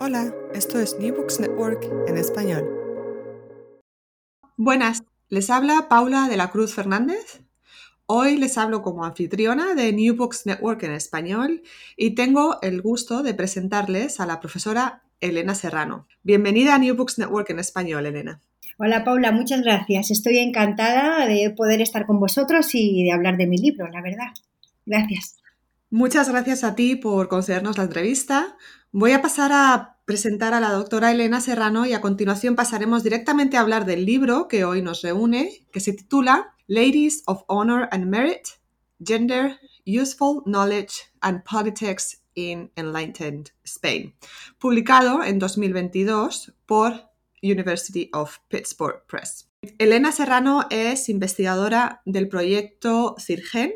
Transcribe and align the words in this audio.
Hola, 0.00 0.34
esto 0.54 0.80
es 0.80 0.98
New 0.98 1.14
Books 1.14 1.38
Network 1.38 1.86
en 2.08 2.16
español. 2.16 2.68
Buenas, 4.56 5.04
les 5.28 5.48
habla 5.50 5.88
Paula 5.88 6.28
de 6.28 6.36
la 6.36 6.50
Cruz 6.50 6.74
Fernández. 6.74 7.42
Hoy 8.06 8.36
les 8.36 8.58
hablo 8.58 8.82
como 8.82 9.04
anfitriona 9.04 9.74
de 9.74 9.92
New 9.92 10.16
Books 10.16 10.46
Network 10.46 10.82
en 10.82 10.92
español 10.92 11.62
y 11.96 12.16
tengo 12.16 12.60
el 12.62 12.82
gusto 12.82 13.22
de 13.22 13.34
presentarles 13.34 14.18
a 14.18 14.26
la 14.26 14.40
profesora 14.40 15.02
Elena 15.20 15.54
Serrano. 15.54 16.06
Bienvenida 16.22 16.74
a 16.74 16.78
New 16.78 16.96
Books 16.96 17.18
Network 17.18 17.50
en 17.50 17.60
español, 17.60 18.06
Elena. 18.06 18.40
Hola 18.78 19.04
Paula, 19.04 19.30
muchas 19.30 19.62
gracias. 19.62 20.10
Estoy 20.10 20.38
encantada 20.38 21.26
de 21.26 21.50
poder 21.50 21.80
estar 21.80 22.06
con 22.06 22.18
vosotros 22.18 22.74
y 22.74 23.04
de 23.04 23.12
hablar 23.12 23.36
de 23.36 23.46
mi 23.46 23.58
libro, 23.58 23.86
la 23.88 24.02
verdad. 24.02 24.32
Gracias. 24.86 25.39
Muchas 25.92 26.28
gracias 26.28 26.62
a 26.62 26.76
ti 26.76 26.94
por 26.94 27.26
concedernos 27.26 27.76
la 27.76 27.82
entrevista. 27.82 28.56
Voy 28.92 29.10
a 29.10 29.22
pasar 29.22 29.50
a 29.52 29.98
presentar 30.04 30.54
a 30.54 30.60
la 30.60 30.70
doctora 30.70 31.10
Elena 31.10 31.40
Serrano 31.40 31.84
y 31.84 31.94
a 31.94 32.00
continuación 32.00 32.54
pasaremos 32.54 33.02
directamente 33.02 33.56
a 33.56 33.62
hablar 33.62 33.86
del 33.86 34.06
libro 34.06 34.46
que 34.46 34.64
hoy 34.64 34.82
nos 34.82 35.02
reúne, 35.02 35.66
que 35.72 35.80
se 35.80 35.92
titula 35.92 36.54
Ladies 36.68 37.24
of 37.26 37.42
Honor 37.48 37.88
and 37.90 38.06
Merit, 38.06 38.46
Gender, 39.04 39.58
Useful 39.84 40.42
Knowledge 40.44 41.10
and 41.22 41.42
Politics 41.42 42.22
in 42.36 42.70
Enlightened 42.76 43.50
Spain, 43.64 44.14
publicado 44.60 45.24
en 45.24 45.40
2022 45.40 46.54
por 46.66 47.10
University 47.42 48.10
of 48.12 48.38
Pittsburgh 48.46 49.02
Press. 49.08 49.48
Elena 49.78 50.12
Serrano 50.12 50.66
es 50.70 51.08
investigadora 51.08 52.00
del 52.04 52.28
proyecto 52.28 53.16
CIRGEN, 53.18 53.72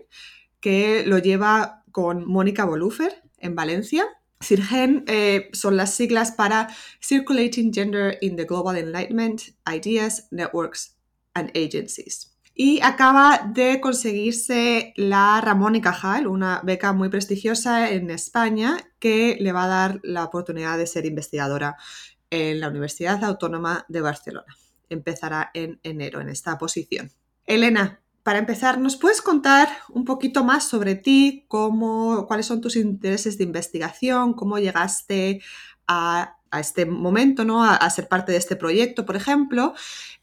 que 0.61 1.05
lo 1.05 1.19
lleva 1.19 1.84
con 1.95 2.27
Mónica 2.27 2.65
Bolufer 2.65 3.23
en 3.39 3.55
Valencia 3.55 4.05
CIRGEN 4.43 5.05
eh, 5.07 5.49
son 5.53 5.77
las 5.77 5.95
siglas 5.95 6.33
para 6.33 6.69
Circulating 7.01 7.73
Gender 7.73 8.19
in 8.21 8.35
the 8.35 8.45
Global 8.45 8.77
Enlightenment, 8.77 9.43
Ideas, 9.73 10.27
Networks 10.33 10.97
and 11.35 11.51
Agencies. 11.57 12.37
Y 12.53 12.81
acaba 12.83 13.51
de 13.55 13.81
conseguirse 13.81 14.93
la 14.97 15.41
Ramón 15.41 15.77
y 15.77 15.81
Cajal, 15.81 16.27
una 16.27 16.61
beca 16.65 16.93
muy 16.93 17.09
prestigiosa 17.09 17.91
en 17.91 18.11
España 18.11 18.77
que 18.99 19.37
le 19.41 19.53
va 19.53 19.65
a 19.65 19.69
dar 19.69 20.01
la 20.03 20.25
oportunidad 20.25 20.79
de 20.79 20.89
ser 20.89 21.07
investigadora 21.07 21.77
en 22.31 22.59
la 22.59 22.69
Universidad 22.69 23.23
Autónoma 23.23 23.87
de 23.89 24.01
Barcelona. 24.01 24.57
Empezará 24.89 25.53
en 25.55 25.79
enero 25.85 26.21
en 26.21 26.29
esta 26.29 26.59
posición. 26.59 27.13
Elena, 27.47 28.04
para 28.25 28.39
empezar, 28.39 28.79
¿nos 28.81 28.97
puedes 28.97 29.21
contar 29.21 29.69
un 29.91 30.07
poquito 30.07 30.45
más 30.45 30.67
sobre 30.67 30.95
ti, 30.95 31.45
cómo, 31.47 32.27
cuáles 32.27 32.47
son 32.47 32.63
tus 32.63 32.75
intereses 32.75 33.37
de 33.37 33.45
investigación, 33.45 34.33
cómo 34.33 34.59
llegaste 34.59 35.43
a, 35.87 36.39
este 36.59 36.87
momento, 36.87 37.45
¿no? 37.45 37.65
A, 37.65 37.91
ser 37.91 38.07
parte 38.07 38.31
de 38.31 38.39
este 38.39 38.55
proyecto, 38.55 39.05
por 39.05 39.17
ejemplo? 39.17 39.75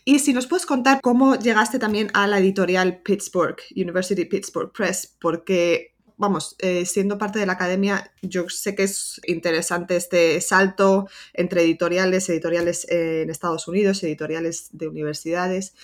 Y 0.05 0.19
si 0.19 0.33
nos 0.33 0.47
puedes 0.47 0.65
contar 0.65 1.01
cómo 1.01 1.35
llegaste 1.35 1.77
también 1.77 2.09
a 2.13 2.25
la 2.25 2.39
editorial 2.39 3.01
Pittsburgh, 3.03 3.57
University 3.75 4.23
Pittsburgh 4.25 4.71
Press, 4.71 5.17
porque, 5.19 5.93
vamos, 6.15 6.55
eh, 6.59 6.85
siendo 6.85 7.17
parte 7.17 7.37
de 7.37 7.45
la 7.45 7.53
academia, 7.53 8.13
yo 8.21 8.47
sé 8.47 8.75
que 8.75 8.83
es 8.83 9.19
interesante 9.27 9.97
este 9.97 10.39
salto 10.39 11.09
entre 11.33 11.63
editoriales, 11.63 12.29
editoriales 12.29 12.89
en 12.89 13.29
Estados 13.29 13.67
Unidos, 13.67 14.01
editoriales 14.01 14.69
de 14.71 14.87
universidades 14.87 15.75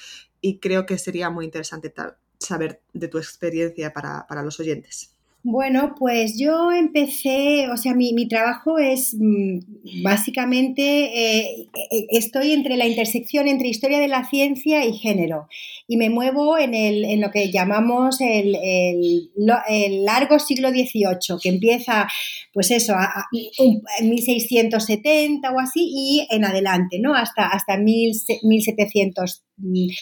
y 0.42 0.60
creo 0.60 0.86
que 0.86 0.98
sería 0.98 1.30
muy 1.30 1.46
interesante 1.46 1.94
saber 2.40 2.82
de 2.94 3.08
tu 3.08 3.18
experiencia 3.18 3.94
para, 3.94 4.26
para 4.28 4.44
los 4.44 4.60
oyentes. 4.60 5.17
Bueno, 5.50 5.96
pues 5.98 6.38
yo 6.38 6.74
empecé, 6.74 7.70
o 7.72 7.78
sea, 7.78 7.94
mi, 7.94 8.12
mi 8.12 8.28
trabajo 8.28 8.80
es 8.80 9.16
mm, 9.18 10.04
básicamente, 10.04 10.82
eh, 10.84 11.70
eh, 11.74 12.08
estoy 12.10 12.52
entre 12.52 12.76
la 12.76 12.86
intersección 12.86 13.48
entre 13.48 13.70
historia 13.70 14.00
de 14.00 14.10
la 14.10 14.26
ciencia 14.26 14.86
y 14.86 14.98
género 14.98 15.48
y 15.88 15.96
me 15.96 16.10
muevo 16.10 16.58
en, 16.58 16.74
el, 16.74 17.06
en 17.06 17.22
lo 17.22 17.32
que 17.32 17.50
llamamos 17.50 18.20
el, 18.20 18.58
el, 18.58 20.04
largo 20.04 20.38
siglo 20.40 20.70
XVIII, 20.70 21.40
que 21.42 21.48
empieza, 21.48 22.10
pues 22.54 22.70
eso, 22.72 22.96
en 23.32 24.10
1670 24.10 25.50
o 25.50 25.62
así 25.62 25.80
y 25.90 26.28
en 26.30 26.44
adelante, 26.44 27.00
¿no? 27.00 27.16
Hasta, 27.16 27.48
hasta 27.48 27.78
1700, 27.78 29.44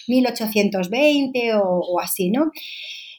1820 0.07 1.53
o, 1.53 1.61
o 1.61 1.99
así, 1.99 2.31
¿no? 2.31 2.49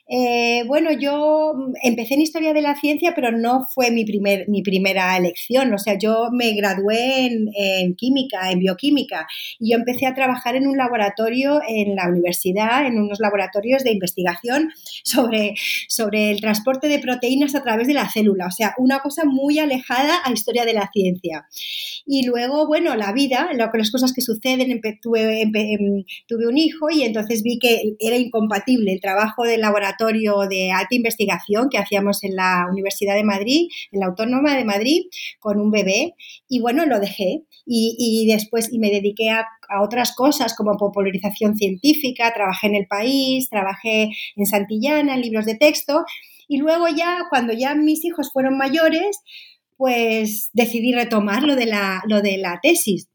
Eh, 0.09 0.63
bueno, 0.69 0.93
yo 0.93 1.53
empecé 1.83 2.15
en 2.15 2.21
Historia 2.21 2.53
de 2.53 2.63
la 2.63 2.77
Ciencia, 2.77 3.13
pero 3.15 3.33
no 3.33 3.67
fue 3.75 3.91
mi, 3.91 4.05
primer, 4.05 4.49
mi 4.49 4.63
primera 4.63 5.17
elección. 5.17 5.73
O 5.75 5.79
sea, 5.79 5.99
yo 5.99 6.29
me 6.33 6.53
gradué 6.53 7.27
en, 7.27 7.95
química, 7.97 8.51
en 8.53 8.61
bioquímica, 8.61 9.27
y 9.59 9.73
yo 9.73 9.79
empecé 9.79 10.07
a 10.07 10.15
trabajar 10.15 10.55
en 10.55 10.69
un 10.69 10.77
laboratorio 10.77 11.61
en 11.67 11.97
la 11.97 12.09
universidad, 12.09 12.87
en 12.87 12.99
unos 12.99 13.19
laboratorios 13.19 13.83
de 13.83 13.93
investigación 13.93 14.71
sobre, 15.03 15.55
sobre 15.89 16.31
el 16.31 16.41
transporte 16.41 16.89
de 16.89 17.01
proteínas 17.01 17.55
a 17.57 17.63
través 17.63 17.89
de 17.89 17.95
la 17.95 18.09
célula. 18.09 18.47
O 18.47 18.53
sea, 18.53 18.75
una 18.79 19.01
cosa 19.01 19.25
muy 19.25 19.59
alejada 19.59 20.21
a 20.25 20.33
Historia 20.33 20.65
de 20.65 20.75
la 20.75 20.89
Ciencia. 20.93 21.49
Y 22.07 22.25
luego, 22.27 22.69
bueno, 22.69 22.95
la 22.95 23.13
vida, 23.13 23.49
las 23.53 23.91
cosas 23.91 24.13
que 24.13 24.21
suceden, 24.21 24.81
tuve, 25.03 25.43
em, 25.43 26.05
tuve 26.29 26.47
un 26.47 26.59
hijo 26.59 26.91
y 26.91 27.03
entonces 27.03 27.43
vi 27.43 27.59
que 27.59 27.97
era 27.99 28.17
incompatible 28.17 28.93
el 28.93 29.01
trabajo 29.01 29.43
del 29.45 29.63
laboratorio 29.63 29.96
de 29.99 30.71
alta 30.73 30.95
investigación 30.95 31.69
que 31.71 31.79
hacíamos 31.79 32.23
en 32.25 32.37
la 32.37 32.67
Universidad 32.71 33.15
de 33.15 33.25
Madrid, 33.25 33.69
en 33.93 34.01
la 34.01 34.07
Autónoma 34.07 34.55
de 34.57 34.65
Madrid, 34.65 35.03
con 35.39 35.61
un 35.61 35.71
bebé. 35.71 36.15
Y 36.49 36.61
bueno, 36.61 36.87
lo 36.87 37.01
dejé 37.01 37.43
y, 37.65 38.27
después 38.31 38.73
y 38.73 38.79
me 38.79 38.91
dediqué 38.91 39.31
a, 39.31 39.47
otras 39.83 40.15
cosas 40.15 40.55
como 40.55 40.77
popularización 40.77 41.57
científica, 41.57 42.33
trabajé 42.33 42.69
en 42.69 42.77
El 42.77 42.87
País, 42.87 43.51
trabajé 43.51 44.11
en 44.37 44.47
Santillana, 44.47 45.15
en 45.15 45.21
libros 45.23 45.45
de 45.45 45.57
texto. 45.57 46.05
Y 46.47 46.59
luego 46.59 46.87
ya, 46.89 47.27
cuando 47.31 47.53
ya 47.53 47.75
mis 47.75 48.05
hijos 48.05 48.31
fueron 48.33 48.57
mayores, 48.57 49.19
pues 49.77 50.51
decidí 50.53 50.93
retomar 50.93 51.43
lo 51.43 51.57
de 51.57 51.67
la, 51.67 52.03
lo 52.07 52.23
de 52.23 52.39
la 52.39 52.61
tesis. 52.63 53.09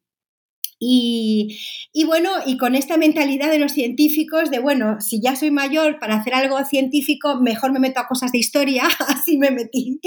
Y, 0.84 1.60
bueno, 2.08 2.32
y 2.44 2.58
con 2.58 2.74
esta 2.74 2.98
mentalidad 2.98 3.52
de 3.52 3.60
los 3.60 3.74
científicos 3.74 4.50
de, 4.50 4.58
bueno, 4.58 5.00
si 5.00 5.22
ya 5.22 5.36
soy 5.36 5.52
mayor 5.52 6.00
para 6.00 6.16
hacer 6.16 6.34
algo 6.34 6.58
científico, 6.66 7.40
mejor 7.40 7.72
me 7.72 7.80
meto 7.80 8.00
a 8.00 8.08
cosas 8.08 8.32
de 8.32 8.40
historia, 8.40 8.86
así 9.08 9.38
me 9.38 9.52
metí. 9.52 10.00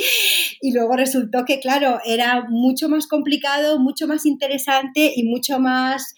Y 0.60 0.72
luego 0.72 0.96
resultó 0.96 1.44
que, 1.44 1.60
claro, 1.60 2.00
era 2.04 2.46
mucho 2.48 2.88
más 2.88 3.06
complicado, 3.06 3.78
mucho 3.78 4.08
más 4.08 4.26
interesante 4.26 5.12
y 5.14 5.22
mucho 5.22 5.60
más, 5.60 6.12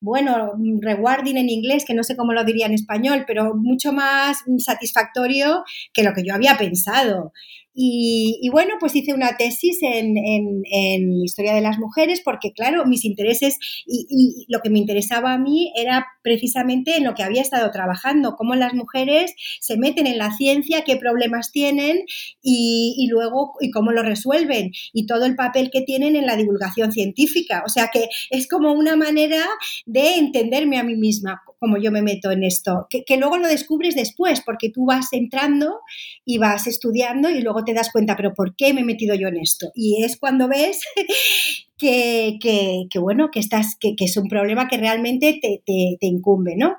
bueno, 0.00 0.52
rewarding 0.80 1.36
en 1.36 1.50
inglés, 1.50 1.84
que 1.84 1.92
no 1.92 2.02
sé 2.02 2.16
cómo 2.16 2.32
lo 2.32 2.44
diría 2.44 2.64
en 2.64 2.72
español, 2.72 3.24
pero 3.26 3.54
mucho 3.54 3.92
más 3.92 4.38
satisfactorio 4.56 5.64
que 5.92 6.02
lo 6.02 6.14
que 6.14 6.24
yo 6.24 6.34
había 6.34 6.56
pensado. 6.56 7.34
Y, 7.80 8.48
bueno, 8.50 8.74
pues 8.80 8.96
hice 8.96 9.14
una 9.14 9.36
tesis 9.36 9.78
en, 9.82 11.22
historia 11.22 11.54
de 11.54 11.60
las 11.60 11.78
mujeres 11.78 12.20
porque, 12.24 12.52
claro, 12.52 12.84
mis 12.86 13.04
intereses 13.04 13.56
y, 13.86 14.46
lo 14.48 14.58
que 14.58 14.68
me 14.68 14.80
interesaba 14.80 15.32
a 15.32 15.38
mí 15.38 15.72
era 15.76 16.04
precisamente 16.24 16.96
en 16.96 17.04
lo 17.04 17.14
que 17.14 17.22
había 17.22 17.40
estado 17.40 17.70
trabajando, 17.70 18.34
cómo 18.34 18.56
las 18.56 18.74
mujeres 18.74 19.32
se 19.60 19.76
meten 19.76 20.08
en 20.08 20.18
la 20.18 20.32
ciencia, 20.32 20.82
qué 20.82 20.96
problemas 20.96 21.52
tienen 21.52 22.04
y, 22.42 23.06
luego 23.08 23.52
y 23.60 23.70
cómo 23.70 23.92
lo 23.92 24.02
resuelven 24.02 24.72
y 24.92 25.06
todo 25.06 25.24
el 25.24 25.36
papel 25.36 25.70
que 25.70 25.82
tienen 25.82 26.16
en 26.16 26.26
la 26.26 26.34
divulgación 26.34 26.90
científica. 26.90 27.62
O 27.64 27.68
sea 27.68 27.90
que 27.92 28.08
es 28.30 28.48
como 28.48 28.72
una 28.72 28.96
manera 28.96 29.44
de 29.86 30.16
entenderme 30.16 30.78
a 30.78 30.82
mí 30.82 30.96
misma, 30.96 31.42
como 31.60 31.78
yo 31.78 31.92
me 31.92 32.02
meto 32.02 32.32
en 32.32 32.42
esto, 32.42 32.88
que, 32.90 33.04
que 33.04 33.18
luego 33.18 33.36
lo 33.36 33.46
descubres 33.46 33.94
después 33.94 34.40
porque 34.40 34.68
tú 34.68 34.84
vas 34.84 35.12
entrando 35.12 35.78
y 36.24 36.38
vas 36.38 36.66
estudiando 36.66 37.30
y 37.30 37.40
luego 37.40 37.64
te 37.68 37.74
das 37.74 37.92
cuenta, 37.92 38.16
pero 38.16 38.32
¿por 38.32 38.56
qué 38.56 38.72
me 38.72 38.80
he 38.80 38.84
metido 38.84 39.14
yo 39.14 39.28
en 39.28 39.36
esto? 39.36 39.70
Y 39.74 40.02
es 40.02 40.16
cuando 40.16 40.48
ves 40.48 40.80
que, 41.78 42.88
bueno, 42.98 43.28
que, 43.30 43.40
estás, 43.40 43.76
que, 43.78 43.94
es 43.98 44.16
un 44.16 44.26
problema 44.26 44.68
que 44.68 44.78
realmente 44.78 45.38
te, 45.42 45.96
incumbe, 46.00 46.56
¿no? 46.56 46.78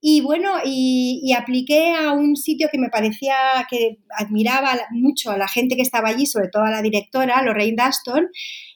Y 0.00 0.22
bueno, 0.22 0.54
y, 0.64 1.32
apliqué 1.38 1.94
a 1.94 2.10
un 2.12 2.34
sitio 2.34 2.68
que 2.72 2.78
me 2.78 2.88
parecía 2.88 3.36
que 3.70 3.98
admiraba 4.18 4.76
mucho 4.90 5.30
a 5.30 5.38
la 5.38 5.46
gente 5.46 5.76
que 5.76 5.82
estaba 5.82 6.08
allí, 6.08 6.26
sobre 6.26 6.48
todo 6.48 6.64
a 6.64 6.70
la 6.70 6.82
directora, 6.82 7.40
Lorraine 7.42 7.76
Daston, 7.76 8.26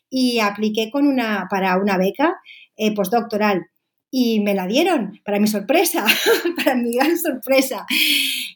y 0.09 0.39
apliqué 0.39 0.93
con 0.93 1.09
una, 1.09 1.49
para 1.51 1.77
una 1.77 1.99
beca 1.99 2.37
eh, 2.77 2.95
postdoctoral 2.95 3.67
y 4.11 4.41
me 4.41 4.55
la 4.55 4.67
dieron, 4.67 5.21
para 5.25 5.39
mi 5.39 5.47
sorpresa, 5.47 6.05
para 6.57 6.75
mi 6.75 6.95
gran 6.95 7.19
sorpresa. 7.19 7.87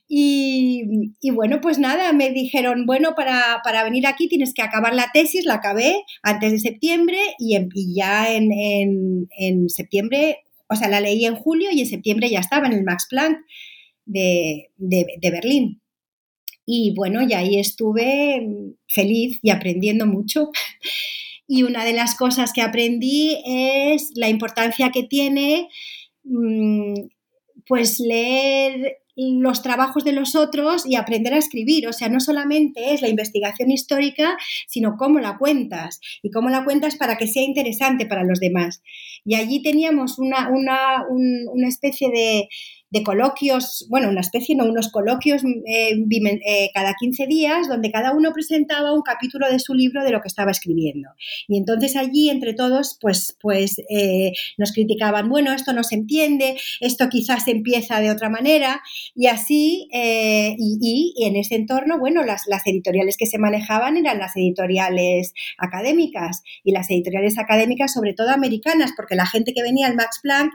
Y, 0.09 1.11
bueno, 1.33 1.61
pues 1.61 1.79
nada, 1.79 2.13
me 2.13 2.31
dijeron, 2.31 2.87
bueno, 2.87 3.15
para, 3.15 3.85
venir 3.85 4.07
aquí 4.07 4.29
tienes 4.29 4.55
que 4.55 4.63
acabar 4.63 4.95
la 4.95 5.11
tesis, 5.13 5.45
la 5.45 5.55
acabé 5.55 6.05
antes 6.23 6.53
de 6.53 6.59
septiembre 6.59 7.19
y, 7.39 7.59
ya 7.95 8.35
en, 8.35 9.69
septiembre, 9.69 10.39
o 10.69 10.77
sea, 10.77 10.89
la 10.89 11.01
leí 11.01 11.25
en 11.27 11.37
julio 11.37 11.71
y 11.71 11.81
en 11.81 11.87
septiembre 11.87 12.31
ya 12.31 12.41
estaba 12.41 12.67
en 12.67 12.73
el 12.75 12.85
Max 12.85 13.07
Planck 13.11 13.39
de, 14.07 14.71
de 14.79 15.31
Berlín. 15.31 15.81
Y 16.65 16.95
bueno, 16.95 17.23
y 17.23 17.33
ahí 17.33 17.59
estuve 17.59 18.47
feliz 18.89 19.39
y 19.43 19.51
aprendiendo 19.51 20.07
mucho. 20.07 20.51
Y 21.55 21.65
una 21.65 21.85
de 21.85 21.93
las 21.93 22.15
cosas 22.15 22.55
que 22.55 22.63
aprendí 22.63 23.43
es 23.45 24.13
la 24.15 24.31
importancia 24.31 24.91
que 24.91 25.03
tiene 25.03 25.69
mm, 26.25 26.95
pues 27.67 28.01
leer 28.01 29.01
los 29.17 29.61
trabajos 29.61 30.03
de 30.03 30.13
los 30.13 30.35
otros 30.35 30.87
y 30.87 30.97
aprender 30.97 31.35
a 31.35 31.37
escribir. 31.37 31.89
O 31.89 31.93
sea, 31.93 32.09
no 32.09 32.21
solamente 32.21 32.95
es 32.95 33.03
la 33.03 33.11
investigación 33.11 33.71
histórica, 33.71 34.39
sino 34.67 34.97
cómo 34.97 35.21
la 35.21 35.37
cuentas 35.37 36.01
y 36.23 36.31
cómo 36.31 36.49
la 36.49 36.65
cuentas 36.65 36.97
para 36.97 37.19
que 37.19 37.27
sea 37.27 37.43
interesante 37.43 38.07
para 38.07 38.25
los 38.25 38.41
demás. 38.41 38.83
Y 39.23 39.35
allí 39.35 39.63
teníamos 39.63 40.19
una, 40.19 40.49
una, 40.49 41.05
una 41.07 41.69
especie 41.69 42.09
de, 42.09 42.49
de 42.93 43.03
coloquios, 43.03 43.87
bueno, 43.89 44.11
una 44.11 44.21
especie, 44.21 44.55
no, 44.55 44.67
unos 44.67 44.91
coloquios 44.91 45.43
eh, 45.67 45.97
eh, 45.97 46.71
cada 46.75 46.93
15 47.01 47.27
días, 47.27 47.67
donde 47.67 47.91
cada 47.91 48.13
uno 48.13 48.33
presentaba 48.33 48.93
un 48.93 49.01
capítulo 49.01 49.51
de 49.51 49.59
su 49.59 49.73
libro 49.73 50.05
de 50.05 50.11
lo 50.11 50.21
que 50.21 50.29
estaba 50.29 50.51
escribiendo. 50.51 51.09
Y 51.49 51.57
entonces 51.57 51.97
allí, 51.97 52.29
entre 52.29 52.53
todos, 52.53 52.99
pues, 53.01 53.35
pues 53.41 53.79
eh, 53.89 54.33
nos 54.59 54.73
criticaban, 54.73 55.31
bueno, 55.31 55.55
esto 55.55 55.73
no 55.73 55.85
se 55.85 55.95
entiende, 55.95 56.59
esto 56.81 57.09
quizás 57.09 57.49
empieza 57.49 57.99
de 58.01 58.11
otra 58.11 58.29
manera, 58.29 58.83
y 59.15 59.27
así, 59.27 59.89
y, 59.91 61.15
en 61.25 61.37
ese 61.37 61.55
entorno, 61.55 61.99
bueno, 61.99 62.23
las, 62.25 62.43
las 62.47 62.67
editoriales 62.67 63.17
que 63.17 63.27
se 63.27 63.39
manejaban 63.39 63.97
eran 63.97 64.19
las 64.19 64.37
editoriales 64.37 65.33
académicas, 65.57 66.43
y 66.63 66.73
las 66.73 66.91
editoriales 66.91 67.39
académicas, 67.39 67.95
sobre 67.95 68.13
todo 68.13 68.31
americanas, 68.31 68.93
porque 68.95 69.15
la 69.15 69.27
gente 69.27 69.55
que 69.55 69.63
venía 69.63 69.87
al 69.87 69.97
Max 69.97 70.21
Planck, 70.23 70.53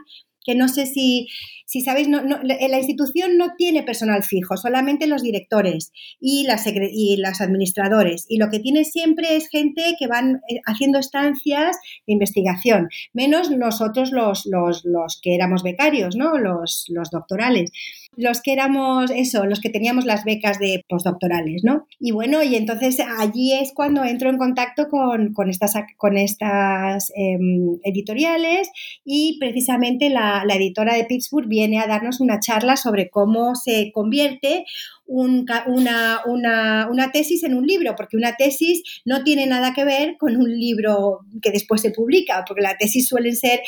que 0.48 0.54
no 0.54 0.66
sé 0.68 0.86
si 0.86 1.28
si 1.68 1.82
sabéis, 1.82 2.08
no, 2.08 2.22
la 2.22 2.78
institución 2.78 3.36
no 3.36 3.54
tiene 3.58 3.82
personal 3.82 4.22
fijo, 4.22 4.56
solamente 4.56 5.06
los 5.06 5.22
directores 5.22 5.92
y 6.18 6.44
las, 6.44 6.66
y 6.66 7.18
las 7.18 7.42
administradores. 7.42 8.24
Y 8.26 8.38
lo 8.38 8.48
que 8.48 8.58
tiene 8.58 8.84
siempre 8.84 9.36
es 9.36 9.50
gente 9.50 9.94
que 9.98 10.06
van 10.06 10.40
eh, 10.48 10.60
haciendo 10.64 10.98
estancias 10.98 11.76
de 12.06 12.14
investigación, 12.14 12.88
menos 13.12 13.50
nosotros 13.50 14.12
los, 14.12 14.46
los, 14.46 14.86
los 14.86 15.20
que 15.22 15.34
éramos 15.34 15.62
becarios, 15.62 16.16
¿no? 16.16 16.38
los, 16.38 16.86
los 16.88 17.10
doctorales 17.10 17.70
los 18.18 18.42
que 18.42 18.52
éramos 18.52 19.12
eso, 19.14 19.46
los 19.46 19.60
que 19.60 19.70
teníamos 19.70 20.04
las 20.04 20.24
becas 20.24 20.58
de 20.58 20.84
postdoctorales, 20.88 21.62
¿no? 21.62 21.86
Y 22.00 22.10
bueno, 22.10 22.42
y 22.42 22.56
entonces 22.56 22.98
allí 23.18 23.52
es 23.52 23.72
cuando 23.72 24.02
entro 24.04 24.28
en 24.28 24.38
contacto 24.38 24.88
con, 24.88 25.32
estas, 25.48 25.74
con 25.96 26.16
estas 26.18 27.12
em, 27.14 27.78
editoriales 27.84 28.70
y 29.04 29.38
precisamente 29.38 30.10
la, 30.10 30.42
la 30.44 30.56
editora 30.56 30.96
de 30.96 31.04
Pittsburgh 31.04 31.46
viene 31.46 31.78
a 31.78 31.86
darnos 31.86 32.20
una 32.20 32.40
charla 32.40 32.76
sobre 32.76 33.08
cómo 33.08 33.54
se 33.54 33.92
convierte 33.94 34.64
una, 35.08 36.22
una, 36.26 37.10
tesis 37.12 37.42
en 37.42 37.54
un 37.54 37.66
libro, 37.66 37.94
porque 37.96 38.16
una 38.16 38.36
tesis 38.36 38.82
no 39.04 39.24
tiene 39.24 39.46
nada 39.46 39.72
que 39.74 39.84
ver 39.84 40.16
con 40.18 40.36
un 40.36 40.50
libro 40.50 41.20
que 41.42 41.50
después 41.50 41.80
se 41.80 41.90
publica, 41.90 42.44
porque 42.46 42.62
la 42.62 42.76
tesis 42.76 43.08
suelen 43.08 43.34
ser 43.34 43.60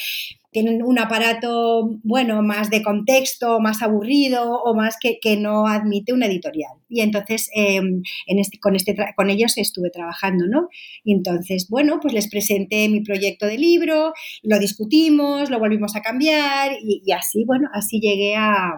tienen 0.52 0.82
un 0.82 0.98
aparato, 0.98 1.98
bueno, 2.02 2.42
más 2.42 2.70
de 2.70 2.82
contexto, 2.82 3.60
más 3.60 3.82
aburrido 3.82 4.60
o 4.62 4.74
más 4.74 4.96
que, 5.00 5.18
que 5.20 5.36
no 5.36 5.68
admite 5.68 6.12
una 6.12 6.26
editorial. 6.26 6.72
Y 6.88 7.02
entonces 7.02 7.48
em, 7.54 8.02
en 8.26 8.38
este, 8.40 8.58
con, 8.58 8.74
este 8.74 8.96
con 9.14 9.30
ellos 9.30 9.56
estuve 9.56 9.90
trabajando, 9.90 10.46
¿no? 10.48 10.68
Y 11.04 11.14
entonces, 11.14 11.68
bueno, 11.68 12.00
pues 12.02 12.14
les 12.14 12.28
presenté 12.28 12.88
mi 12.88 13.00
proyecto 13.00 13.46
de 13.46 13.58
libro, 13.58 14.12
lo 14.42 14.58
discutimos, 14.58 15.50
lo 15.50 15.60
volvimos 15.60 15.94
a 15.94 16.02
cambiar 16.02 16.72
y, 16.82 17.02
y 17.06 17.12
así, 17.12 17.44
bueno, 17.44 17.68
así 17.72 18.00
llegué 18.00 18.34
a, 18.34 18.76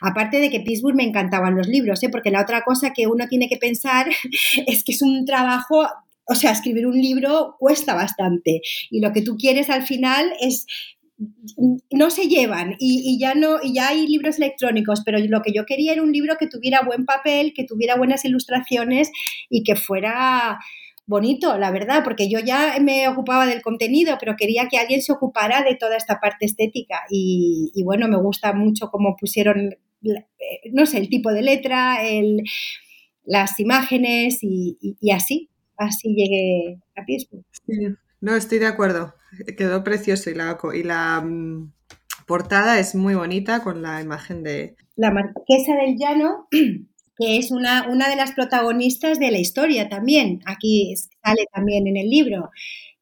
Aparte 0.00 0.38
de 0.38 0.50
que 0.50 0.60
Pittsburgh 0.60 0.96
me 0.96 1.04
encantaban 1.04 1.56
los 1.56 1.68
libros, 1.68 2.02
¿eh? 2.02 2.08
porque 2.08 2.30
la 2.30 2.42
otra 2.42 2.62
cosa 2.62 2.92
que 2.92 3.06
uno 3.06 3.26
tiene 3.28 3.48
que 3.48 3.56
pensar 3.56 4.08
es 4.66 4.84
que 4.84 4.92
es 4.92 5.02
un 5.02 5.24
trabajo 5.24 5.86
o 6.30 6.34
sea, 6.34 6.50
escribir 6.50 6.86
un 6.86 7.00
libro 7.00 7.56
cuesta 7.58 7.94
bastante 7.94 8.60
y 8.90 9.00
lo 9.00 9.12
que 9.12 9.22
tú 9.22 9.36
quieres 9.38 9.70
al 9.70 9.86
final 9.86 10.30
es 10.40 10.66
no 11.90 12.10
se 12.10 12.28
llevan 12.28 12.76
y, 12.78 13.18
ya 13.18 13.34
no 13.34 13.56
y 13.60 13.74
ya 13.74 13.88
hay 13.88 14.06
libros 14.06 14.38
electrónicos 14.38 15.02
pero 15.04 15.18
lo 15.18 15.42
que 15.42 15.52
yo 15.52 15.66
quería 15.66 15.92
era 15.92 16.02
un 16.02 16.12
libro 16.12 16.36
que 16.38 16.46
tuviera 16.46 16.82
buen 16.82 17.06
papel 17.06 17.54
que 17.54 17.64
tuviera 17.64 17.96
buenas 17.96 18.24
ilustraciones 18.24 19.10
y 19.50 19.64
que 19.64 19.74
fuera 19.74 20.60
bonito, 21.08 21.56
la 21.58 21.70
verdad, 21.72 22.04
porque 22.04 22.28
yo 22.28 22.38
ya 22.38 22.76
me 22.80 23.08
ocupaba 23.08 23.46
del 23.46 23.62
contenido, 23.62 24.16
pero 24.20 24.36
quería 24.36 24.68
que 24.68 24.76
alguien 24.76 25.02
se 25.02 25.12
ocupara 25.12 25.62
de 25.62 25.74
toda 25.74 25.96
esta 25.96 26.20
parte 26.20 26.44
estética. 26.44 27.00
Y, 27.10 27.82
bueno, 27.82 28.06
me 28.08 28.18
gusta 28.18 28.52
mucho 28.52 28.90
cómo 28.90 29.16
pusieron, 29.18 29.70
eh, 30.04 30.70
no 30.72 30.84
sé, 30.86 30.98
el 30.98 31.08
tipo 31.08 31.32
de 31.32 31.42
letra, 31.42 32.06
el, 32.06 32.42
las 33.24 33.58
imágenes 33.58 34.38
y, 34.42 34.96
así, 35.12 35.48
así 35.78 36.14
llegué 36.14 36.78
a 36.94 37.04
Pittsburgh. 37.04 37.44
no, 38.20 38.36
estoy 38.36 38.58
de 38.58 38.66
acuerdo. 38.66 39.14
Quedó 39.56 39.82
precioso 39.82 40.30
y 40.30 40.34
la, 40.34 40.58
y 40.74 40.82
la 40.82 41.22
mm, 41.22 41.72
portada 42.26 42.78
es 42.78 42.94
muy 42.94 43.14
bonita 43.14 43.62
con 43.62 43.80
la 43.80 44.02
imagen 44.02 44.42
de... 44.42 44.76
La 44.94 45.10
marquesa 45.10 45.74
del 45.74 45.96
llano 45.96 46.48
que 47.18 47.38
es 47.38 47.50
una, 47.50 47.88
una 47.88 48.08
de 48.08 48.16
las 48.16 48.32
protagonistas 48.32 49.18
de 49.18 49.30
la 49.30 49.38
historia 49.38 49.88
también. 49.88 50.40
Aquí 50.46 50.94
sale 50.96 51.44
también 51.52 51.86
en 51.86 51.96
el 51.96 52.08
libro. 52.08 52.50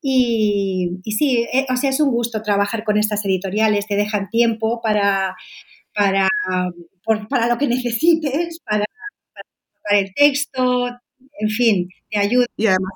Y, 0.00 1.00
sí, 1.04 1.46
eh, 1.52 1.66
o 1.68 1.76
sea, 1.76 1.90
es 1.90 2.00
un 2.00 2.10
gusto 2.10 2.42
trabajar 2.42 2.84
con 2.84 2.96
estas 2.96 3.24
editoriales, 3.24 3.86
te 3.86 3.96
dejan 3.96 4.30
tiempo 4.30 4.80
para, 4.80 5.36
para, 5.94 6.28
para 7.28 7.48
lo 7.48 7.58
que 7.58 7.66
necesites, 7.68 8.60
para, 8.60 8.84
para, 9.82 9.98
el 9.98 10.14
texto, 10.14 10.88
en 11.40 11.48
fin, 11.50 11.88
te 12.10 12.18
ayuda. 12.18 12.46
Y 12.56 12.66
además 12.66 12.92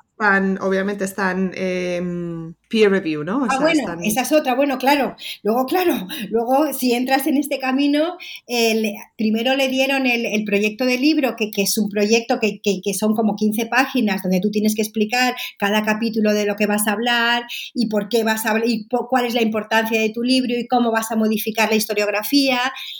obviamente 0.61 1.03
están 1.03 1.51
em, 1.55 2.53
peer 2.69 2.91
review, 2.91 3.23
¿no? 3.23 3.47
ah, 3.49 3.57
bueno, 3.59 3.97
esa 4.03 4.21
es 4.21 4.31
otra, 4.31 4.53
bueno, 4.53 4.77
claro. 4.77 5.15
Luego, 5.41 5.65
claro, 5.65 6.07
luego 6.29 6.73
si 6.73 6.93
entras 6.93 7.25
en 7.27 7.37
este 7.37 7.59
camino, 7.59 8.17
primero 9.17 9.55
le 9.55 9.67
dieron 9.67 10.05
el, 10.05 10.43
proyecto 10.45 10.85
de 10.85 10.97
libro, 10.97 11.35
que, 11.35 11.49
es 11.55 11.77
un 11.77 11.89
proyecto 11.89 12.39
que, 12.39 12.59
son 12.93 13.15
como 13.15 13.35
15 13.35 13.65
páginas, 13.65 14.21
donde 14.21 14.39
tú 14.39 14.51
tienes 14.51 14.75
que 14.75 14.83
explicar 14.83 15.35
cada 15.57 15.83
capítulo 15.83 16.33
de 16.33 16.45
lo 16.45 16.55
que 16.55 16.67
vas 16.67 16.87
a 16.87 16.93
hablar 16.93 17.43
y 17.73 17.87
por 17.87 18.07
qué 18.09 18.23
vas 18.23 18.45
a 18.45 18.51
hablar, 18.51 18.67
y 18.67 18.87
cuál 18.87 19.25
es 19.25 19.33
la 19.33 19.41
importancia 19.41 19.99
de 19.99 20.09
tu 20.09 20.21
libro 20.23 20.53
y 20.55 20.67
cómo 20.67 20.91
vas 20.91 21.11
a 21.11 21.15
modificar 21.15 21.69
la 21.69 21.75
historiografía. 21.75 22.59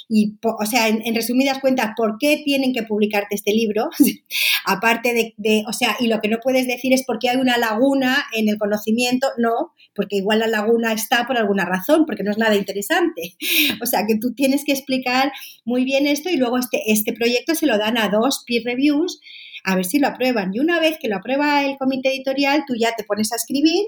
Y, 0.10 0.38
o 0.42 0.66
sea, 0.66 0.88
en, 0.88 1.16
resumidas 1.16 1.60
cuentas, 1.60 1.92
¿por 1.96 2.18
qué 2.20 2.42
tienen 2.44 2.74
que 2.74 2.84
publicarte 2.84 3.36
este 3.36 3.52
libro? 3.52 3.90
Aparte 4.66 5.14
de, 5.14 5.34
de, 5.38 5.64
o 5.68 5.74
sea, 5.74 5.96
y 6.02 6.08
lo 6.08 6.20
que 6.20 6.28
no 6.28 6.40
puedes 6.42 6.68
decir 6.68 6.94
es 6.94 7.04
porque 7.06 7.30
hay 7.30 7.38
una 7.38 7.58
laguna 7.58 8.26
en 8.34 8.50
el 8.50 8.58
conocimiento, 8.58 9.28
no, 9.38 9.74
porque 9.94 10.18
igual 10.18 10.40
la 10.40 10.48
laguna 10.48 10.94
está 10.94 11.28
por 11.28 11.38
alguna 11.38 11.66
razón, 11.66 12.06
porque 12.06 12.24
no 12.24 12.32
es 12.32 12.38
nada 12.38 12.56
interesante. 12.56 13.36
O 13.82 13.86
sea 13.86 14.06
que 14.08 14.18
tú 14.18 14.34
tienes 14.34 14.64
que 14.66 14.74
explicar 14.74 15.32
muy 15.66 15.86
bien 15.86 16.08
esto 16.08 16.30
y 16.30 16.38
luego 16.38 16.58
este, 16.58 16.82
este 16.88 17.14
proyecto 17.14 17.56
se 17.56 17.66
lo 17.66 17.78
dan 17.78 17.98
a 17.98 18.10
dos 18.10 18.44
peer 18.46 18.64
reviews 18.64 19.20
a 19.64 19.76
ver 19.76 19.86
si 19.86 20.00
lo 20.00 20.08
aprueban. 20.08 20.52
Y 20.54 20.60
una 20.60 20.80
vez 20.80 20.98
que 21.00 21.08
lo 21.08 21.18
aprueba 21.18 21.64
el 21.64 21.78
comité 21.78 22.10
editorial, 22.10 22.64
tú 22.68 22.74
ya 22.80 22.94
te 22.96 23.04
pones 23.04 23.32
a 23.32 23.36
escribir 23.36 23.88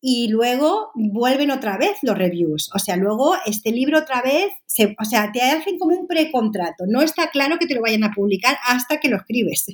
y 0.00 0.28
luego 0.28 0.90
vuelven 0.94 1.50
otra 1.50 1.76
vez 1.78 1.96
los 2.02 2.16
reviews. 2.16 2.70
O 2.74 2.78
sea, 2.78 2.96
luego 2.96 3.34
este 3.46 3.72
libro 3.72 3.98
otra 3.98 4.22
vez, 4.22 4.52
se, 4.66 4.94
o 5.00 5.04
sea, 5.04 5.32
te 5.32 5.42
hacen 5.42 5.78
como 5.78 5.96
un 5.96 6.06
precontrato. 6.06 6.84
No 6.86 7.02
está 7.02 7.30
claro 7.30 7.58
que 7.58 7.66
te 7.66 7.74
lo 7.74 7.82
vayan 7.82 8.04
a 8.04 8.12
publicar 8.12 8.56
hasta 8.66 8.98
que 8.98 9.08
lo 9.08 9.16
escribes. 9.16 9.66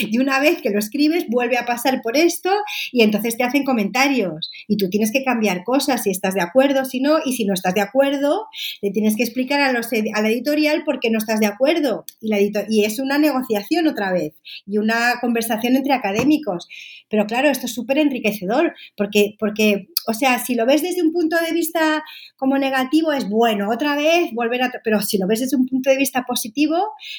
Y 0.00 0.18
una 0.18 0.40
vez 0.40 0.60
que 0.60 0.70
lo 0.70 0.78
escribes, 0.78 1.26
vuelve 1.28 1.56
a 1.56 1.64
pasar 1.64 2.00
por 2.02 2.16
esto 2.16 2.50
y 2.90 3.02
entonces 3.02 3.36
te 3.36 3.44
hacen 3.44 3.64
comentarios. 3.64 4.50
Y 4.68 4.76
tú 4.76 4.90
tienes 4.90 5.12
que 5.12 5.24
cambiar 5.24 5.64
cosas 5.64 6.02
si 6.02 6.10
estás 6.10 6.34
de 6.34 6.42
acuerdo, 6.42 6.84
si 6.84 7.00
no. 7.00 7.18
Y 7.24 7.34
si 7.34 7.44
no 7.44 7.54
estás 7.54 7.74
de 7.74 7.80
acuerdo, 7.80 8.46
le 8.80 8.90
tienes 8.90 9.16
que 9.16 9.22
explicar 9.22 9.60
a, 9.60 9.72
los, 9.72 9.88
a 9.92 10.22
la 10.22 10.28
editorial 10.28 10.84
por 10.84 11.00
qué 11.00 11.10
no 11.10 11.18
estás 11.18 11.40
de 11.40 11.46
acuerdo. 11.46 12.04
Y, 12.20 12.28
la 12.28 12.40
y 12.68 12.84
es 12.84 12.98
una 12.98 13.18
negociación 13.18 13.86
otra 13.86 14.12
vez 14.12 14.34
y 14.66 14.78
una 14.78 15.14
conversación 15.20 15.76
entre 15.76 15.94
académicos. 15.94 16.68
Pero 17.08 17.26
claro, 17.26 17.48
esto 17.48 17.66
es 17.66 17.74
súper 17.74 17.98
enriquecedor 17.98 18.74
porque, 18.96 19.36
porque, 19.38 19.88
o 20.06 20.14
sea, 20.14 20.38
si 20.44 20.54
lo 20.54 20.66
ves 20.66 20.82
desde 20.82 21.02
un 21.02 21.12
punto 21.12 21.36
de 21.36 21.52
vista 21.52 22.02
como 22.36 22.58
negativo, 22.58 23.12
es 23.12 23.28
bueno, 23.28 23.70
otra 23.70 23.96
vez 23.96 24.30
volver 24.32 24.62
a... 24.62 24.72
Pero 24.82 25.00
si 25.00 25.18
lo 25.18 25.26
ves 25.26 25.40
desde 25.40 25.56
un 25.56 25.66
punto 25.66 25.90
de 25.90 25.96
vista 25.96 26.24
positivo, 26.26 26.76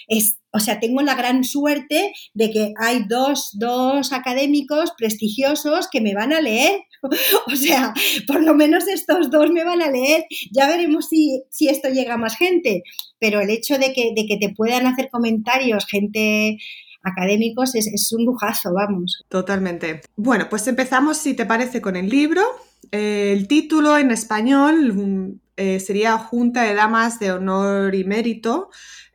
es, 0.08 0.40
o 0.52 0.60
sea, 0.60 0.80
tengo 0.80 1.02
la 1.02 1.16
gran 1.16 1.44
suerte 1.44 2.14
de 2.34 2.52
que 2.52 2.74
hay 2.78 3.06
dos, 3.08 3.52
dos 3.54 4.12
académicos 4.12 4.92
prestigiosos 4.98 5.88
que 5.92 6.02
me 6.02 6.14
van 6.14 6.34
a 6.34 6.42
leer. 6.42 6.82
O 7.48 7.56
sea, 7.58 7.94
por 8.28 8.42
lo 8.42 8.56
menos 8.56 8.88
estos 8.88 9.30
dos 9.30 9.52
me 9.52 9.66
van 9.66 9.82
a 9.82 9.92
leer. 9.92 10.24
Ya 10.52 10.68
veremos 10.68 11.10
si, 11.10 11.44
si 11.50 11.68
esto 11.68 11.90
llega 11.90 12.14
a 12.14 12.18
más 12.18 12.38
gente. 12.38 12.84
Pero 13.20 13.42
el 13.42 13.50
hecho 13.50 13.78
de 13.78 13.92
que, 13.92 14.14
de 14.16 14.26
que 14.26 14.38
te 14.38 14.54
puedan 14.54 14.88
hacer 14.88 15.10
comentarios 15.10 15.86
gente 15.86 16.58
académicos 17.04 17.76
es, 17.76 18.12
un 18.14 18.26
lujazo, 18.26 18.74
vamos. 18.74 19.24
Totalmente. 19.30 20.02
Bueno, 20.16 20.48
pues 20.50 20.68
empezamos, 20.68 21.18
si 21.18 21.34
te 21.34 21.46
parece, 21.46 21.82
con 21.82 21.96
el 21.96 22.10
libro. 22.10 22.42
El 22.92 23.48
título 23.48 23.98
en 23.98 24.12
español 24.12 24.94
mm, 24.94 25.40
eh, 25.56 25.80
sería 25.80 26.18
Junta 26.18 26.64
de 26.64 26.74
Damas 26.74 27.20
de 27.20 27.32
Honor 27.32 27.94
y 27.94 28.04
Mérito, 28.04 28.70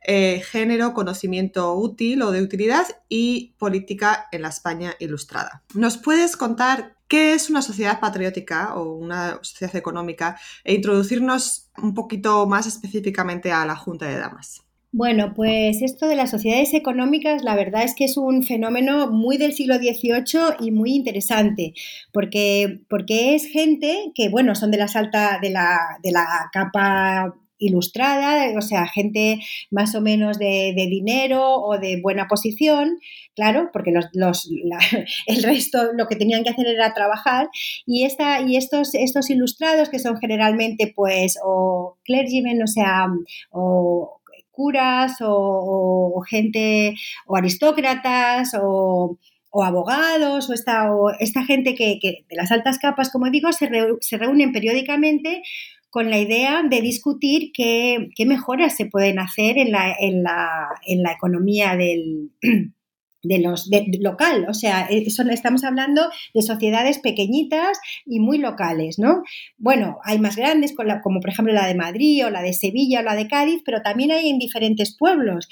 eh, 0.05 0.41
Género, 0.45 0.93
Conocimiento 0.93 1.73
Útil 1.75 2.21
o 2.21 2.31
de 2.31 2.41
Utilidad 2.41 2.87
y 3.09 3.55
Política 3.57 4.27
en 4.31 4.43
la 4.43 4.49
España 4.49 4.95
Ilustrada. 4.99 5.63
¿Nos 5.73 5.97
puedes 5.97 6.37
contar 6.37 6.95
qué 7.09 7.33
es 7.33 7.49
una 7.49 7.61
sociedad 7.61 7.99
patriótica 7.99 8.75
o 8.75 8.93
una 8.93 9.39
sociedad 9.41 9.75
económica 9.75 10.39
e 10.63 10.75
introducirnos 10.75 11.69
un 11.77 11.93
poquito 11.93 12.47
más 12.47 12.67
específicamente 12.67 13.51
a 13.51 13.65
la 13.65 13.75
Junta 13.75 14.05
de 14.05 14.17
Damas? 14.17 14.63
Bueno, 14.91 15.33
pues 15.35 15.83
esto 15.83 16.07
de 16.07 16.15
las 16.15 16.31
sociedades 16.31 16.73
económicas, 16.73 17.43
la 17.43 17.55
verdad 17.55 17.83
es 17.83 17.93
que 17.93 18.05
es 18.05 18.17
un 18.17 18.41
fenómeno 18.41 19.11
muy 19.11 19.37
del 19.37 19.53
siglo 19.53 19.75
XVIII 19.77 20.55
y 20.59 20.71
muy 20.71 20.95
interesante, 20.95 21.73
porque, 22.11 22.81
porque 22.89 23.35
es 23.35 23.45
gente 23.45 24.11
que, 24.15 24.29
bueno, 24.29 24.55
son 24.55 24.71
de 24.71 24.77
la 24.77 24.89
alta, 24.91 25.37
de 25.41 25.51
la, 25.51 25.77
de 26.01 26.11
la 26.11 26.49
capa 26.51 27.35
ilustrada, 27.59 28.57
o 28.57 28.61
sea, 28.61 28.87
gente 28.87 29.39
más 29.69 29.93
o 29.93 30.01
menos 30.01 30.39
de, 30.39 30.73
dinero 30.75 31.61
o 31.61 31.77
de 31.77 32.01
buena 32.01 32.27
posición, 32.27 32.99
claro, 33.35 33.69
porque 33.71 33.91
los, 33.91 34.05
los, 34.13 34.49
el 35.27 35.43
resto 35.43 35.93
lo 35.93 36.07
que 36.07 36.15
tenían 36.15 36.43
que 36.43 36.49
hacer 36.49 36.65
era 36.65 36.93
trabajar, 36.93 37.49
y, 37.85 38.05
esta, 38.05 38.41
y 38.41 38.55
estos, 38.55 38.95
estos 38.95 39.29
ilustrados 39.29 39.89
que 39.89 39.99
son 39.99 40.17
generalmente 40.17 40.91
pues 40.95 41.37
o 41.43 41.97
clergymen, 42.05 42.63
o 42.63 42.67
sea, 42.67 43.07
o 43.51 44.18
curas 44.59 45.13
o, 45.21 46.21
gente 46.29 46.93
o 47.25 47.37
aristócratas 47.37 48.51
o, 48.61 49.17
abogados 49.63 50.49
o 50.49 50.53
esta, 50.53 50.93
o 50.93 51.11
esta 51.19 51.45
gente 51.45 51.75
que, 51.75 51.99
de 52.01 52.35
las 52.35 52.51
altas 52.51 52.77
capas, 52.77 53.09
como 53.09 53.29
digo, 53.29 53.53
se, 53.53 53.69
se, 54.01 54.17
reúnen 54.17 54.51
periódicamente 54.51 55.41
con 55.89 56.09
la 56.09 56.19
idea 56.19 56.61
de 56.69 56.81
discutir 56.81 57.51
qué, 57.53 58.09
qué 58.15 58.25
mejoras 58.25 58.75
se 58.75 58.85
pueden 58.85 59.17
hacer 59.17 59.57
en 59.57 59.71
la, 59.71 59.95
en 59.97 60.23
la, 60.23 60.67
en 60.85 61.03
la 61.03 61.13
economía 61.13 61.77
del, 61.77 62.31
de 63.23 63.39
los 63.39 63.69
de, 63.69 63.85
local, 63.99 64.45
o 64.49 64.53
sea, 64.53 64.87
eh, 64.89 65.09
son, 65.09 65.29
estamos 65.29 65.63
hablando 65.63 66.09
de 66.33 66.41
sociedades 66.41 66.99
pequeñitas 66.99 67.79
y 68.05 68.19
muy 68.19 68.37
locales, 68.37 68.97
¿no? 68.99 69.23
Bueno, 69.57 69.97
hay 70.03 70.19
más 70.19 70.35
grandes, 70.35 70.73
como 71.03 71.19
por 71.19 71.29
ejemplo 71.29 71.53
la 71.53 71.67
de 71.67 71.75
Madrid 71.75 72.25
o 72.25 72.29
la 72.29 72.41
de 72.41 72.53
Sevilla 72.53 73.01
o 73.01 73.03
la 73.03 73.15
de 73.15 73.27
Cádiz, 73.27 73.61
pero 73.65 73.81
también 73.81 74.11
hay 74.11 74.29
en 74.29 74.39
diferentes 74.39 74.95
pueblos. 74.97 75.47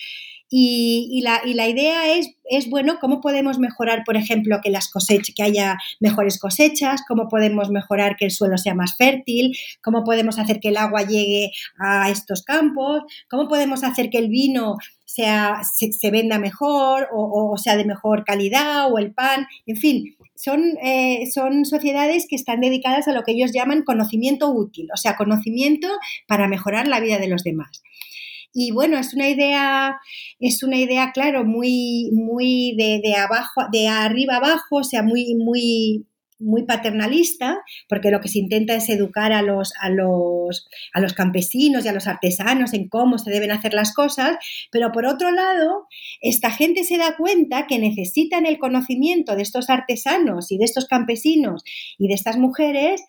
Y, 0.50 1.22
la, 1.24 1.68
idea 1.68 2.16
es, 2.16 2.70
bueno, 2.70 2.98
cómo 3.02 3.20
podemos 3.20 3.60
mejorar, 3.60 4.04
por 4.06 4.16
ejemplo, 4.16 4.60
que 4.64 4.70
las 4.70 4.90
cosechas, 4.90 5.36
que 5.36 5.44
haya 5.44 5.78
mejores 6.00 6.40
cosechas, 6.40 7.02
cómo 7.08 7.28
podemos 7.28 7.70
mejorar 7.70 8.16
que 8.16 8.26
el 8.26 8.32
suelo 8.32 8.58
sea 8.58 8.74
más 8.74 8.96
fértil, 8.98 9.58
cómo 9.82 10.04
podemos 10.04 10.40
hacer 10.40 10.60
que 10.60 10.70
el 10.70 10.78
agua 10.78 11.02
llegue 11.02 11.52
a 11.80 12.10
estos 12.10 12.44
campos, 12.44 13.04
cómo 13.30 13.48
podemos 13.48 13.84
hacer 13.84 14.10
que 14.10 14.20
el 14.20 14.30
vino 14.30 14.78
sea, 15.06 15.62
se, 15.64 16.12
venda 16.12 16.38
mejor 16.38 17.10
o, 17.12 17.58
sea 17.58 17.76
de 17.76 17.86
mejor 17.86 18.24
calidad 18.24 18.92
o 18.92 19.00
el 19.00 19.14
pan, 19.14 19.48
en 19.66 19.76
fin, 19.76 20.16
eh, 20.84 21.30
son 21.34 21.66
sociedades 21.66 22.28
que 22.30 22.36
están 22.36 22.62
dedicadas 22.62 23.08
a 23.08 23.14
lo 23.14 23.24
que 23.24 23.32
ellos 23.32 23.52
llaman 23.54 23.84
conocimiento 23.84 24.50
útil, 24.50 24.88
o 24.94 24.98
sea, 24.98 25.16
conocimiento 25.16 25.88
para 26.28 26.48
mejorar 26.48 26.88
la 26.88 27.00
vida 27.00 27.18
de 27.18 27.28
los 27.28 27.44
demás. 27.44 27.82
Y 28.60 28.72
bueno, 28.72 28.98
es 28.98 29.14
una 29.14 29.30
idea, 29.30 30.00
es 30.40 30.64
una 30.64 30.78
idea, 30.78 31.12
claro, 31.12 31.46
muy, 31.46 32.10
muy 32.12 32.74
de, 32.76 33.00
de 33.04 33.14
abajo, 33.16 33.62
de 33.72 33.88
arriba 33.88 34.38
abajo, 34.38 34.78
o 34.78 34.84
sea, 34.84 35.04
muy, 35.04 35.36
muy, 35.36 36.08
muy 36.40 36.64
paternalista, 36.64 37.60
porque 37.88 38.10
lo 38.10 38.20
que 38.20 38.30
se 38.30 38.40
intenta 38.40 38.74
es 38.74 38.90
educar 38.90 39.32
a 39.32 39.44
los, 39.44 39.74
a, 39.80 39.92
los, 39.92 40.68
a 40.92 41.00
los 41.02 41.14
campesinos 41.14 41.86
y 41.86 41.88
a 41.88 41.94
los 41.94 42.08
artesanos 42.08 42.74
en 42.74 42.90
cómo 42.90 43.20
se 43.20 43.30
deben 43.30 43.52
hacer 43.52 43.76
las 43.76 43.94
cosas, 43.94 44.38
pero 44.72 44.92
por 44.92 45.06
otro 45.06 45.30
lado, 45.30 45.86
esta 46.22 46.50
gente 46.50 46.84
se 46.84 46.98
da 46.98 47.16
cuenta 47.16 47.68
que 47.68 47.78
necesitan 47.78 48.48
el 48.48 48.58
conocimiento 48.58 49.36
de 49.36 49.44
estos 49.44 49.70
artesanos 49.70 50.52
y 50.52 50.58
de 50.58 50.66
estos 50.66 50.88
campesinos 50.88 51.64
y 52.00 52.08
de 52.08 52.16
estas 52.16 52.38
mujeres 52.38 53.04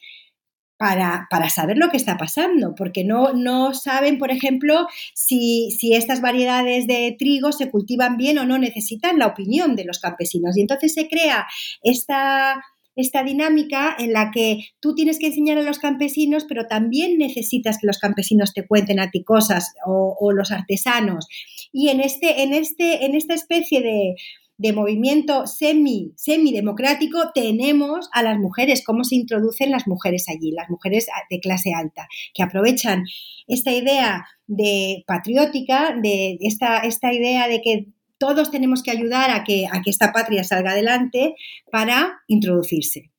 para, 0.79 1.27
para, 1.29 1.51
saber 1.51 1.77
lo 1.77 1.91
que 1.91 1.97
está 1.97 2.17
pasando, 2.17 2.75
porque 2.75 3.05
no, 3.05 3.33
no 3.33 3.75
saben, 3.75 4.17
por 4.19 4.31
ejemplo, 4.31 4.87
si, 5.13 5.73
si, 5.73 5.95
estas 5.95 6.21
variedades 6.21 6.87
de 6.87 7.15
trigo 7.19 7.53
se 7.53 7.71
cultivan 7.71 8.17
bien 8.17 8.39
o 8.39 8.47
no, 8.47 8.59
necesitan 8.59 9.19
la 9.19 9.27
opinión 9.27 9.75
de 9.77 9.85
los 9.85 9.99
campesinos. 9.99 10.57
Y 10.57 10.61
entonces 10.61 10.95
se 10.95 11.09
crea 11.09 11.47
esta, 11.83 12.65
esta 12.95 13.25
dinámica 13.25 13.95
en 13.99 14.13
la 14.13 14.31
que 14.31 14.69
tú 14.81 14.95
tienes 14.95 15.19
que 15.19 15.27
enseñar 15.27 15.59
a 15.59 15.63
los 15.63 15.81
campesinos, 15.81 16.47
pero 16.49 16.67
también 16.67 17.19
necesitas 17.19 17.79
que 17.79 17.89
los 17.89 17.99
campesinos 17.99 18.55
te 18.55 18.67
cuenten 18.67 19.01
a 19.01 19.11
ti 19.11 19.25
cosas 19.25 19.75
o, 19.85 20.17
o 20.19 20.33
los 20.33 20.53
artesanos. 20.53 21.27
Y 21.73 21.89
en, 21.89 22.01
este, 22.01 22.43
en, 22.43 22.55
este, 22.55 23.05
en 23.05 23.17
esta 23.17 23.35
especie 23.35 23.83
de, 23.83 24.15
de 24.59 24.73
movimiento 24.73 25.47
semi, 25.47 26.13
democrático 26.53 27.31
tenemos 27.33 28.11
a 28.13 28.23
las 28.23 28.39
mujeres, 28.39 28.83
cómo 28.85 29.05
se 29.05 29.15
introducen 29.15 29.71
las 29.71 29.87
mujeres 29.87 30.27
allí, 30.29 30.51
las 30.51 30.69
mujeres 30.69 31.07
de 31.31 31.39
clase 31.39 31.71
alta, 31.75 32.09
que 32.35 32.43
aprovechan 32.43 33.05
esta 33.47 33.73
idea 33.73 34.27
de 34.49 35.05
patriótica, 35.07 35.97
de 36.03 36.39
esta, 36.41 36.79
esta 36.79 37.13
idea 37.13 37.49
de 37.49 37.63
que 37.63 37.87
todos 38.19 38.51
tenemos 38.51 38.83
que 38.83 38.91
ayudar 38.91 39.31
a 39.31 39.45
que, 39.45 39.67
a 39.71 39.81
que 39.81 39.91
esta 39.91 40.13
patria 40.13 40.43
salga 40.43 40.73
adelante 40.73 41.37
para 41.71 42.19
introducirse. 42.27 43.13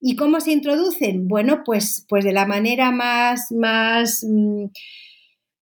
¿Y 0.00 0.14
cómo 0.14 0.40
se 0.40 0.52
introducen? 0.52 1.26
Bueno, 1.26 1.62
pues, 1.64 2.06
pues 2.08 2.24
de 2.24 2.32
la 2.32 2.46
manera 2.46 2.92
más, 2.92 3.50
más 3.50 4.24
mm, 4.24 4.66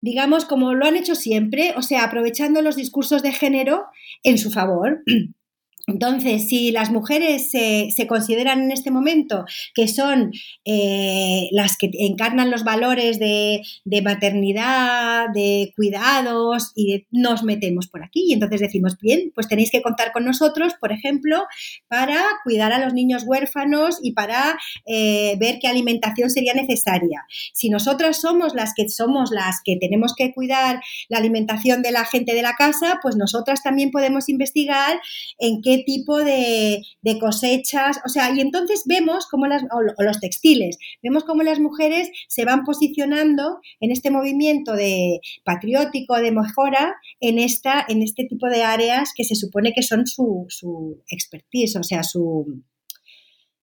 digamos, 0.06 0.44
como 0.44 0.72
lo 0.72 0.86
han 0.86 0.96
hecho 0.96 1.16
siempre, 1.16 1.74
o 1.76 1.82
sea, 1.82 2.04
aprovechando 2.04 2.62
los 2.62 2.76
discursos 2.76 3.22
de 3.24 3.32
género 3.32 3.86
en 4.22 4.38
su 4.38 4.52
favor. 4.52 5.02
Entonces, 5.88 6.48
si 6.48 6.72
las 6.72 6.90
mujeres 6.90 7.48
se, 7.48 8.06
consideran 8.08 8.62
en 8.62 8.72
este 8.72 8.90
momento 8.90 9.44
que 9.72 9.86
son 9.86 10.32
eh, 10.64 11.48
las 11.52 11.76
que 11.76 11.90
encarnan 11.92 12.50
los 12.50 12.64
valores 12.64 13.20
de, 13.20 13.62
maternidad, 14.02 15.28
de 15.32 15.72
cuidados, 15.76 16.72
y 16.74 17.06
nos 17.12 17.44
metemos 17.44 17.86
por 17.86 18.02
aquí, 18.02 18.26
y 18.28 18.32
entonces 18.32 18.60
decimos, 18.60 18.96
bien, 19.00 19.30
pues 19.32 19.46
tenéis 19.46 19.70
que 19.70 19.80
contar 19.80 20.12
con 20.12 20.24
nosotros, 20.24 20.74
por 20.80 20.90
ejemplo, 20.90 21.44
para 21.86 22.20
cuidar 22.42 22.72
a 22.72 22.84
los 22.84 22.92
niños 22.92 23.22
huérfanos 23.24 24.00
y 24.02 24.12
para 24.12 24.58
eh, 24.86 25.36
ver 25.38 25.58
qué 25.60 25.68
alimentación 25.68 26.30
sería 26.30 26.54
necesaria. 26.54 27.24
Si 27.52 27.70
nosotras 27.70 28.20
somos 28.20 28.54
las 28.56 28.72
que 28.74 28.88
somos 28.88 29.30
las 29.30 29.60
que 29.64 29.76
tenemos 29.76 30.14
que 30.16 30.34
cuidar 30.34 30.80
la 31.08 31.18
alimentación 31.18 31.82
de 31.82 31.92
la 31.92 32.04
gente 32.04 32.34
de 32.34 32.42
la 32.42 32.54
casa, 32.54 32.98
pues 33.02 33.14
nosotras 33.14 33.62
también 33.62 33.92
podemos 33.92 34.28
investigar 34.28 35.00
en 35.38 35.62
qué 35.62 35.75
tipo 35.84 36.18
de, 36.18 36.82
cosechas, 37.20 38.00
o 38.04 38.08
sea, 38.08 38.34
y 38.34 38.40
entonces 38.40 38.82
vemos 38.86 39.26
cómo 39.30 39.46
las, 39.46 39.62
o 39.72 40.02
los 40.02 40.20
textiles, 40.20 40.78
vemos 41.02 41.24
cómo 41.24 41.42
las 41.42 41.60
mujeres 41.60 42.10
se 42.28 42.44
van 42.44 42.64
posicionando 42.64 43.60
en 43.80 43.90
este 43.90 44.10
movimiento 44.10 44.72
de 44.72 45.20
patriótico, 45.44 46.16
de 46.16 46.32
mejora, 46.32 46.96
en, 47.20 47.38
esta, 47.38 47.84
en 47.88 48.02
este 48.02 48.24
tipo 48.24 48.48
de 48.48 48.62
áreas 48.62 49.12
que 49.14 49.24
se 49.24 49.34
supone 49.34 49.72
que 49.72 49.82
son 49.82 50.06
su, 50.06 50.46
su 50.48 51.02
expertise, 51.08 51.76
o 51.76 51.82
sea, 51.82 52.02
su, 52.02 52.62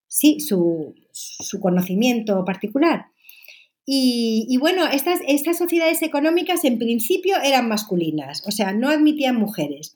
sí, 0.07 0.39
su, 0.39 0.95
su 1.11 1.59
conocimiento 1.59 2.43
particular. 2.45 3.05
Y, 3.85 4.57
bueno, 4.61 4.87
estas, 4.87 5.19
estas 5.27 5.57
sociedades 5.57 6.01
económicas 6.03 6.63
en 6.63 6.79
principio 6.79 7.35
eran 7.43 7.67
masculinas, 7.67 8.41
o 8.47 8.51
sea, 8.51 8.71
no 8.71 8.89
admitían 8.89 9.35
mujeres 9.35 9.93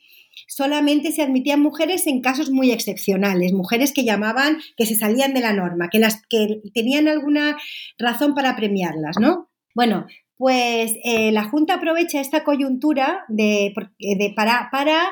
solamente 0.47 1.11
se 1.11 1.21
admitían 1.21 1.61
mujeres 1.61 2.07
en 2.07 2.21
casos 2.21 2.49
muy 2.49 2.71
excepcionales, 2.71 3.53
mujeres 3.53 3.93
que 3.93 4.05
llamaban, 4.05 4.57
que 4.75 4.85
se 4.85 4.95
salían 4.95 5.33
de 5.33 5.41
la 5.41 5.53
norma, 5.53 5.89
que, 5.91 5.99
las, 5.99 6.21
que 6.29 6.61
tenían 6.73 7.07
alguna 7.07 7.57
razón 7.99 8.33
para 8.33 8.55
premiarlas, 8.55 9.17
¿no? 9.19 9.49
Bueno, 9.75 10.07
pues 10.37 10.93
eh, 11.03 11.31
la 11.31 11.43
Junta 11.43 11.75
aprovecha 11.75 12.21
esta 12.21 12.43
coyuntura 12.43 13.25
de, 13.27 13.73
de 13.99 14.33
para, 14.35 14.69
para 14.71 15.03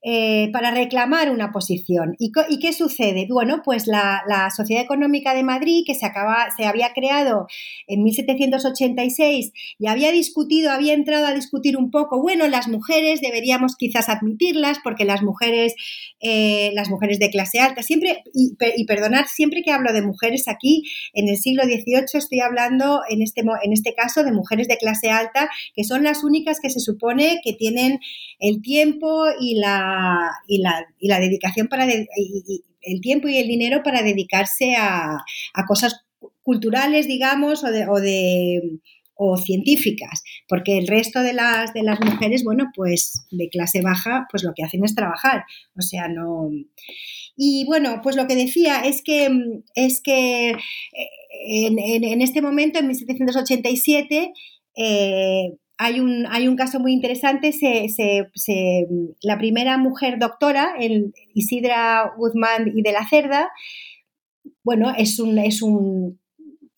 eh, 0.00 0.50
para 0.52 0.70
reclamar 0.70 1.28
una 1.28 1.50
posición. 1.50 2.14
¿Y, 2.20 2.30
qué 2.30 2.72
sucede? 2.72 3.26
Bueno, 3.28 3.62
pues 3.64 3.88
la, 3.88 4.22
Sociedad 4.56 4.84
Económica 4.84 5.34
de 5.34 5.42
Madrid, 5.42 5.82
que 5.84 5.96
se, 5.96 6.06
acaba, 6.06 6.46
se 6.56 6.66
había 6.66 6.92
creado 6.92 7.48
en 7.88 8.04
1786 8.04 9.52
y 9.78 9.86
había 9.88 10.12
discutido, 10.12 10.70
había 10.70 10.94
entrado 10.94 11.26
a 11.26 11.34
discutir 11.34 11.76
un 11.76 11.90
poco, 11.90 12.22
bueno, 12.22 12.46
las 12.46 12.68
mujeres 12.68 13.20
deberíamos 13.20 13.74
quizás 13.76 14.08
admitirlas 14.08 14.78
porque 14.84 15.04
las 15.04 15.22
mujeres, 15.22 15.74
eh, 16.20 16.70
las 16.74 16.88
mujeres 16.90 17.18
de 17.18 17.30
clase 17.30 17.58
alta, 17.58 17.82
siempre, 17.82 18.22
y, 18.32 18.56
y 18.76 18.84
perdonad, 18.84 19.24
siempre 19.26 19.62
que 19.62 19.72
hablo 19.72 19.92
de 19.92 20.02
mujeres 20.02 20.46
aquí, 20.46 20.84
en 21.12 21.28
el 21.28 21.36
siglo 21.36 21.64
XVIII 21.64 22.04
estoy 22.14 22.40
hablando 22.40 23.00
en 23.08 23.20
este, 23.20 23.40
en 23.40 23.72
este 23.72 23.94
caso 23.94 24.22
de 24.22 24.30
mujeres 24.30 24.68
de 24.68 24.76
clase 24.76 25.10
alta, 25.10 25.50
que 25.74 25.82
son 25.82 26.04
las 26.04 26.22
únicas 26.22 26.60
que 26.60 26.70
se 26.70 26.78
supone 26.80 27.40
que 27.42 27.52
tienen 27.52 27.98
el 28.38 28.62
tiempo 28.62 29.24
y 29.40 29.56
la 29.58 29.87
y 30.46 30.62
la, 30.62 31.20
dedicación 31.20 31.68
para 31.68 31.86
el 32.88 33.00
tiempo 33.00 33.28
y 33.28 33.36
el 33.36 33.48
dinero 33.48 33.82
para 33.82 34.02
dedicarse 34.02 34.76
a, 34.76 35.18
cosas 35.66 36.04
culturales, 36.42 37.06
digamos, 37.06 37.62
o 37.64 37.70
de, 37.70 38.80
o 39.14 39.36
científicas, 39.36 40.22
porque 40.48 40.78
el 40.78 40.86
resto 40.86 41.20
de 41.20 41.32
las, 41.32 41.74
de 41.74 41.82
las 41.82 42.00
mujeres, 42.00 42.44
bueno, 42.44 42.70
pues 42.74 43.26
de 43.30 43.48
clase 43.48 43.82
baja, 43.82 44.26
pues 44.30 44.44
lo 44.44 44.52
que 44.54 44.62
hacen 44.62 44.84
es 44.84 44.94
trabajar, 44.94 45.44
o 45.76 45.82
sea, 45.82 46.08
no... 46.08 46.50
Y 47.36 47.64
bueno, 47.66 48.00
pues 48.02 48.16
lo 48.16 48.26
que 48.26 48.34
decía 48.34 48.80
es 48.80 49.02
que, 49.02 49.28
es 49.74 50.00
que 50.00 50.50
eh, 50.50 50.56
en, 51.66 52.22
este 52.22 52.42
momento, 52.42 52.78
en 52.78 52.88
1787, 52.88 54.32
eh, 54.76 55.52
hay 55.78 56.00
un, 56.00 56.26
hay 56.28 56.48
un 56.48 56.56
caso 56.56 56.80
muy 56.80 56.92
interesante, 56.92 57.52
se, 57.52 57.88
se, 57.88 58.86
la 59.22 59.38
primera 59.38 59.78
mujer 59.78 60.18
doctora, 60.18 60.74
el 60.78 61.14
Isidra 61.34 62.12
Guzmán 62.16 62.72
y 62.74 62.82
de 62.82 62.92
la 62.92 63.08
Cerda, 63.08 63.50
bueno, 64.64 64.92
es 64.98 65.20
un, 65.20 65.38
es 65.38 65.62
un 65.62 66.18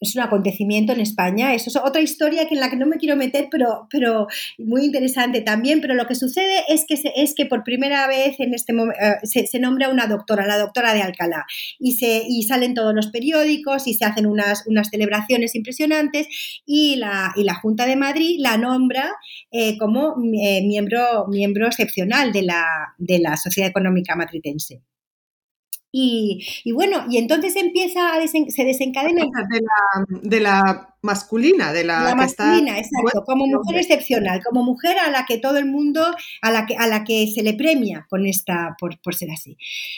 es 0.00 0.16
un 0.16 0.22
acontecimiento 0.22 0.92
en 0.92 1.00
España. 1.00 1.54
Eso 1.54 1.70
es 1.70 1.76
otra 1.76 2.00
historia 2.00 2.48
que 2.48 2.54
en 2.54 2.60
la 2.60 2.70
que 2.70 2.76
no 2.76 2.86
me 2.86 2.96
quiero 2.96 3.16
meter, 3.16 3.48
pero, 3.50 3.86
pero 3.90 4.26
muy 4.58 4.84
interesante 4.84 5.42
también. 5.42 5.80
Pero 5.80 5.94
lo 5.94 6.06
que 6.06 6.14
sucede 6.14 6.64
es 6.68 6.84
que, 6.86 6.98
es 7.16 7.34
que 7.34 7.46
por 7.46 7.64
primera 7.64 8.06
vez 8.06 8.40
en 8.40 8.54
este 8.54 8.72
eh, 8.72 9.46
se, 9.46 9.58
nombra 9.58 9.90
una 9.90 10.06
doctora, 10.06 10.46
la 10.46 10.58
doctora 10.58 10.94
de 10.94 11.02
Alcalá, 11.02 11.44
y, 11.78 11.92
se, 11.92 12.22
y 12.26 12.42
salen 12.44 12.74
todos 12.74 12.94
los 12.94 13.08
periódicos 13.08 13.86
y 13.86 13.94
se 13.94 14.04
hacen 14.04 14.26
unas, 14.26 14.66
unas 14.66 14.88
celebraciones 14.88 15.54
impresionantes 15.54 16.28
y 16.64 16.96
la, 16.96 17.32
y 17.36 17.44
la 17.44 17.54
Junta 17.54 17.86
de 17.86 17.96
Madrid 17.96 18.36
la 18.38 18.56
nombra 18.56 19.12
eh, 19.50 19.76
como 19.78 20.16
eh, 20.42 20.62
miembro, 20.66 21.26
miembro 21.28 21.66
excepcional 21.66 22.32
de 22.32 22.42
la, 22.42 22.64
de 22.98 23.18
la 23.18 23.36
Sociedad 23.36 23.68
Económica 23.70 24.16
Matritense. 24.16 24.82
Y, 25.92 26.70
bueno, 26.72 27.04
y 27.08 27.18
entonces 27.18 27.56
empieza 27.56 28.14
a 28.14 28.26
se 28.26 28.64
desencadena. 28.64 29.24
De 29.48 29.60
la, 29.60 30.20
de 30.22 30.40
la 30.40 30.94
masculina, 31.02 31.72
de 31.72 31.84
la, 31.84 32.14
masculina, 32.14 32.78
exacto, 32.78 33.24
como 33.24 33.46
mujer 33.46 33.76
excepcional, 33.78 34.42
como 34.44 34.62
mujer 34.62 34.98
a 34.98 35.10
la 35.10 35.24
que 35.26 35.38
todo 35.38 35.56
el 35.58 35.66
mundo, 35.66 36.04
a 36.42 36.50
la 36.50 36.66
que, 36.66 36.76
a 36.76 36.86
la 36.86 37.04
que 37.04 37.26
se 37.26 37.42
le 37.42 37.54
premia 37.54 38.06
con 38.08 38.26
esta, 38.26 38.76
por, 38.78 39.00
por 39.00 39.14
ser 39.14 39.30
así. 39.30 39.56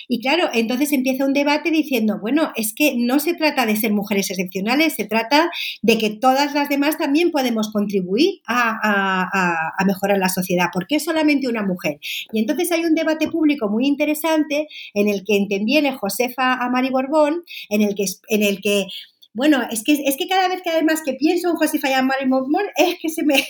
Y 0.09 0.21
claro, 0.21 0.49
entonces 0.53 0.93
empieza 0.93 1.25
un 1.25 1.33
debate 1.33 1.71
diciendo, 1.71 2.19
bueno, 2.21 2.53
es 2.57 2.75
que 2.75 2.95
no 2.97 3.19
se 3.19 3.35
trata 3.35 3.67
de 3.67 3.77
ser 3.77 3.93
mujeres 3.93 4.31
excepcionales, 4.31 4.95
se 4.95 5.05
trata 5.05 5.51
de 5.83 5.99
que 5.99 6.11
todas 6.11 6.55
las 6.55 6.69
demás 6.69 6.99
también 6.99 7.31
podemos 7.31 7.73
contribuir 7.73 8.41
a, 8.47 8.79
a, 8.83 9.73
a 9.77 9.85
mejorar 9.85 10.19
la 10.19 10.29
sociedad. 10.29 10.67
¿Por 10.73 10.87
qué 10.87 11.01
solamente 11.01 11.49
una 11.49 11.63
mujer? 11.63 11.99
Y 12.33 12.41
entonces 12.41 12.71
hay 12.73 12.85
un 12.85 12.95
debate 12.95 13.29
público 13.29 13.69
muy 13.69 13.87
interesante 13.87 14.69
en 14.95 15.09
el 15.09 15.25
que 15.25 15.35
interviene 15.35 15.93
Josefa 15.93 16.55
Amari 16.55 16.91
Borbón, 16.91 17.43
en 17.69 17.83
el 17.83 17.95
que, 17.95 18.05
en 18.29 18.43
el 18.43 18.61
que 18.61 18.87
bueno, 19.35 19.63
es 19.71 19.83
que, 19.83 19.93
es 19.93 20.17
que 20.17 20.29
cada 20.29 20.49
vez 20.49 20.61
que 20.63 20.71
además 20.71 21.01
que 21.05 21.15
pienso 21.15 21.49
en 21.49 21.57
José 21.57 21.79
y 21.79 22.27
Mormón 22.27 22.65
es 22.77 22.99
que 23.01 23.09
se 23.09 23.25
me, 23.25 23.47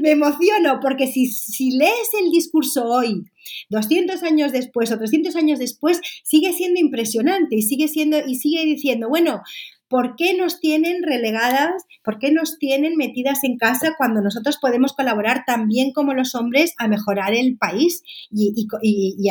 me 0.00 0.10
emociono, 0.12 0.80
porque 0.80 1.06
si, 1.06 1.26
si 1.26 1.70
lees 1.70 2.10
el 2.20 2.30
discurso 2.30 2.84
hoy, 2.84 3.24
200 3.70 4.22
años 4.22 4.52
después 4.52 4.90
o 4.90 4.98
300 4.98 5.36
años 5.36 5.58
después, 5.58 6.00
sigue 6.24 6.52
siendo 6.52 6.80
impresionante 6.80 7.56
y 7.56 7.62
sigue, 7.62 7.88
siendo, 7.88 8.18
y 8.26 8.34
sigue 8.36 8.64
diciendo, 8.64 9.08
bueno, 9.08 9.42
¿por 9.88 10.16
qué 10.16 10.34
nos 10.34 10.58
tienen 10.58 11.04
relegadas, 11.04 11.84
por 12.02 12.18
qué 12.18 12.32
nos 12.32 12.58
tienen 12.58 12.96
metidas 12.96 13.44
en 13.44 13.56
casa 13.56 13.94
cuando 13.96 14.22
nosotros 14.22 14.58
podemos 14.60 14.92
colaborar 14.92 15.44
también 15.46 15.92
como 15.92 16.14
los 16.14 16.34
hombres 16.34 16.74
a 16.78 16.88
mejorar 16.88 17.32
el 17.32 17.56
país 17.56 18.02
y, 18.30 18.52
y, 18.56 19.16
y, 19.22 19.30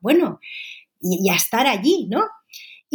bueno, 0.00 0.40
y, 1.00 1.28
a 1.28 1.34
estar 1.34 1.66
allí, 1.66 2.08
¿no? 2.10 2.22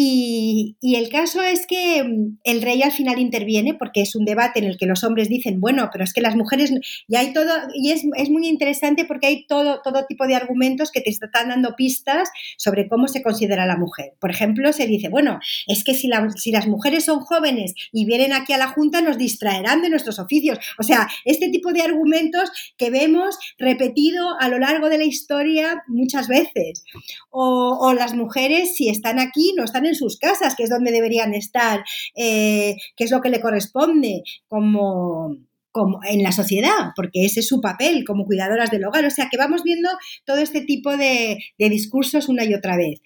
Y, 0.01 0.77
el 0.81 1.09
caso 1.09 1.41
es 1.41 1.67
que 1.67 2.01
mm, 2.01 2.37
el 2.45 2.61
rey 2.61 2.81
al 2.83 2.93
final 2.93 3.19
interviene 3.19 3.73
porque 3.73 3.99
es 3.99 4.15
un 4.15 4.23
debate 4.23 4.59
en 4.59 4.65
el 4.65 4.77
que 4.77 4.85
los 4.85 5.03
hombres 5.03 5.27
dicen, 5.27 5.59
bueno, 5.59 5.89
pero 5.91 6.05
es 6.05 6.13
que 6.13 6.21
las 6.21 6.37
mujeres, 6.37 6.71
y 7.05 7.17
hay 7.17 7.33
todo, 7.33 7.51
y 7.73 7.91
es, 7.91 8.05
muy 8.29 8.47
interesante 8.47 9.03
porque 9.03 9.27
hay 9.27 9.45
todo, 9.45 9.81
todo 9.83 10.05
tipo 10.05 10.25
de 10.25 10.35
argumentos 10.35 10.91
que 10.91 11.01
te 11.01 11.09
están 11.09 11.49
dando 11.49 11.75
pistas 11.75 12.29
sobre 12.57 12.87
cómo 12.87 13.09
se 13.09 13.21
considera 13.21 13.65
la 13.65 13.75
mujer. 13.75 14.13
Por 14.21 14.31
ejemplo, 14.31 14.71
se 14.71 14.87
dice, 14.87 15.09
bueno, 15.09 15.41
es 15.67 15.83
que 15.83 15.93
si, 15.93 16.09
si 16.37 16.51
las 16.53 16.67
mujeres 16.67 17.03
son 17.03 17.19
jóvenes 17.19 17.73
y 17.91 18.05
vienen 18.05 18.31
aquí 18.31 18.53
a 18.53 18.57
la 18.57 18.67
Junta, 18.67 19.01
nos 19.01 19.17
distraerán 19.17 19.81
de 19.81 19.89
nuestros 19.89 20.17
oficios. 20.17 20.59
O 20.77 20.83
sea, 20.83 21.09
este 21.25 21.49
tipo 21.49 21.73
de 21.73 21.81
argumentos 21.81 22.51
que 22.77 22.89
vemos 22.89 23.37
repetido 23.57 24.39
a 24.39 24.47
lo 24.47 24.59
largo 24.59 24.87
de 24.87 24.97
la 24.97 25.03
historia 25.03 25.83
muchas 25.87 26.29
veces. 26.29 26.85
O, 27.31 27.93
las 27.93 28.13
mujeres, 28.13 28.75
si 28.75 28.87
están 28.87 29.19
aquí, 29.19 29.53
no 29.57 29.65
están 29.65 29.88
sus 29.95 30.17
casas, 30.17 30.55
que 30.55 30.63
es 30.63 30.69
donde 30.69 30.91
deberían 30.91 31.33
estar, 31.33 31.83
eh, 32.15 32.75
que 32.95 33.03
es 33.03 33.11
lo 33.11 33.21
que 33.21 33.29
le 33.29 33.41
corresponde 33.41 34.23
como, 34.47 35.37
como 35.71 35.99
en 36.03 36.23
la 36.23 36.31
sociedad, 36.31 36.91
porque 36.95 37.25
ese 37.25 37.41
es 37.41 37.47
su 37.47 37.61
papel 37.61 38.03
como 38.05 38.25
cuidadoras 38.25 38.71
del 38.71 38.85
hogar. 38.85 39.05
O 39.05 39.11
sea 39.11 39.27
que 39.29 39.37
vamos 39.37 39.63
viendo 39.63 39.89
todo 40.25 40.37
este 40.37 40.61
tipo 40.61 40.97
de, 40.97 41.37
de 41.57 41.69
discursos 41.69 42.29
una 42.29 42.45
y 42.45 42.53
otra 42.53 42.77
vez. 42.77 43.01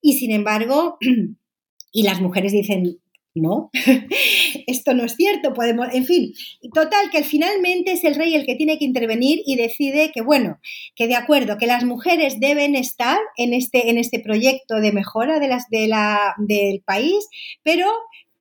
Y 0.00 0.18
sin 0.18 0.32
embargo, 0.32 0.98
y 1.92 2.02
las 2.02 2.20
mujeres 2.20 2.52
dicen, 2.52 2.98
no, 3.40 3.70
esto 4.66 4.94
no 4.94 5.04
es 5.04 5.14
cierto, 5.16 5.52
podemos, 5.54 5.88
en 5.92 6.04
fin, 6.04 6.32
total, 6.74 7.10
que 7.10 7.24
finalmente 7.24 7.92
es 7.92 8.04
el 8.04 8.14
rey 8.14 8.34
el 8.34 8.46
que 8.46 8.56
tiene 8.56 8.78
que 8.78 8.84
intervenir 8.84 9.40
y 9.46 9.56
decide 9.56 10.10
que, 10.12 10.20
bueno, 10.20 10.58
que 10.94 11.06
de 11.06 11.16
acuerdo, 11.16 11.58
que 11.58 11.66
las 11.66 11.84
mujeres 11.84 12.40
deben 12.40 12.74
estar 12.74 13.18
en 13.36 13.54
este, 13.54 13.90
en 13.90 13.98
este 13.98 14.20
proyecto 14.20 14.76
de 14.76 14.92
mejora 14.92 15.38
de 15.38 15.48
las, 15.48 15.68
de 15.70 15.88
la, 15.88 16.34
del 16.38 16.82
país, 16.82 17.28
pero 17.62 17.90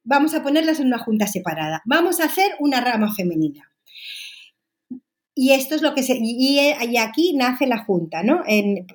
vamos 0.03 0.33
a 0.33 0.43
ponerlas 0.43 0.79
en 0.79 0.87
una 0.87 0.99
junta 0.99 1.27
separada, 1.27 1.81
vamos 1.85 2.19
a 2.19 2.25
hacer 2.25 2.51
una 2.59 2.81
rama 2.81 3.13
femenina. 3.13 3.71
Y 5.35 5.51
esto 5.51 5.75
es 5.75 5.83
lo 5.83 5.93
que 5.93 6.01
se, 6.01 6.17
y, 6.19 6.59
y 6.59 6.97
aquí 6.97 7.35
nace 7.35 7.67
la 7.67 7.83
junta, 7.83 8.23
¿no? 8.23 8.41
En, 8.47 8.87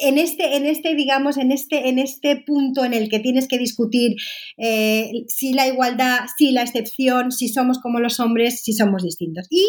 en 0.00 0.18
este, 0.18 0.56
en 0.56 0.66
este, 0.66 0.94
digamos, 0.94 1.36
en 1.36 1.52
este, 1.52 1.88
en 1.88 1.98
este 1.98 2.36
punto 2.36 2.84
en 2.84 2.94
el 2.94 3.08
que 3.08 3.18
tienes 3.18 3.48
que 3.48 3.58
discutir 3.58 4.16
eh, 4.58 5.10
si 5.28 5.52
la 5.52 5.66
igualdad, 5.66 6.20
si 6.36 6.52
la 6.52 6.62
excepción, 6.62 7.32
si 7.32 7.48
somos 7.48 7.78
como 7.80 8.00
los 8.00 8.20
hombres, 8.20 8.62
si 8.62 8.72
somos 8.72 9.02
distintos. 9.02 9.46
Y, 9.50 9.66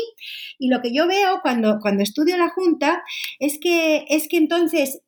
lo 0.60 0.82
que 0.82 0.94
yo 0.94 1.08
veo 1.08 1.40
cuando, 1.42 1.80
cuando 1.82 2.04
estudio 2.04 2.38
la 2.38 2.50
Junta 2.50 3.02
es 3.40 3.58
que, 3.60 4.06
es 4.10 4.28
que 4.28 4.38
entonces 4.38 5.02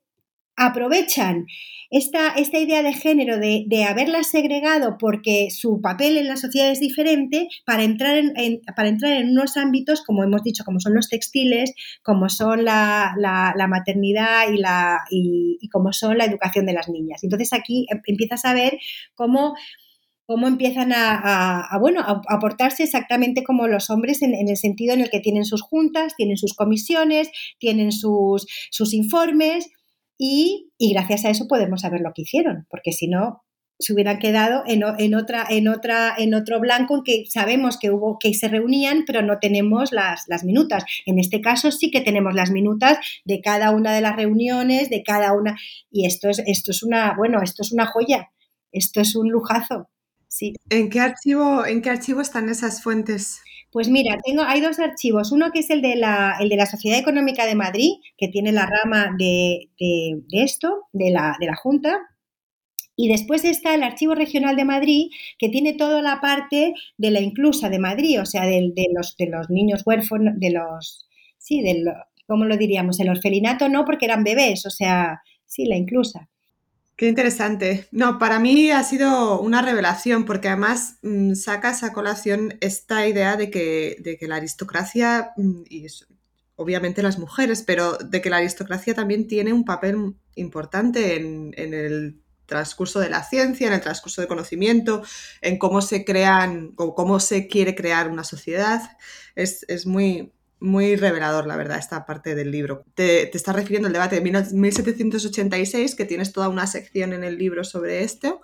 aprovechan 0.56 1.46
esta, 1.94 2.30
esta 2.30 2.58
idea 2.58 2.82
de 2.82 2.92
género 2.92 3.38
de, 3.38 3.66
de, 3.68 3.84
haberlas 3.84 4.28
segregado 4.28 4.98
porque 4.98 5.50
su 5.52 5.80
papel 5.80 6.18
en 6.18 6.28
la 6.28 6.38
sociedad 6.38 6.72
es 6.72 6.80
diferente 6.80 7.50
para 7.68 7.84
entrar 7.84 8.18
en, 8.18 8.62
para 8.76 8.90
entrar 8.90 9.14
en 9.14 9.30
unos 9.30 9.58
ámbitos, 9.58 10.02
como 10.02 10.24
hemos 10.24 10.42
dicho, 10.42 10.64
como 10.64 10.80
son 10.80 10.96
los 10.96 11.08
textiles, 11.08 11.76
como 12.02 12.30
son 12.30 12.66
la, 12.66 13.14
la, 13.16 13.68
maternidad 13.68 14.52
y, 14.52 14.58
la, 14.58 15.02
y, 15.12 15.70
como 15.70 15.94
son 15.94 16.18
la 16.18 16.26
educación 16.26 16.66
de 16.66 16.74
las 16.74 16.90
niñas. 16.90 17.24
Entonces 17.24 17.54
aquí 17.54 17.86
em, 17.92 18.02
empiezas 18.08 18.44
a 18.46 18.56
ver 18.56 18.80
cómo 19.14 19.54
cómo 20.26 20.48
empiezan 20.48 20.94
a, 20.96 21.78
bueno, 21.80 22.00
a, 22.02 22.22
aportarse 22.30 22.84
exactamente 22.84 23.44
como 23.44 23.68
los 23.68 23.90
hombres 23.92 24.22
en, 24.24 24.34
en, 24.34 24.48
el 24.48 24.58
sentido 24.58 24.94
en 24.96 25.02
el 25.02 25.12
que 25.12 25.20
tienen 25.20 25.44
sus 25.44 25.62
juntas, 25.62 26.16
tienen 26.16 26.38
sus 26.38 26.56
comisiones, 26.56 27.30
tienen 27.60 27.92
sus, 27.92 28.48
sus 28.72 28.94
informes 28.94 29.70
y, 30.26 30.72
gracias 30.94 31.26
a 31.26 31.30
eso 31.30 31.50
podemos 31.50 31.82
saber 31.82 32.00
lo 32.00 32.14
que 32.14 32.22
hicieron, 32.22 32.66
porque 32.70 32.94
si 32.94 33.10
no, 33.10 33.44
se 33.78 33.92
hubieran 33.92 34.20
quedado 34.20 34.64
en, 34.66 34.86
otra, 34.86 35.46
en, 35.50 35.68
otra, 35.68 36.14
en 36.18 36.34
otro 36.34 36.62
blanco 36.62 36.96
en 36.96 37.04
que 37.04 37.24
sabemos 37.28 37.78
que 37.78 37.92
hubo, 37.92 38.18
que 38.20 38.34
se 38.34 38.48
reunían, 38.48 39.04
pero 39.06 39.22
no 39.22 39.40
tenemos 39.40 39.92
las, 39.92 40.24
las, 40.28 40.46
minutas. 40.46 40.86
En 41.06 41.20
este 41.20 41.42
caso 41.42 41.74
sí 41.74 41.92
que 41.92 42.00
tenemos 42.00 42.36
las 42.36 42.52
minutas 42.52 43.00
de 43.26 43.42
cada 43.42 43.72
una 43.72 43.94
de 43.94 44.00
las 44.00 44.16
reuniones, 44.16 44.90
de 44.90 45.04
cada 45.04 45.34
una. 45.34 45.58
Y 45.92 46.06
esto 46.06 46.30
es, 46.30 46.42
esto 46.46 46.72
es 46.72 46.84
una, 46.84 47.16
bueno, 47.18 47.42
esto 47.42 47.62
es 47.62 47.74
una 47.74 47.86
joya, 47.86 48.30
esto 48.72 49.02
es 49.02 49.18
un 49.18 49.30
lujazo. 49.30 49.90
Sí. 50.30 50.54
¿En 50.70 50.90
qué 50.90 51.02
archivo, 51.02 51.66
en 51.66 51.82
qué 51.82 51.90
archivo 51.90 52.22
están 52.22 52.48
esas 52.48 52.82
fuentes? 52.82 53.42
Pues 53.74 53.90
mira, 53.90 54.20
tengo, 54.24 54.44
hay 54.44 54.62
dos 54.62 54.78
archivos. 54.78 55.32
Uno 55.32 55.52
que 55.52 55.60
es 55.60 55.70
el 55.72 55.82
de 55.82 55.96
la, 55.96 56.38
el 56.40 56.48
de 56.48 56.58
la 56.58 56.68
Sociedad 56.68 57.00
Económica 57.00 57.48
de 57.48 57.56
Madrid, 57.56 57.94
que 58.20 58.28
tiene 58.28 58.52
la 58.52 58.68
rama 58.68 59.16
de, 59.18 59.68
esto, 60.32 60.88
de 60.94 61.10
la, 61.10 61.36
de 61.40 61.48
la 61.48 61.56
Junta, 61.56 62.00
y 62.96 63.08
después 63.08 63.44
está 63.44 63.74
el 63.74 63.82
Archivo 63.82 64.14
Regional 64.14 64.56
de 64.56 64.66
Madrid, 64.66 65.08
que 65.40 65.50
tiene 65.50 65.74
toda 65.74 66.04
la 66.04 66.22
parte 66.22 66.76
de 66.98 67.10
la 67.10 67.20
inclusa 67.20 67.70
de 67.72 67.80
Madrid, 67.80 68.22
o 68.22 68.28
sea, 68.28 68.46
de, 68.46 68.72
los, 68.94 69.18
de 69.18 69.26
los 69.26 69.50
niños 69.50 69.82
huérfanos, 69.88 70.36
de 70.38 70.52
los, 70.52 71.08
sí, 71.40 71.64
del, 71.64 71.86
¿cómo 72.28 72.46
lo 72.46 72.58
diríamos? 72.58 73.00
El 73.00 73.10
orfelinato 73.10 73.70
no, 73.70 73.86
porque 73.86 74.06
eran 74.06 74.24
bebés, 74.24 74.68
o 74.68 74.70
sea, 74.70 75.24
sí, 75.48 75.66
la 75.66 75.78
inclusa. 75.78 76.30
Qué 76.96 77.08
interesante. 77.08 77.88
No, 77.92 78.20
para 78.20 78.40
mí 78.40 78.70
ha 78.70 78.84
sido 78.84 79.42
una 79.42 79.64
revelación 79.64 80.26
porque 80.26 80.48
además 80.48 81.00
mm, 81.02 81.34
sacas 81.34 81.84
a 81.84 81.92
colación 81.92 82.58
esta 82.62 83.08
idea 83.08 83.36
de 83.36 83.50
que, 83.50 83.98
de 84.00 84.18
que 84.18 84.28
la 84.28 84.36
aristocracia, 84.36 85.32
mm, 85.36 85.64
y 85.70 85.88
obviamente 86.56 87.02
las 87.02 87.18
mujeres, 87.18 87.64
pero 87.64 87.98
de 87.98 88.22
que 88.22 88.30
la 88.30 88.38
aristocracia 88.38 88.94
también 88.94 89.28
tiene 89.28 89.54
un 89.54 89.66
papel 89.66 90.16
importante 90.36 91.16
en, 91.16 91.54
el 91.58 92.22
transcurso 92.46 93.00
de 93.00 93.10
la 93.10 93.24
ciencia, 93.24 93.68
en 93.68 93.74
el 93.74 93.82
transcurso 93.82 94.22
del 94.22 94.28
conocimiento, 94.28 95.02
en 95.42 95.58
cómo 95.58 95.82
se 95.82 96.06
crean 96.06 96.74
o 96.78 96.94
cómo 96.94 97.20
se 97.20 97.48
quiere 97.48 97.74
crear 97.74 98.10
una 98.10 98.24
sociedad. 98.24 98.98
Es, 99.36 99.66
es 99.68 99.88
muy, 99.88 100.32
muy 100.64 100.96
revelador, 100.96 101.46
la 101.46 101.58
verdad, 101.58 101.78
esta 101.78 102.06
parte 102.06 102.36
del 102.36 102.50
libro. 102.50 102.86
Te, 102.96 103.26
te 103.26 103.38
estás 103.38 103.54
refiriendo 103.54 103.88
al 103.88 103.94
debate 103.94 104.20
de 104.20 104.22
1786, 104.22 105.94
que 105.94 106.06
tienes 106.06 106.32
toda 106.32 106.48
una 106.48 106.68
sección 106.68 107.12
en 107.12 107.26
el 107.26 107.38
libro 107.38 107.66
sobre 107.66 108.04
esto, 108.04 108.40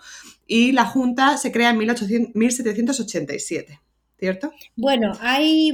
y 0.46 0.74
la 0.74 0.86
Junta 0.86 1.38
se 1.38 1.54
crea 1.54 1.70
en 1.70 1.78
1787, 1.78 3.80
¿cierto? 4.20 4.52
Bueno, 4.76 5.14
hay, 5.22 5.72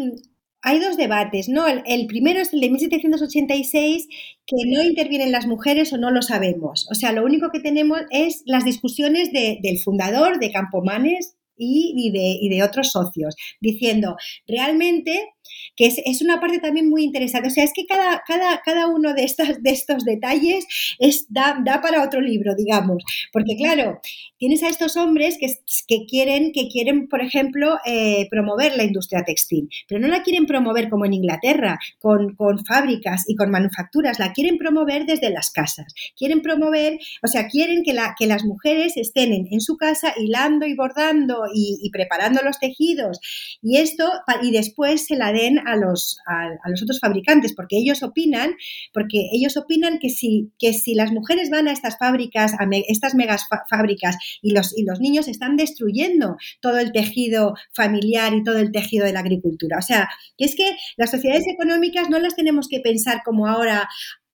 hay 0.62 0.80
dos 0.80 0.98
debates, 0.98 1.50
¿no? 1.50 1.66
El, 1.68 2.06
primero 2.06 2.40
es 2.40 2.54
el 2.54 2.62
de 2.62 2.70
1786, 2.70 4.08
que 4.46 4.58
no 4.68 4.84
intervienen 4.84 5.32
las 5.32 5.48
mujeres 5.48 5.92
o 5.94 5.98
no 5.98 6.12
lo 6.12 6.22
sabemos. 6.22 6.88
O 6.92 6.94
sea, 6.94 7.12
lo 7.12 7.26
único 7.26 7.50
que 7.50 7.60
tenemos 7.60 8.02
es 8.12 8.44
las 8.46 8.64
discusiones 8.64 9.32
del 9.34 9.80
fundador, 9.80 10.38
de 10.38 10.52
Campomanes, 10.52 11.38
y, 11.58 12.12
de, 12.12 12.38
y 12.40 12.50
de 12.50 12.64
otros 12.64 12.92
socios, 12.92 13.36
diciendo, 13.62 14.18
realmente 14.46 15.35
que 15.76 15.88
es, 15.88 16.22
una 16.22 16.40
parte 16.40 16.60
también 16.60 16.90
muy 16.90 17.04
interesante. 17.04 17.50
O 17.50 17.52
sea, 17.52 17.64
es 17.64 17.72
que 17.74 17.86
cada, 17.86 18.24
cada, 18.26 18.62
cada 18.64 18.88
uno 18.88 19.14
de, 19.14 19.24
estas, 19.24 19.62
de 19.62 19.72
estos 19.72 20.06
detalles 20.06 20.66
es, 21.00 21.26
da, 21.30 21.60
da, 21.64 21.82
para 21.82 22.04
otro 22.04 22.22
libro, 22.22 22.56
digamos. 22.56 23.04
Porque 23.32 23.56
claro, 23.58 24.00
tienes 24.38 24.64
a 24.64 24.70
estos 24.70 24.96
hombres 24.98 25.38
que, 25.40 25.48
que 25.88 26.06
quieren, 26.06 26.52
que 26.54 26.68
quieren, 26.70 27.08
por 27.08 27.22
ejemplo, 27.22 27.78
eh, 27.86 28.28
promover 28.30 28.76
la 28.78 28.84
industria 28.84 29.24
textil, 29.24 29.70
pero 29.88 30.00
no 30.00 30.08
la 30.08 30.24
quieren 30.24 30.46
promover 30.46 30.90
como 30.90 31.06
en 31.06 31.14
Inglaterra, 31.14 31.78
con, 32.00 32.36
con 32.36 32.66
fábricas 32.66 33.26
y 33.28 33.36
con 33.36 33.52
manufacturas, 33.52 34.20
la 34.20 34.34
quieren 34.34 34.58
promover 34.58 35.06
desde 35.06 35.30
las 35.30 35.52
casas. 35.52 35.94
Quieren 36.18 36.42
promover, 36.42 36.98
o 37.22 37.28
sea, 37.28 37.48
quieren 37.48 37.84
que, 37.84 37.94
la, 37.94 38.16
que 38.18 38.28
las 38.28 38.44
mujeres 38.44 38.98
estén 38.98 39.34
en, 39.34 39.62
su 39.62 39.78
casa 39.78 40.14
hilando 40.16 40.66
y 40.66 40.76
bordando 40.76 41.46
y, 41.54 41.80
y 41.82 41.90
preparando 41.90 42.42
los 42.44 42.60
tejidos. 42.60 43.20
Y 43.62 43.78
esto, 43.78 44.10
y 44.44 44.52
después 44.52 45.06
se 45.06 45.16
la 45.16 45.32
den 45.32 45.65
a 45.66 45.76
los, 45.76 46.18
a, 46.26 46.70
los 46.70 46.84
otros 46.84 47.00
fabricantes, 47.00 47.54
porque 47.54 47.78
ellos 47.78 48.04
opinan, 48.04 48.56
porque 48.94 49.30
ellos 49.32 49.58
opinan 49.58 50.00
que 50.00 50.10
si, 50.10 50.52
que 50.60 50.74
si 50.74 50.94
las 50.96 51.12
mujeres 51.12 51.50
van 51.50 51.68
a 51.68 51.72
estas 51.72 51.98
fábricas, 51.98 52.54
a 52.54 52.68
estas 52.88 53.16
megas 53.16 53.46
fábricas, 53.70 54.18
y 54.42 54.52
los, 54.52 54.78
y 54.78 54.84
los 54.84 55.00
niños 55.00 55.28
están 55.28 55.58
destruyendo 55.58 56.38
todo 56.62 56.80
el 56.80 56.92
tejido 56.92 57.56
familiar 57.74 58.34
y 58.34 58.44
todo 58.44 58.58
el 58.60 58.72
tejido 58.72 59.06
de 59.06 59.14
la 59.14 59.20
agricultura. 59.20 59.78
O 59.78 59.82
sea, 59.82 60.10
que 60.38 60.46
es 60.46 60.56
que 60.56 60.76
las 60.98 61.12
sociedades 61.12 61.46
económicas 61.48 62.10
no 62.10 62.20
las 62.20 62.36
tenemos 62.36 62.68
que 62.68 62.80
pensar 62.80 63.22
como 63.24 63.48
ahora, 63.48 63.88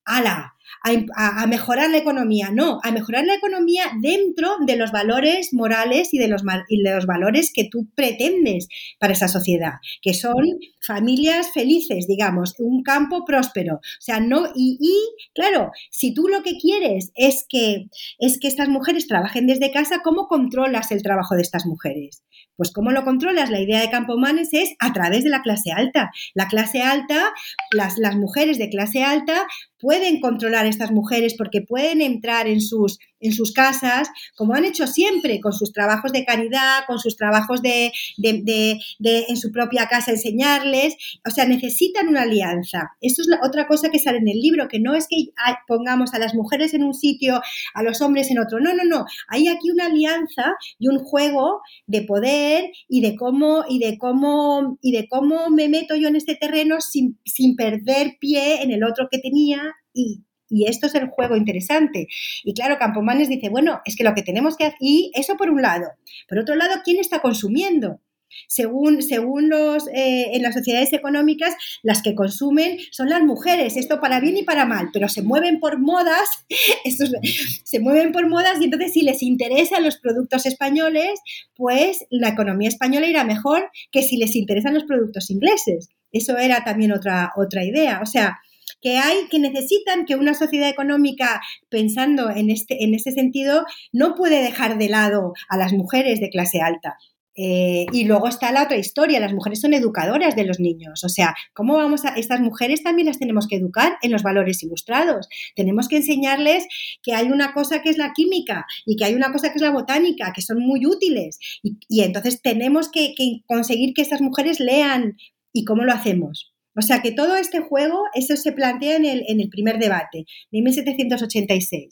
ala, 0.05 0.55
a, 0.83 1.47
mejorar 1.47 1.89
la 1.89 1.97
economía, 1.97 2.49
no, 2.51 2.79
a 2.83 2.91
mejorar 2.91 3.25
la 3.25 3.35
economía 3.35 3.91
dentro 4.01 4.57
de 4.65 4.75
los 4.75 4.91
valores 4.91 5.53
morales 5.53 6.13
y 6.13 6.17
de 6.17 6.27
los, 6.27 6.43
de 6.43 6.91
los 6.91 7.05
valores 7.05 7.51
que 7.53 7.67
tú 7.69 7.87
pretendes 7.95 8.67
para 8.99 9.13
esa 9.13 9.27
sociedad, 9.27 9.73
que 10.01 10.13
son 10.13 10.59
familias 10.85 11.51
felices, 11.51 12.07
digamos, 12.07 12.55
un 12.59 12.83
campo 12.83 13.25
próspero. 13.25 13.75
O 13.75 14.01
sea, 14.01 14.19
no, 14.19 14.47
y, 14.55 14.77
y, 14.79 15.31
claro, 15.33 15.71
si 15.89 16.13
tú 16.13 16.27
lo 16.27 16.43
que 16.43 16.57
quieres 16.57 17.11
es 17.15 17.45
que, 17.47 17.87
es 18.19 18.39
que 18.39 18.47
estas 18.47 18.69
mujeres 18.69 19.07
trabajen 19.07 19.47
desde 19.47 19.71
casa, 19.71 20.01
¿cómo 20.03 20.27
controlas 20.27 20.91
el 20.91 21.03
trabajo 21.03 21.35
de 21.35 21.41
estas 21.41 21.65
mujeres? 21.65 22.23
Pues 22.61 22.71
¿cómo 22.71 22.91
lo 22.91 23.03
controlas? 23.03 23.49
La 23.49 23.59
idea 23.59 23.81
de 23.81 23.89
Campomanes 23.89 24.49
es 24.51 24.75
a 24.79 24.93
través 24.93 25.23
de 25.23 25.31
la 25.31 25.41
clase 25.41 25.71
alta. 25.71 26.11
La 26.35 26.47
clase 26.47 26.83
alta, 26.83 27.33
las, 27.71 27.97
las 27.97 28.15
mujeres 28.15 28.59
de 28.59 28.69
clase 28.69 29.03
alta 29.03 29.47
pueden 29.79 30.19
controlar 30.19 30.60
estas 30.65 30.91
mujeres 30.91 31.35
porque 31.37 31.61
pueden 31.61 32.01
entrar 32.01 32.47
en 32.47 32.61
sus, 32.61 32.99
en 33.19 33.33
sus 33.33 33.53
casas, 33.53 34.09
como 34.35 34.53
han 34.53 34.65
hecho 34.65 34.87
siempre, 34.87 35.39
con 35.39 35.53
sus 35.53 35.71
trabajos 35.71 36.11
de 36.11 36.25
caridad, 36.25 36.83
con 36.87 36.99
sus 36.99 37.15
trabajos 37.15 37.61
de, 37.61 37.91
en 38.23 39.37
su 39.37 39.51
propia 39.51 39.87
casa 39.87 40.11
enseñarles. 40.11 40.95
O 41.27 41.31
sea, 41.31 41.45
necesitan 41.45 42.07
una 42.07 42.23
alianza. 42.23 42.91
Esto 43.01 43.21
es 43.21 43.27
la 43.27 43.39
otra 43.43 43.67
cosa 43.67 43.89
que 43.89 43.99
sale 43.99 44.17
en 44.17 44.27
el 44.27 44.39
libro, 44.39 44.67
que 44.67 44.79
no 44.79 44.95
es 44.95 45.07
que 45.07 45.31
pongamos 45.67 46.13
a 46.13 46.19
las 46.19 46.33
mujeres 46.33 46.73
en 46.73 46.83
un 46.83 46.93
sitio, 46.93 47.41
a 47.73 47.83
los 47.83 48.01
hombres 48.01 48.29
en 48.31 48.39
otro. 48.39 48.59
No, 48.59 48.73
no, 48.73 48.83
no. 48.83 49.05
Hay 49.27 49.47
aquí 49.47 49.69
una 49.71 49.85
alianza 49.85 50.53
y 50.79 50.87
un 50.87 50.99
juego 50.99 51.61
de 51.87 52.01
poder 52.03 52.71
y 52.87 53.01
de 53.01 53.15
cómo, 53.15 53.63
y 53.67 53.79
de 53.79 53.97
cómo, 53.97 54.77
y 54.81 54.91
de 54.91 55.07
cómo 55.07 55.49
me 55.49 55.69
meto 55.69 55.95
yo 55.95 56.07
en 56.07 56.15
este 56.15 56.35
terreno 56.35 56.81
sin, 56.81 57.19
sin 57.25 57.55
perder 57.55 58.17
pie 58.19 58.61
en 58.63 58.71
el 58.71 58.83
otro 58.83 59.07
que 59.09 59.19
tenía 59.19 59.61
y, 59.93 60.23
esto 60.67 60.87
es 60.87 60.95
el 60.95 61.09
juego 61.09 61.35
interesante. 61.35 62.07
Y 62.43 62.53
claro, 62.53 62.77
Campomanes 62.77 63.29
dice, 63.29 63.49
bueno, 63.49 63.81
es 63.85 63.95
que 63.95 64.03
lo 64.03 64.13
que 64.13 64.23
tenemos 64.23 64.57
que 64.57 64.65
hacer, 64.65 64.77
y 64.79 65.11
eso 65.15 65.37
por 65.37 65.49
un 65.49 65.61
lado. 65.61 65.87
Por 66.27 66.39
otro 66.39 66.55
lado, 66.55 66.81
¿quién 66.83 66.99
está 66.99 67.19
consumiendo? 67.19 68.01
Según, 68.47 69.01
según 69.01 69.49
los, 69.49 69.87
eh, 69.89 70.31
en 70.33 70.41
las 70.41 70.53
sociedades 70.53 70.93
económicas, 70.93 71.53
las 71.83 72.01
que 72.01 72.15
consumen 72.15 72.77
son 72.91 73.09
las 73.09 73.21
mujeres, 73.21 73.75
esto 73.75 73.99
para 73.99 74.21
bien 74.21 74.37
y 74.37 74.43
para 74.43 74.65
mal, 74.65 74.89
pero 74.93 75.09
se 75.09 75.21
mueven 75.21 75.59
por 75.59 75.79
modas, 75.79 76.29
se 77.63 77.79
mueven 77.81 78.13
por 78.13 78.29
modas 78.29 78.59
y 78.61 78.65
entonces 78.65 78.93
si 78.93 79.01
les 79.01 79.21
interesan 79.21 79.83
los 79.83 79.97
productos 79.97 80.45
españoles, 80.45 81.19
pues 81.55 82.05
la 82.09 82.29
economía 82.29 82.69
española 82.69 83.07
irá 83.07 83.23
mejor 83.25 83.69
que 83.91 84.01
si 84.01 84.15
les 84.15 84.35
interesan 84.35 84.73
los 84.73 84.85
productos 84.85 85.29
ingleses. 85.29 85.89
Eso 86.11 86.37
era 86.37 86.63
también 86.63 86.91
otra, 86.91 87.31
otra 87.35 87.63
idea. 87.63 87.99
O 88.01 88.05
sea, 88.05 88.39
que 88.81 88.97
hay, 88.97 89.27
que 89.29 89.39
necesitan 89.39 90.05
que 90.05 90.15
una 90.15 90.33
sociedad 90.33 90.69
económica, 90.69 91.41
pensando 91.69 92.29
en 92.29 92.49
este, 92.49 92.83
en 92.83 92.93
este 92.93 93.11
sentido, 93.11 93.65
no 93.91 94.15
puede 94.15 94.41
dejar 94.41 94.77
de 94.77 94.89
lado 94.89 95.33
a 95.49 95.57
las 95.57 95.73
mujeres 95.73 96.19
de 96.19 96.29
clase 96.29 96.61
alta. 96.61 96.97
Eh, 97.35 97.85
y 97.93 98.03
luego 98.03 98.27
está 98.27 98.51
la 98.51 98.63
otra 98.63 98.77
historia, 98.77 99.19
las 99.21 99.33
mujeres 99.33 99.61
son 99.61 99.73
educadoras 99.73 100.35
de 100.35 100.43
los 100.43 100.59
niños, 100.59 101.01
o 101.05 101.09
sea, 101.09 101.33
¿cómo 101.53 101.77
vamos 101.77 102.03
a... 102.03 102.09
Estas 102.09 102.41
mujeres 102.41 102.83
también 102.83 103.07
las 103.07 103.19
tenemos 103.19 103.47
que 103.47 103.55
educar 103.55 103.97
en 104.01 104.11
los 104.11 104.21
valores 104.21 104.61
ilustrados, 104.63 105.29
tenemos 105.55 105.87
que 105.87 105.97
enseñarles 105.97 106.67
que 107.01 107.13
hay 107.13 107.27
una 107.27 107.53
cosa 107.53 107.81
que 107.81 107.89
es 107.89 107.97
la 107.97 108.11
química 108.13 108.65
y 108.85 108.97
que 108.97 109.05
hay 109.05 109.15
una 109.15 109.31
cosa 109.31 109.49
que 109.49 109.55
es 109.55 109.61
la 109.61 109.71
botánica, 109.71 110.33
que 110.35 110.41
son 110.41 110.59
muy 110.59 110.85
útiles, 110.85 111.39
y, 111.63 112.01
entonces 112.01 112.41
tenemos 112.41 112.89
que 112.91 113.13
conseguir 113.45 113.93
que 113.93 114.01
estas 114.01 114.21
mujeres 114.21 114.59
lean. 114.59 115.15
¿Y 115.53 115.65
cómo 115.65 115.83
lo 115.83 115.91
hacemos? 115.93 116.50
O 116.75 116.81
sea 116.81 117.01
que 117.01 117.11
todo 117.11 117.35
este 117.35 117.59
juego, 117.59 118.03
eso 118.13 118.35
se 118.37 118.51
plantea 118.51 118.95
en 118.95 119.05
el, 119.05 119.23
en 119.27 119.41
el 119.41 119.49
primer 119.49 119.77
debate, 119.77 120.25
de 120.51 120.61
1786. 120.61 121.89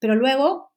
Pero 0.00 0.14
luego 0.14 0.68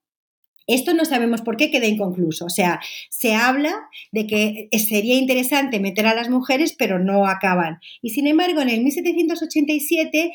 esto 0.68 0.94
no 0.94 1.06
sabemos 1.06 1.42
por 1.42 1.58
qué 1.58 1.72
queda 1.72 1.88
inconcluso. 1.88 2.46
O 2.46 2.50
sea, 2.50 2.80
se 3.10 3.34
habla 3.34 3.74
de 4.12 4.28
que 4.28 4.70
sería 4.78 5.16
interesante 5.16 5.80
meter 5.80 6.08
a 6.08 6.16
las 6.16 6.30
mujeres, 6.30 6.76
pero 6.78 7.00
no 7.00 7.28
acaban. 7.28 7.80
Y 8.02 8.12
sin 8.12 8.28
embargo, 8.28 8.62
en 8.62 8.70
el 8.70 8.82
1787 8.82 10.32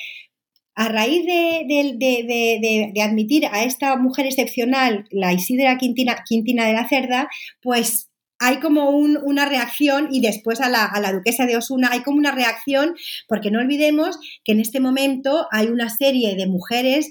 a 0.75 0.89
raíz 0.89 1.25
de, 1.25 2.93
admitir 3.03 3.47
a 3.47 3.65
esta 3.65 3.97
mujer 3.97 4.27
excepcional, 4.27 5.07
la 5.11 5.33
Isidra 5.33 5.79
Quintina, 5.79 6.23
Quintina 6.29 6.67
de 6.67 6.75
la 6.75 6.87
Cerda, 6.87 7.31
pues 7.63 8.11
hay 8.39 8.61
como 8.61 8.91
una 8.91 9.47
reacción 9.47 10.09
y 10.11 10.21
después 10.21 10.61
a 10.61 10.69
la, 10.69 10.85
a 10.85 11.01
la, 11.01 11.13
duquesa 11.13 11.47
de 11.47 11.57
Osuna 11.57 11.89
hay 11.93 12.03
como 12.03 12.19
una 12.19 12.33
reacción 12.33 12.95
porque 13.29 13.51
no 13.51 13.61
olvidemos 13.61 14.19
que 14.45 14.53
en 14.53 14.61
este 14.61 14.81
momento 14.81 15.47
hay 15.51 15.69
una 15.69 15.89
serie 15.89 16.37
de 16.37 16.47
mujeres 16.47 17.11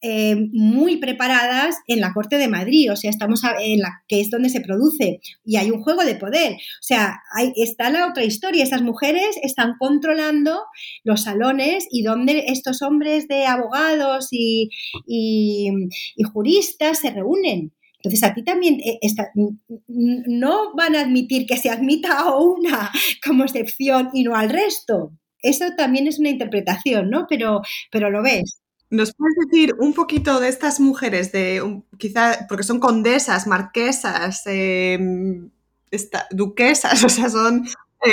eh, 0.00 0.36
muy 0.52 0.96
preparadas 0.96 1.76
en 1.86 2.00
la 2.00 2.12
Corte 2.12 2.36
de 2.38 2.48
Madrid, 2.48 2.92
o 2.92 2.96
sea, 2.96 3.10
estamos 3.10 3.42
en 3.60 3.80
la 3.80 4.02
que 4.08 4.20
es 4.20 4.30
donde 4.30 4.48
se 4.48 4.60
produce 4.60 5.20
y 5.44 5.56
hay 5.56 5.70
un 5.70 5.82
juego 5.82 6.04
de 6.04 6.14
poder. 6.14 6.54
O 6.54 6.82
sea, 6.82 7.20
hay, 7.34 7.52
está 7.56 7.90
la 7.90 8.08
otra 8.08 8.24
historia, 8.24 8.64
esas 8.64 8.82
mujeres 8.82 9.36
están 9.42 9.74
controlando 9.78 10.62
los 11.04 11.22
salones 11.22 11.86
y 11.90 12.02
donde 12.02 12.44
estos 12.48 12.82
hombres 12.82 13.28
de 13.28 13.46
abogados 13.46 14.28
y, 14.30 14.70
juristas 16.32 16.98
se 17.00 17.10
reúnen. 17.10 17.72
Entonces, 18.02 18.22
a 18.24 18.34
ti 18.34 18.42
también 18.42 18.80
eh, 18.80 18.98
no 19.86 20.74
van 20.74 20.96
a 20.96 21.02
admitir 21.02 21.46
que 21.46 21.56
se 21.56 21.70
admita 21.70 22.18
a 22.18 22.36
una 22.36 22.90
como 23.24 23.44
excepción 23.44 24.10
y 24.12 24.24
no 24.24 24.34
al 24.34 24.50
resto. 24.50 25.12
Eso 25.40 25.66
también 25.76 26.06
es 26.06 26.18
una 26.18 26.30
interpretación, 26.30 27.10
¿no? 27.10 27.26
Pero, 27.28 27.62
pero 27.90 28.10
lo 28.10 28.22
ves. 28.22 28.60
¿Nos 28.90 29.14
puedes 29.14 29.36
decir 29.46 29.74
un 29.78 29.94
poquito 29.94 30.38
de 30.38 30.48
estas 30.48 30.78
mujeres, 30.78 31.32
de 31.32 31.80
quizá, 31.96 32.46
porque 32.48 32.62
son 32.62 32.78
condesas, 32.78 33.46
marquesas, 33.46 34.42
em, 34.46 35.50
duquesas, 36.30 37.02
o 37.04 37.08
sea, 37.08 37.30
son, 37.30 37.64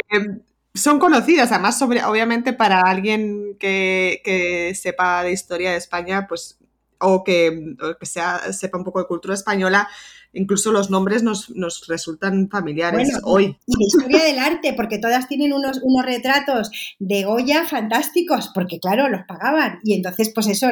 em, 0.09 0.41
son 0.73 0.99
conocidas, 0.99 1.51
además, 1.51 1.77
sobre, 1.77 2.03
obviamente 2.05 2.53
para 2.53 2.81
alguien 2.81 3.57
que, 3.59 4.21
que, 4.23 4.73
sepa 4.75 5.23
de 5.23 5.33
historia 5.33 5.71
de 5.71 5.77
España, 5.77 6.27
pues, 6.27 6.57
o 6.99 7.23
que, 7.23 7.75
que 7.99 8.05
sea, 8.05 8.51
sepa 8.53 8.77
un 8.77 8.83
poco 8.83 8.99
de 8.99 9.07
cultura 9.07 9.33
española, 9.33 9.87
incluso 10.33 10.71
los 10.71 10.89
nombres 10.89 11.23
nos, 11.23 11.47
resultan 11.87 12.49
familiares 12.49 13.09
hoy. 13.23 13.57
Y 13.65 13.77
de 13.77 13.85
historia 13.85 14.23
del 14.23 14.39
arte, 14.39 14.73
porque 14.73 14.99
todas 14.99 15.27
tienen 15.27 15.53
unos, 15.53 15.79
unos 15.81 16.05
retratos 16.05 16.71
de 16.99 17.23
Goya 17.23 17.65
fantásticos, 17.65 18.51
porque 18.53 18.79
claro, 18.79 19.09
los 19.09 19.21
pagaban. 19.27 19.79
Y 19.83 19.93
entonces, 19.93 20.31
pues 20.33 20.47
eso, 20.47 20.67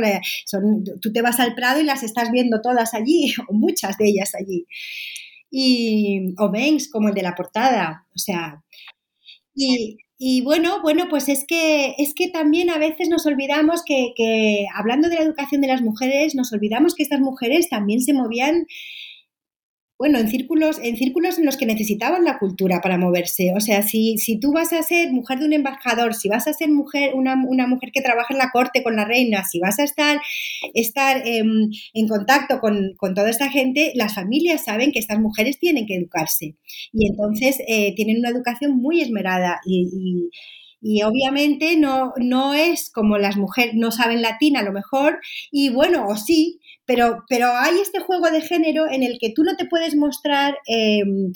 son, 0.46 0.84
tú 1.02 1.12
te 1.12 1.22
vas 1.22 1.40
al 1.40 1.56
Prado 1.56 1.80
y 1.80 1.84
las 1.84 2.04
estás 2.04 2.32
viendo 2.32 2.62
todas 2.62 2.94
allí, 2.94 3.34
o 3.48 3.54
muchas 3.54 3.98
de 3.98 4.10
ellas 4.10 4.34
allí. 4.36 4.68
Y, 5.50 6.36
o 6.38 6.52
Banks, 6.52 6.90
como 6.90 7.10
el 7.10 7.16
de 7.16 7.24
la 7.24 7.36
portada, 7.36 8.06
o 8.16 8.20
sea... 8.20 8.63
Y, 9.60 9.98
bueno, 10.43 10.82
bueno, 10.82 11.06
pues 11.10 11.30
es 11.30 11.45
que, 11.47 11.93
es 11.99 12.15
que 12.15 12.30
también 12.30 12.71
a 12.71 12.80
veces 12.80 13.08
nos 13.08 13.25
olvidamos 13.27 13.84
que, 13.86 14.13
que, 14.15 14.65
hablando 14.75 15.10
de 15.10 15.15
la 15.15 15.21
educación 15.21 15.62
de 15.62 15.67
las 15.67 15.82
mujeres, 15.82 16.34
nos 16.34 16.51
olvidamos 16.53 16.95
que 16.95 17.03
estas 17.03 17.19
mujeres 17.19 17.69
también 17.69 18.01
se 18.01 18.13
movían 18.13 18.65
bueno, 19.99 20.19
en 20.19 20.27
círculos, 20.27 20.79
en 20.83 20.95
círculos 20.95 21.39
en 21.39 21.45
los 21.45 21.57
que 21.57 21.65
necesitaban 21.65 22.23
la 22.23 22.38
cultura 22.38 22.81
para 22.81 22.99
moverse. 22.99 23.53
O 23.55 23.60
sea, 23.60 23.81
si, 23.81 24.17
si 24.19 24.39
tú 24.39 24.53
vas 24.53 24.71
a 24.71 24.83
ser 24.83 25.12
mujer 25.12 25.39
de 25.39 25.45
un 25.45 25.53
embajador, 25.53 26.13
si 26.13 26.29
vas 26.29 26.47
a 26.47 26.53
ser 26.53 26.69
mujer, 26.69 27.15
una, 27.15 27.36
mujer 27.36 27.89
que 27.91 28.01
trabaja 28.01 28.33
en 28.33 28.38
la 28.38 28.51
corte 28.51 28.83
con 28.83 28.95
la 28.95 29.05
reina, 29.05 29.43
si 29.43 29.60
vas 29.60 29.79
a 29.79 29.83
estar, 29.83 30.19
estar 30.75 31.23
em, 31.25 31.69
en 31.93 32.07
contacto 32.07 32.60
con, 32.60 32.95
toda 33.15 33.29
esta 33.29 33.49
gente, 33.49 33.91
las 33.95 34.13
familias 34.13 34.65
saben 34.65 34.91
que 34.91 34.99
estas 34.99 35.19
mujeres 35.19 35.57
tienen 35.57 35.88
que 35.88 35.95
educarse. 35.95 36.55
Y 36.93 37.07
entonces 37.07 37.57
eh, 37.67 37.95
tienen 37.95 38.19
una 38.19 38.29
educación 38.29 38.77
muy 38.77 39.01
esmerada 39.01 39.62
y, 39.65 40.29
y 40.79 41.01
obviamente 41.01 41.75
no, 41.75 42.13
no 42.17 42.53
es 42.53 42.91
como 42.91 43.17
las 43.17 43.36
mujeres 43.36 43.73
no 43.75 43.91
saben 43.91 44.21
latín 44.21 44.57
a 44.57 44.63
lo 44.63 44.71
mejor, 44.71 45.19
y 45.51 45.69
bueno, 45.69 46.05
o 46.07 46.15
sí, 46.15 46.60
pero, 46.88 47.26
pero 47.30 47.50
hay 47.56 47.80
este 47.80 48.00
juego 48.00 48.32
de 48.32 48.41
género 48.41 48.89
en 48.89 49.04
el 49.04 49.19
que 49.19 49.32
tú 49.32 49.43
no 49.43 49.56
te 49.56 49.65
puedes 49.65 49.95
mostrar 49.95 50.58
em, 50.65 51.34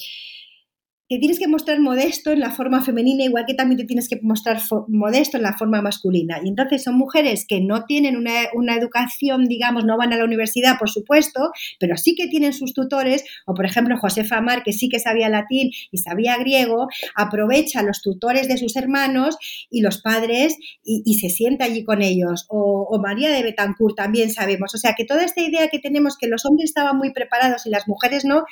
que 1.11 1.19
tienes 1.19 1.39
que 1.39 1.49
mostrar 1.49 1.77
modesto 1.81 2.31
en 2.31 2.39
la 2.39 2.51
forma 2.51 2.81
femenina, 2.81 3.25
igual 3.25 3.43
que 3.45 3.53
también 3.53 3.77
te 3.77 3.83
tienes 3.83 4.07
que 4.07 4.17
mostrar 4.21 4.61
modesto 4.87 5.35
en 5.35 5.43
la 5.43 5.57
forma 5.57 5.81
masculina. 5.81 6.39
Y 6.41 6.47
entonces 6.47 6.85
son 6.85 6.95
mujeres 6.95 7.45
que 7.45 7.59
no 7.59 7.83
tienen 7.83 8.15
una, 8.15 8.75
educación, 8.77 9.43
digamos, 9.43 9.83
no 9.83 9.97
van 9.97 10.13
a 10.13 10.15
la 10.15 10.23
universidad, 10.23 10.79
por 10.79 10.89
supuesto, 10.89 11.51
pero 11.81 11.97
sí 11.97 12.15
que 12.15 12.29
tienen 12.29 12.53
sus 12.53 12.73
tutores, 12.73 13.25
o 13.45 13.53
por 13.53 13.65
ejemplo 13.65 13.97
Josefa 13.97 14.39
Mar, 14.39 14.63
que 14.63 14.71
sí 14.71 14.87
que 14.87 15.01
sabía 15.01 15.27
latín 15.27 15.71
y 15.91 15.97
sabía 15.97 16.37
griego, 16.37 16.87
aprovecha 17.13 17.83
los 17.83 18.01
tutores 18.01 18.47
de 18.47 18.57
sus 18.57 18.77
hermanos 18.77 19.37
y 19.69 19.81
los 19.81 20.01
padres 20.01 20.55
y, 20.81 21.15
se 21.15 21.27
sienta 21.27 21.65
allí 21.65 21.83
con 21.83 22.01
ellos. 22.01 22.45
O, 22.47 22.87
o 22.89 23.01
María 23.01 23.31
de 23.31 23.43
Betancourt 23.43 23.97
también 23.97 24.31
sabemos. 24.31 24.73
O 24.73 24.77
sea, 24.77 24.93
que 24.95 25.03
toda 25.03 25.25
esta 25.25 25.41
idea 25.41 25.67
que 25.67 25.79
tenemos 25.79 26.17
que 26.17 26.27
los 26.27 26.45
hombres 26.45 26.69
estaban 26.69 26.97
muy 26.97 27.11
preparados 27.11 27.65
y 27.65 27.69
las 27.69 27.85
mujeres 27.89 28.23
no, 28.23 28.45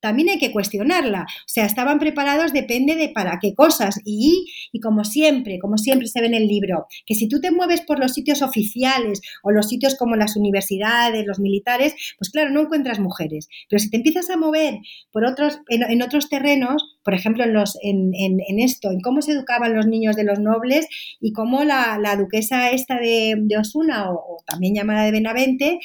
también 0.00 0.30
hay 0.30 0.38
que 0.38 0.52
cuestionarla. 0.52 1.22
O 1.22 1.48
sea, 1.48 1.66
estaban 1.66 1.98
preparados 1.98 2.52
depende 2.52 2.96
de 2.96 3.08
para 3.08 3.38
qué 3.40 3.54
cosas. 3.54 4.00
Y, 4.04 4.46
y, 4.72 4.80
como 4.80 5.04
siempre, 5.04 5.58
como 5.58 5.78
siempre 5.78 6.08
se 6.08 6.20
ve 6.20 6.26
en 6.26 6.34
el 6.34 6.46
libro, 6.46 6.86
que 7.06 7.14
si 7.14 7.28
tú 7.28 7.40
te 7.40 7.50
mueves 7.50 7.82
por 7.82 7.98
los 7.98 8.12
sitios 8.12 8.42
oficiales 8.42 9.20
o 9.42 9.50
los 9.50 9.68
sitios 9.68 9.96
como 9.96 10.16
las 10.16 10.36
universidades, 10.36 11.26
los 11.26 11.38
militares, 11.38 11.94
pues 12.18 12.30
claro, 12.30 12.50
no 12.50 12.62
encuentras 12.62 12.98
mujeres. 12.98 13.48
Pero 13.68 13.80
si 13.80 13.90
te 13.90 13.96
empiezas 13.96 14.30
a 14.30 14.36
mover 14.36 14.78
por 15.12 15.24
otros, 15.24 15.60
en, 15.68 16.02
otros 16.02 16.28
terrenos, 16.28 16.98
por 17.04 17.14
ejemplo, 17.14 17.44
en, 17.44 17.52
los, 17.52 17.76
en, 17.82 18.12
en, 18.14 18.58
esto, 18.58 18.90
en 18.90 19.00
cómo 19.00 19.22
se 19.22 19.32
educaban 19.32 19.74
los 19.74 19.86
niños 19.86 20.16
de 20.16 20.24
los 20.24 20.40
nobles 20.40 20.86
y 21.20 21.32
cómo 21.32 21.64
la, 21.64 21.98
la 21.98 22.16
duquesa 22.16 22.70
esta 22.70 22.98
de, 22.98 23.34
de 23.38 23.58
Osuna, 23.58 24.10
o, 24.10 24.14
o 24.14 24.36
también 24.46 24.74
llamada 24.74 25.04
de 25.04 25.12
Benavente, 25.12 25.80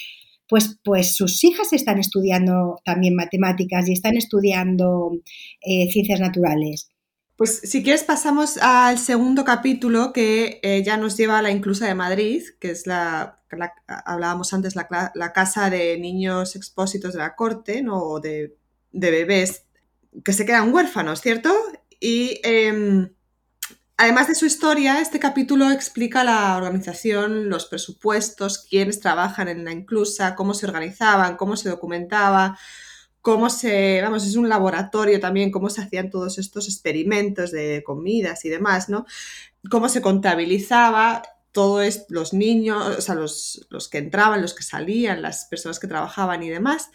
pues, 0.47 0.79
pues 0.83 1.15
sus 1.15 1.43
hijas 1.43 1.73
están 1.73 1.99
estudiando 1.99 2.79
también 2.83 3.15
matemáticas 3.15 3.87
y 3.87 3.93
están 3.93 4.15
estudiando 4.17 5.11
eh, 5.61 5.89
ciencias 5.91 6.19
naturales. 6.19 6.89
Pues 7.37 7.59
si 7.63 7.83
quieres 7.83 8.03
pasamos 8.03 8.57
al 8.57 8.97
segundo 8.97 9.43
capítulo 9.43 10.13
que 10.13 10.59
eh, 10.63 10.83
ya 10.83 10.95
nos 10.95 11.17
lleva 11.17 11.39
a 11.39 11.41
la 11.41 11.51
Inclusa 11.51 11.85
de 11.85 11.93
Madrid, 11.93 12.43
que 12.61 12.71
es 12.71 12.87
la, 12.87 13.41
hablábamos 13.87 14.53
antes, 14.53 14.75
la, 14.75 15.33
casa 15.33 15.69
de 15.69 15.97
niños 15.99 16.55
expósitos 16.55 17.11
de 17.13 17.19
la 17.19 17.35
corte, 17.35 17.81
¿no? 17.81 18.01
O 18.01 18.19
de, 18.21 18.55
bebés 18.93 19.65
que 20.23 20.31
se 20.31 20.45
quedan 20.45 20.73
huérfanos, 20.73 21.19
¿cierto? 21.19 21.53
Y 21.99 22.39
em, 22.43 23.09
Además 23.97 24.27
de 24.27 24.35
su 24.35 24.45
historia, 24.45 24.99
este 24.99 25.19
capítulo 25.19 25.71
explica 25.71 26.25
la 26.25 26.57
organización, 26.57 27.49
los 27.49 27.65
presupuestos, 27.65 28.65
quiénes 28.69 28.99
trabajan 28.99 29.47
en 29.47 29.63
la 29.63 29.71
inclusa, 29.71 30.35
cómo 30.35 30.53
se 30.53 30.65
organizaban, 30.65 31.37
cómo 31.37 31.55
se 31.55 31.69
documentaba, 31.69 32.57
cómo 33.21 33.49
se, 33.49 34.01
vamos, 34.01 34.25
es 34.27 34.35
un 34.35 34.49
laboratorio 34.49 35.21
también, 35.21 35.49
cómo 35.49 35.69
se 35.69 35.81
hacían 35.81 36.09
todos 36.09 36.37
estos 36.39 36.67
experimentos 36.67 37.51
de 37.51 37.83
comidas 37.85 38.43
y 38.43 38.49
demás, 38.49 38.89
¿no? 38.89 39.05
Cómo 39.71 39.87
se 39.87 40.01
contabilizaba 40.01 41.23
todo 41.53 41.81
esto, 41.81 42.07
los 42.09 42.33
niños, 42.33 42.97
o 42.97 43.01
sea, 43.01 43.15
los, 43.15 43.65
los 43.69 43.87
que 43.87 43.99
entraban, 43.99 44.41
los 44.41 44.53
que 44.53 44.63
salían, 44.63 45.21
las 45.21 45.45
personas 45.45 45.79
que 45.79 45.87
trabajaban 45.87 46.43
y 46.43 46.49
demás 46.49 46.89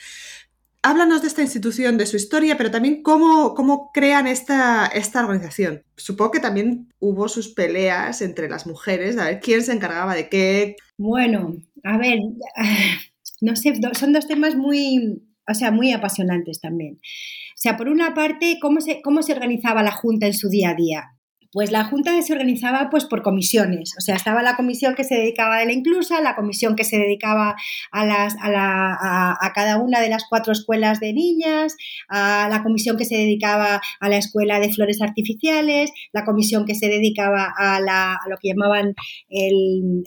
háblanos 0.82 1.22
de 1.22 1.28
esta 1.28 1.42
institución, 1.42 1.98
de 1.98 2.06
su 2.06 2.16
historia, 2.16 2.56
pero 2.56 2.70
también 2.70 3.02
cómo, 3.02 3.54
cómo 3.54 3.90
crean 3.92 4.26
esta, 4.26 4.86
esta, 4.86 5.20
organización. 5.20 5.82
Supongo 5.96 6.32
que 6.32 6.40
también 6.40 6.88
hubo 6.98 7.28
sus 7.28 7.48
peleas 7.48 8.22
entre 8.22 8.48
las 8.48 8.66
mujeres, 8.66 9.18
a 9.18 9.26
ver 9.26 9.40
quién 9.40 9.62
se 9.62 9.72
encargaba 9.72 10.14
de 10.14 10.28
qué. 10.28 10.76
Bueno, 10.96 11.56
a 11.84 11.98
ver, 11.98 12.18
no 13.40 13.56
sé, 13.56 13.74
son 13.92 14.12
dos 14.12 14.26
temas 14.26 14.56
muy, 14.56 15.22
o 15.48 15.54
sea, 15.54 15.70
muy 15.70 15.92
apasionantes 15.92 16.60
también. 16.60 16.94
O 16.94 17.62
sea, 17.62 17.76
por 17.76 17.88
una 17.88 18.14
parte, 18.14 18.58
cómo 18.60 18.80
se, 18.80 19.02
cómo 19.02 19.22
se 19.22 19.32
organizaba 19.32 19.82
la 19.82 19.92
Junta 19.92 20.26
en 20.26 20.34
su 20.34 20.48
día 20.48 20.70
a 20.70 20.74
día. 20.74 21.04
Pues 21.52 21.72
la 21.72 21.84
Junta 21.84 22.22
se 22.22 22.32
organizaba 22.32 22.90
pues 22.90 23.06
por 23.06 23.22
comisiones, 23.22 23.94
o 23.98 24.00
sea, 24.00 24.14
estaba 24.14 24.40
la 24.40 24.54
comisión 24.54 24.94
que 24.94 25.02
se 25.02 25.16
dedicaba 25.16 25.56
a 25.56 25.64
la 25.64 25.72
inclusa, 25.72 26.20
la 26.20 26.36
comisión 26.36 26.76
que 26.76 26.84
se 26.84 26.96
dedicaba 26.96 27.56
a, 27.90 28.06
las, 28.06 28.36
a, 28.40 28.50
la, 28.50 28.96
a, 29.40 29.52
cada 29.52 29.78
una 29.78 30.00
de 30.00 30.08
las 30.08 30.26
cuatro 30.28 30.52
escuelas 30.52 31.00
de 31.00 31.12
niñas, 31.12 31.76
a 32.08 32.48
la 32.48 32.62
comisión 32.62 32.96
que 32.96 33.04
se 33.04 33.16
dedicaba 33.16 33.80
a 33.98 34.08
la 34.08 34.16
escuela 34.16 34.60
de 34.60 34.72
flores 34.72 35.02
artificiales, 35.02 35.90
la 36.12 36.24
comisión 36.24 36.66
que 36.66 36.76
se 36.76 36.86
dedicaba 36.86 37.52
a, 37.56 37.80
la, 37.80 38.12
a 38.14 38.28
lo 38.28 38.36
que 38.40 38.50
llamaban 38.50 38.94
el, 39.28 40.04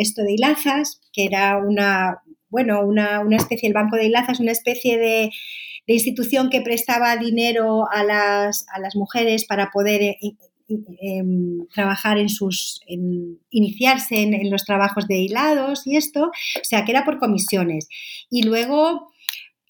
esto 0.00 0.22
de 0.22 0.32
hilazas, 0.32 1.00
que 1.12 1.26
era 1.26 1.58
una, 1.58 2.22
bueno, 2.48 2.80
una, 2.84 3.20
una 3.20 3.36
especie, 3.36 3.68
el 3.68 3.74
banco 3.74 3.94
de 3.94 4.06
hilazas, 4.06 4.40
una 4.40 4.52
especie 4.52 4.98
de 4.98 5.30
de 5.86 5.94
institución 5.94 6.50
que 6.50 6.62
prestaba 6.62 7.16
dinero 7.16 7.84
a 7.90 8.02
las, 8.02 8.66
a 8.74 8.80
las 8.80 8.96
mujeres 8.96 9.46
para 9.46 9.70
poder 9.72 10.16
em, 10.68 11.66
trabajar 11.74 12.18
en 12.18 12.28
sus, 12.28 12.80
iniciarse 13.50 14.22
en, 14.22 14.34
en, 14.34 14.50
los 14.50 14.64
trabajos 14.64 15.06
de 15.06 15.18
hilados 15.18 15.86
y 15.86 15.96
esto, 15.96 16.24
o 16.24 16.64
sea, 16.64 16.84
que 16.84 16.92
era 16.92 17.04
por 17.04 17.18
comisiones. 17.18 17.88
Y 18.30 18.42
luego 18.42 19.12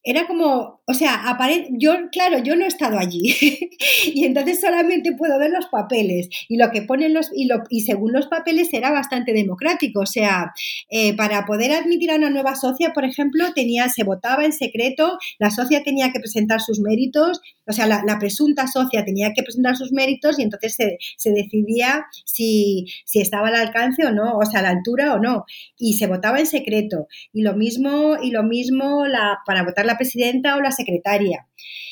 era 0.06 0.28
como, 0.28 0.82
o 0.86 0.94
sea, 0.94 1.36
yo, 1.72 1.94
claro, 2.12 2.38
yo 2.38 2.54
no 2.54 2.64
he 2.64 2.68
estado 2.68 2.96
allí 2.96 3.34
y 4.14 4.24
entonces 4.24 4.60
solamente 4.60 5.10
puedo 5.18 5.36
ver 5.36 5.50
los 5.50 5.66
papeles 5.66 6.28
y 6.48 6.58
lo 6.58 6.70
que 6.70 6.82
ponen 6.82 7.12
los, 7.12 7.28
y, 7.34 7.46
lo, 7.46 7.64
y 7.70 7.80
según 7.80 8.12
los 8.12 8.28
papeles 8.28 8.72
era 8.72 8.92
bastante 8.92 9.32
democrático, 9.32 10.02
o 10.02 10.06
sea, 10.06 10.52
eh, 10.90 11.16
para 11.16 11.44
poder 11.44 11.72
admitir 11.72 12.12
a 12.12 12.14
una 12.14 12.30
nueva 12.30 12.54
socia, 12.54 12.92
por 12.94 13.04
ejemplo, 13.04 13.52
tenía, 13.52 13.88
se 13.88 14.04
votaba 14.04 14.44
en 14.44 14.52
secreto, 14.52 15.18
la 15.40 15.50
socia 15.50 15.82
tenía 15.82 16.12
que 16.12 16.20
presentar 16.20 16.60
sus 16.60 16.78
méritos, 16.78 17.40
o 17.68 17.72
sea, 17.72 17.86
la, 17.86 18.18
presunta 18.18 18.66
socia 18.66 19.04
tenía 19.04 19.32
que 19.34 19.42
presentar 19.42 19.76
sus 19.76 19.92
méritos 19.92 20.38
y 20.38 20.42
entonces 20.42 20.76
se, 20.76 21.30
decidía 21.30 22.06
si, 22.24 22.86
si, 23.04 23.20
estaba 23.20 23.48
al 23.48 23.56
alcance 23.56 24.06
o 24.06 24.12
no, 24.12 24.38
o 24.38 24.44
sea, 24.46 24.60
a 24.60 24.62
la 24.62 24.70
altura 24.70 25.14
o 25.14 25.18
no, 25.18 25.44
y 25.78 25.94
se 25.94 26.06
votaba 26.06 26.38
en 26.38 26.46
secreto. 26.46 27.08
Y 27.32 27.42
lo 27.42 27.54
mismo, 27.54 28.16
y 28.22 28.30
lo 28.30 28.44
mismo 28.44 29.06
la, 29.06 29.38
para 29.44 29.64
votar 29.64 29.84
la 29.84 29.98
presidenta 29.98 30.56
o 30.56 30.60
la 30.60 30.70
secretaria. 30.70 31.46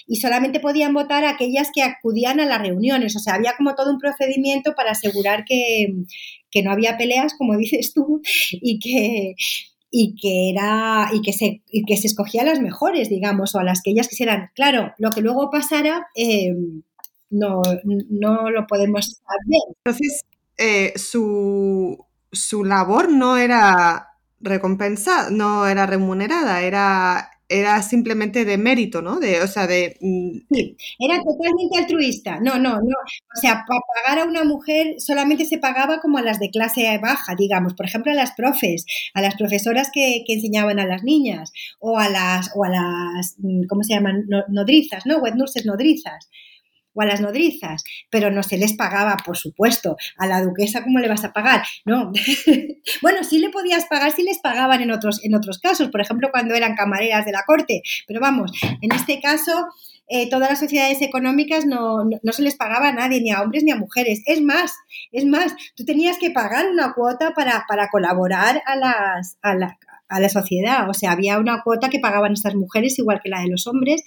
Y 0.07 0.17
solamente 0.17 0.61
podían 0.61 0.93
votar 0.95 1.25
aquellas 1.25 1.71
que 1.75 1.83
acudían 1.83 2.39
a 2.41 2.47
las 2.47 2.61
reuniones. 2.61 3.17
O 3.17 3.19
sea, 3.19 3.35
había 3.35 3.55
como 3.57 3.75
todo 3.75 3.91
un 3.91 3.99
procedimiento 3.99 4.75
para 4.75 4.93
asegurar 4.93 5.45
que, 5.45 5.89
no 6.63 6.71
había 6.71 6.97
peleas, 6.97 7.35
como 7.37 7.57
dices 7.57 7.93
tú, 7.93 8.21
y 8.53 8.79
que, 8.79 9.35
y 9.97 10.17
que 10.17 10.51
era 10.51 11.09
y 11.13 11.23
que 11.23 11.33
se 11.33 11.63
que 11.87 11.97
se 11.97 12.09
escogía 12.09 12.43
a 12.43 12.47
las 12.47 12.59
mejores 12.59 13.09
digamos 13.09 13.55
o 13.55 13.61
a 13.61 13.65
las 13.65 13.81
que 13.81 13.93
ellas 13.93 14.09
quisieran. 14.09 14.51
Claro 14.57 14.93
lo 14.99 15.11
que 15.11 15.21
luego 15.21 15.51
pasara 15.53 16.09
eh, 16.17 16.53
no, 17.31 17.63
no 18.11 18.51
lo 18.51 18.67
podemos 18.67 19.21
saber 19.25 19.77
entonces 19.85 20.25
eh, 20.59 20.93
su, 20.97 22.05
su 22.33 22.65
labor 22.65 23.09
no 23.09 23.37
era 23.37 24.09
recompensada 24.41 25.31
no 25.31 25.69
era 25.69 25.87
remunerada 25.87 26.63
era 26.63 27.31
era 27.49 27.83
simplemente 27.83 28.45
de 28.45 28.57
mérito, 28.59 29.03
¿no? 29.03 29.21
De, 29.21 29.43
o 29.43 29.47
sea, 29.47 29.67
de... 29.67 29.97
Mm, 30.01 30.55
sí, 30.55 30.77
era 30.99 31.23
totalmente 31.23 31.79
altruista. 31.79 32.41
No, 32.41 32.59
no, 32.59 32.77
no. 32.77 32.97
O 33.37 33.41
sea, 33.41 33.65
para 33.67 33.81
pagar 33.95 34.19
a 34.25 34.29
una 34.29 34.45
mujer 34.45 34.95
solamente 34.99 35.45
se 35.45 35.59
pagaba 35.59 36.01
como 36.01 36.19
a 36.19 36.23
las 36.23 36.39
de 36.41 36.51
clase 36.51 36.99
baja, 36.99 37.35
digamos. 37.37 37.75
Por 37.75 37.87
ejemplo, 37.87 38.13
a 38.13 38.15
las 38.15 38.33
profes, 38.33 38.87
a 39.15 39.21
las 39.21 39.37
profesoras 39.37 39.91
que, 39.93 40.25
enseñaban 40.27 40.81
a 40.81 40.87
las 40.87 41.05
niñas 41.05 41.53
o 41.79 41.99
a 41.99 42.09
las, 42.09 42.51
o 42.57 42.65
a 42.65 42.69
las, 42.69 43.37
mm, 43.39 43.67
¿cómo 43.69 43.83
se 43.85 43.95
llaman? 43.95 44.25
Nodrizas, 44.49 45.07
¿no? 45.07 45.19
Wet 45.19 45.35
nurses 45.35 45.67
nodrizas 45.67 46.29
o 46.95 47.03
a 47.03 47.07
las 47.07 47.21
nodrizas, 47.21 47.85
pero 48.11 48.31
no 48.31 48.43
se 48.43 48.57
les 48.57 48.75
pagaba, 48.75 49.17
por 49.25 49.37
supuesto. 49.37 49.97
A 50.17 50.27
la 50.27 50.43
duquesa, 50.43 50.83
¿cómo 50.83 50.99
le 50.99 51.09
vas 51.09 51.25
a 51.25 51.33
pagar? 51.33 51.63
No. 51.85 52.13
bueno, 53.03 53.25
sí 53.25 53.39
le 53.39 53.51
podías 53.51 53.87
pagar 53.87 54.13
si 54.13 54.23
les 54.23 54.39
pagaban 54.39 54.81
en 54.81 54.91
otros, 54.91 55.23
en 55.25 55.35
otros 55.35 55.59
casos, 55.59 55.89
por 55.89 56.01
ejemplo, 56.01 56.31
cuando 56.31 56.55
eran 56.55 56.75
camareras 56.75 57.25
de 57.25 57.33
la 57.33 57.43
corte. 57.47 57.83
Pero 58.07 58.21
vamos, 58.21 58.53
en 58.81 58.93
este 58.93 59.21
caso, 59.21 59.69
eh, 60.09 60.29
todas 60.29 60.51
las 60.51 60.59
sociedades 60.59 61.01
económicas 61.01 61.65
no, 61.65 62.05
se 62.31 62.43
les 62.43 62.57
pagaba 62.57 62.89
a 62.89 62.93
nadie, 62.93 63.21
ni 63.21 63.31
a 63.31 63.43
hombres 63.43 63.65
ni 63.65 63.71
a 63.71 63.77
mujeres. 63.77 64.23
Es 64.27 64.43
más, 64.43 64.75
es 65.13 65.25
más, 65.25 65.55
tú 65.77 65.85
tenías 65.85 66.19
que 66.19 66.31
pagar 66.31 66.67
una 66.71 66.93
cuota 66.93 67.33
para, 67.35 67.65
colaborar 67.91 68.63
a, 68.67 68.77
las, 68.77 69.39
a, 69.43 69.55
la, 69.55 69.79
a 70.09 70.21
la 70.21 70.29
sociedad. 70.29 70.89
O 70.89 70.95
sea, 70.95 71.13
había 71.13 71.39
una 71.39 71.63
cuota 71.63 71.89
que 71.89 72.01
pagaban 72.01 72.33
estas 72.33 72.55
mujeres, 72.55 72.99
igual 72.99 73.21
que 73.23 73.31
la 73.31 73.41
de 73.41 73.49
los 73.49 73.67
hombres, 73.67 74.03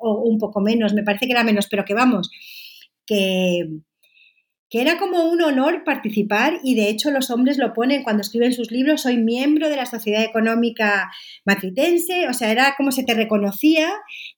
o 0.00 0.22
un 0.22 0.38
poco 0.38 0.60
menos, 0.60 0.94
me 0.94 1.02
parece 1.02 1.26
que 1.26 1.32
era 1.32 1.44
menos, 1.44 1.66
pero 1.68 1.84
que 1.84 1.94
vamos, 1.94 2.30
que, 3.06 3.68
que 4.70 4.80
era 4.80 4.98
como 4.98 5.24
un 5.24 5.42
honor 5.42 5.82
participar 5.84 6.60
y 6.62 6.74
de 6.74 6.88
hecho 6.88 7.10
los 7.10 7.30
hombres 7.30 7.58
lo 7.58 7.72
ponen 7.72 8.02
cuando 8.02 8.20
escriben 8.20 8.52
sus 8.52 8.70
libros, 8.70 9.02
soy 9.02 9.16
miembro 9.16 9.68
de 9.68 9.76
la 9.76 9.86
Sociedad 9.86 10.22
Económica 10.22 11.10
Matritense, 11.44 12.28
o 12.28 12.34
sea, 12.34 12.50
era 12.50 12.74
como 12.76 12.92
se 12.92 13.04
te 13.04 13.14
reconocía 13.14 13.90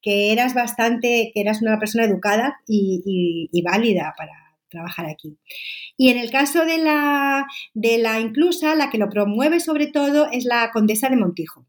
que 0.02 0.32
eras 0.32 0.54
bastante, 0.54 1.32
que 1.34 1.40
eras 1.40 1.62
una 1.62 1.78
persona 1.78 2.04
educada 2.04 2.60
y, 2.66 3.48
y 3.52 3.62
válida 3.62 4.14
para 4.16 4.32
trabajar 4.70 5.06
aquí. 5.06 5.36
Y 5.96 6.08
en 6.10 6.18
el 6.18 6.30
caso 6.30 6.64
de 6.64 6.78
la, 6.78 7.44
de 7.74 7.98
la 7.98 8.20
inclusa, 8.20 8.74
la 8.74 8.88
que 8.88 8.98
lo 8.98 9.10
promueve 9.10 9.60
sobre 9.60 9.88
todo 9.88 10.30
es 10.30 10.44
la 10.44 10.70
condesa 10.72 11.10
de 11.10 11.16
Montijo 11.16 11.66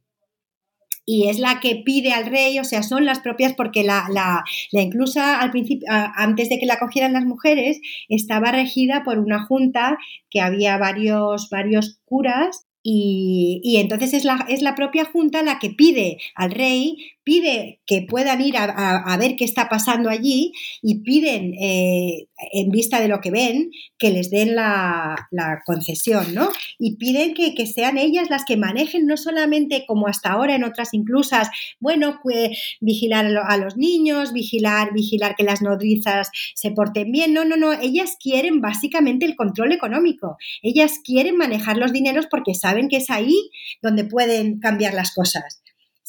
y 1.06 1.30
es 1.30 1.40
la 1.40 1.60
que 1.60 1.82
pide 1.84 2.14
al 2.14 2.28
rey, 2.28 2.60
o 2.60 2.64
sea, 2.64 2.84
son 2.84 3.06
las 3.06 3.20
propias 3.20 3.54
porque 3.54 3.84
la, 3.84 4.06
la, 4.12 4.44
la 4.72 4.82
inclusa 4.82 5.40
al 5.40 5.52
principio, 5.52 5.88
antes 5.90 6.50
de 6.50 6.60
que 6.60 6.66
la 6.66 6.80
cogieran 6.80 7.14
las 7.14 7.26
mujeres, 7.26 7.82
estaba 8.10 8.52
regida 8.52 9.04
por 9.04 9.20
una 9.20 9.46
junta 9.46 9.98
que 10.30 10.42
había 10.42 10.78
varios, 10.78 11.50
varios 11.50 12.00
curas 12.06 12.66
y, 12.84 13.62
y, 13.64 13.78
entonces 13.78 14.14
es 14.14 14.26
la, 14.26 14.46
es 14.50 14.64
la 14.64 14.74
propia 14.74 15.06
Junta 15.06 15.44
la 15.44 15.60
que 15.60 15.70
pide 15.70 16.18
al 16.34 16.52
rey 16.52 16.98
pide 17.24 17.82
que 17.86 18.06
puedan 18.08 18.42
ir 18.42 18.56
a, 18.58 19.18
ver 19.18 19.36
qué 19.36 19.46
está 19.46 19.70
pasando 19.70 20.10
allí 20.10 20.54
y 20.82 21.02
piden, 21.04 21.54
eh, 21.54 22.28
en 22.54 22.70
vista 22.70 23.00
de 23.00 23.08
lo 23.08 23.20
que 23.22 23.32
ven, 23.32 23.70
que 23.98 24.10
les 24.10 24.32
den 24.32 24.56
la, 24.56 25.28
concesión, 25.66 26.34
¿no? 26.34 26.50
Y 26.80 26.98
piden 26.98 27.34
que, 27.34 27.68
sean 27.68 27.98
ellas 27.98 28.30
las 28.30 28.44
que 28.46 28.58
manejen, 28.58 29.06
no 29.06 29.18
solamente 29.18 29.86
como 29.88 30.08
hasta 30.08 30.32
ahora 30.32 30.56
en 30.56 30.64
otras 30.64 30.94
inclusas, 30.94 31.50
bueno, 31.80 32.20
pues, 32.24 32.78
vigilar 32.80 33.26
a 33.26 33.58
los 33.58 33.78
niños, 33.78 34.34
vigilar, 34.34 34.94
vigilar 34.94 35.36
que 35.36 35.44
las 35.44 35.62
nodrizas 35.62 36.30
se 36.56 36.72
porten 36.72 37.12
bien, 37.12 37.34
no, 37.34 37.46
no, 37.46 37.58
no, 37.58 37.74
ellas 37.74 38.18
quieren 38.20 38.62
básicamente 38.62 39.26
el 39.26 39.36
control 39.36 39.72
económico, 39.72 40.38
ellas 40.62 41.00
quieren 41.04 41.38
manejar 41.38 41.78
los 41.78 41.94
dineros 41.94 42.28
porque 42.28 42.56
saben 42.56 42.90
que 42.90 42.98
es 42.98 43.10
ahí 43.10 43.52
donde 43.82 44.06
pueden 44.06 44.60
cambiar 44.60 44.94
las 44.94 45.14
cosas 45.14 45.61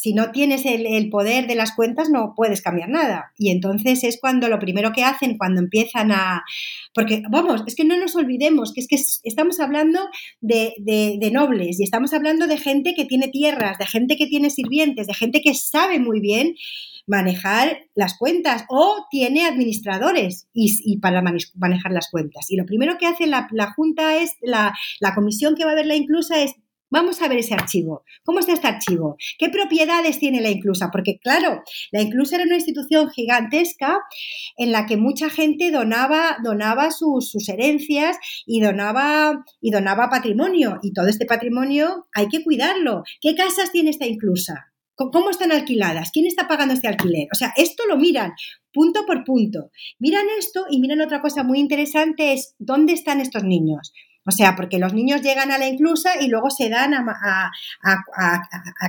si 0.02 0.14
no 0.14 0.32
tienes 0.32 0.66
el, 0.66 1.10
poder 1.10 1.46
de 1.46 1.54
las 1.54 1.76
cuentas 1.76 2.10
no 2.10 2.34
puedes 2.34 2.60
cambiar 2.60 2.88
nada. 2.88 3.32
Y 3.38 3.52
entonces 3.52 4.02
es 4.02 4.18
cuando 4.20 4.48
lo 4.48 4.58
primero 4.58 4.90
que 4.92 5.04
hacen, 5.04 5.38
cuando 5.38 5.60
empiezan 5.60 6.10
a... 6.10 6.42
Porque, 6.92 7.22
vamos, 7.30 7.62
es 7.68 7.76
que 7.76 7.84
no 7.84 7.96
nos 7.96 8.16
olvidemos 8.16 8.72
que 8.72 8.80
es 8.80 8.88
que 8.88 8.96
estamos 9.22 9.60
hablando 9.60 10.00
de, 10.40 11.30
nobles 11.32 11.78
y 11.78 11.84
estamos 11.84 12.12
hablando 12.14 12.48
de 12.48 12.58
gente 12.58 12.94
que 12.96 13.04
tiene 13.04 13.28
tierras, 13.28 13.78
de 13.78 13.86
gente 13.86 14.16
que 14.16 14.26
tiene 14.26 14.50
sirvientes, 14.50 15.06
de 15.06 15.14
gente 15.14 15.40
que 15.40 15.54
sabe 15.54 16.00
muy 16.00 16.18
bien 16.18 16.56
manejar 17.06 17.86
las 17.94 18.18
cuentas 18.18 18.64
o 18.70 19.06
tiene 19.08 19.46
administradores 19.46 20.48
y, 20.52 20.98
para 20.98 21.22
manejar 21.22 21.92
las 21.92 22.10
cuentas. 22.10 22.50
Y 22.50 22.56
lo 22.56 22.66
primero 22.66 22.98
que 22.98 23.06
hace 23.06 23.28
la, 23.28 23.46
Junta 23.76 24.16
es, 24.16 24.32
la, 24.40 24.74
la, 24.98 25.14
comisión 25.14 25.54
que 25.54 25.64
va 25.64 25.70
a 25.70 25.76
ver 25.76 25.86
la 25.86 25.94
inclusa 25.94 26.42
es 26.42 26.56
Vamos 26.92 27.22
a 27.22 27.28
ver 27.28 27.38
ese 27.38 27.54
archivo. 27.54 28.04
¿Cómo 28.22 28.40
está 28.40 28.52
este 28.52 28.68
archivo? 28.68 29.16
¿Qué 29.38 29.48
propiedades 29.48 30.18
tiene 30.18 30.42
la 30.42 30.50
inclusa? 30.50 30.90
Porque 30.92 31.18
claro, 31.18 31.62
la 31.90 32.02
inclusa 32.02 32.36
era 32.36 32.44
una 32.44 32.56
institución 32.56 33.08
gigantesca 33.08 33.98
en 34.58 34.72
la 34.72 34.84
que 34.84 34.98
mucha 34.98 35.30
gente 35.30 35.70
donaba, 35.70 36.36
donaba 36.44 36.90
sus, 36.90 37.30
sus 37.30 37.48
herencias 37.48 38.18
y 38.44 38.60
donaba, 38.60 39.42
y 39.62 39.70
donaba 39.70 40.10
patrimonio. 40.10 40.80
Y 40.82 40.92
todo 40.92 41.06
este 41.06 41.24
patrimonio 41.24 42.08
hay 42.12 42.28
que 42.28 42.44
cuidarlo. 42.44 43.04
¿Qué 43.22 43.34
casas 43.34 43.72
tiene 43.72 43.88
esta 43.88 44.04
inclusa? 44.04 44.74
¿Cómo 44.94 45.30
están 45.30 45.50
alquiladas? 45.50 46.10
¿Quién 46.12 46.26
está 46.26 46.46
pagando 46.46 46.74
este 46.74 46.88
alquiler? 46.88 47.26
O 47.32 47.36
sea, 47.36 47.54
esto 47.56 47.84
lo 47.88 47.96
miran 47.96 48.32
punto 48.70 49.06
por 49.06 49.24
punto. 49.24 49.70
Miran 49.98 50.26
esto 50.38 50.66
y 50.68 50.78
miran 50.78 51.00
otra 51.00 51.22
cosa 51.22 51.42
muy 51.42 51.58
interesante 51.58 52.34
es 52.34 52.54
dónde 52.58 52.92
están 52.92 53.20
estos 53.20 53.44
niños. 53.44 53.92
O 54.24 54.30
sea, 54.30 54.54
porque 54.56 54.78
los 54.78 54.94
niños 54.94 55.22
llegan 55.22 55.50
a 55.50 55.58
la 55.58 55.68
inclusa 55.68 56.20
y 56.20 56.28
luego 56.28 56.50
se 56.50 56.68
dan 56.68 56.94
a, 56.94 57.50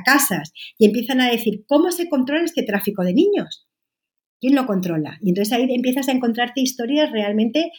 casas 0.05 0.53
y 0.77 0.85
empiezan 0.85 1.21
a 1.21 1.29
decir, 1.29 1.63
¿cómo 1.67 1.91
se 1.91 2.07
controla 2.07 2.43
este 2.43 2.63
tráfico 2.63 3.03
de 3.03 3.13
niños? 3.13 3.67
¿Quién 4.39 4.55
lo 4.55 4.65
controla? 4.65 5.17
Y 5.21 5.29
entonces 5.29 5.53
ahí 5.53 5.65
empiezas 5.69 6.07
a 6.07 6.11
encontrarte 6.11 6.61
historias 6.61 7.11
realmente, 7.11 7.71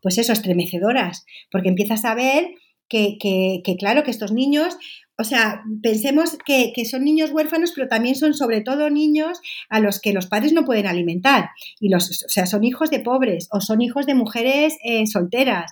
pues 0.00 0.18
eso, 0.18 0.32
estremecedoras, 0.32 1.24
porque 1.50 1.68
empiezas 1.68 2.04
a 2.04 2.14
ver 2.14 2.46
que, 2.88 3.76
claro, 3.78 4.02
que 4.02 4.10
estos 4.10 4.32
niños 4.32 4.76
o 5.18 5.24
sea, 5.24 5.62
pensemos 5.82 6.36
que, 6.44 6.72
son 6.84 7.04
niños 7.04 7.30
huérfanos, 7.30 7.72
pero 7.76 7.86
también 7.86 8.16
son 8.16 8.34
sobre 8.34 8.60
todo 8.62 8.90
niños 8.90 9.40
a 9.68 9.78
los 9.78 10.00
que 10.00 10.12
los 10.12 10.26
padres 10.26 10.52
no 10.52 10.64
pueden 10.64 10.86
alimentar. 10.86 11.50
Y 11.78 11.90
los, 11.90 12.24
o 12.24 12.28
sea, 12.28 12.46
son 12.46 12.64
hijos 12.64 12.90
de 12.90 13.00
pobres 13.00 13.46
o 13.52 13.60
son 13.60 13.82
hijos 13.82 14.06
de 14.06 14.14
mujeres 14.14 14.78
eh, 14.82 15.06
solteras 15.06 15.70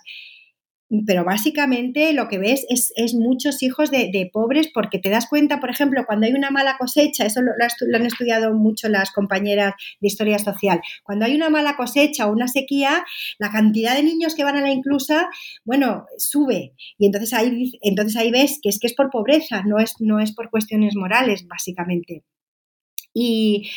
pero 1.07 1.25
básicamente 1.25 2.13
lo 2.13 2.29
que 2.29 2.39
ves 2.39 2.67
es, 2.69 3.15
muchos 3.15 3.63
hijos 3.63 3.91
de, 3.91 4.31
pobres 4.33 4.69
porque 4.73 4.99
te 4.99 5.09
das 5.09 5.29
cuenta, 5.29 5.61
por 5.61 5.71
ejemplo, 5.71 6.05
cuando 6.05 6.27
hay 6.27 6.33
una 6.33 6.51
mala 6.51 6.77
cosecha, 6.79 7.25
eso 7.25 7.41
lo, 7.43 7.53
han 7.97 8.07
estudiado 8.07 8.53
mucho 8.55 8.89
las 8.89 9.13
compañeras 9.13 9.75
de 10.01 10.09
historia 10.09 10.39
social, 10.39 10.81
cuando 11.05 11.27
hay 11.27 11.37
una 11.37 11.49
mala 11.49 11.77
cosecha 11.77 12.27
o 12.27 12.33
una 12.33 12.49
sequía, 12.49 13.05
la 13.39 13.51
cantidad 13.51 13.95
de 13.95 14.03
niños 14.03 14.35
que 14.35 14.45
van 14.45 14.57
a 14.57 14.63
la 14.63 14.73
inclusa, 14.73 15.29
bueno, 15.65 16.07
sube. 16.19 16.75
Y 16.99 17.07
entonces 17.07 17.33
ahí, 17.35 17.73
entonces 17.83 18.17
ahí 18.17 18.31
ves 18.31 18.59
que 18.61 18.69
es 18.69 18.79
que 18.81 18.89
es 18.89 18.95
por 18.95 19.11
pobreza, 19.11 19.63
no 19.65 19.79
es, 19.79 19.95
no 20.01 20.19
es 20.19 20.33
por 20.33 20.51
cuestiones 20.51 20.97
morales, 20.97 21.47
básicamente. 21.47 22.25
Y, 23.15 23.71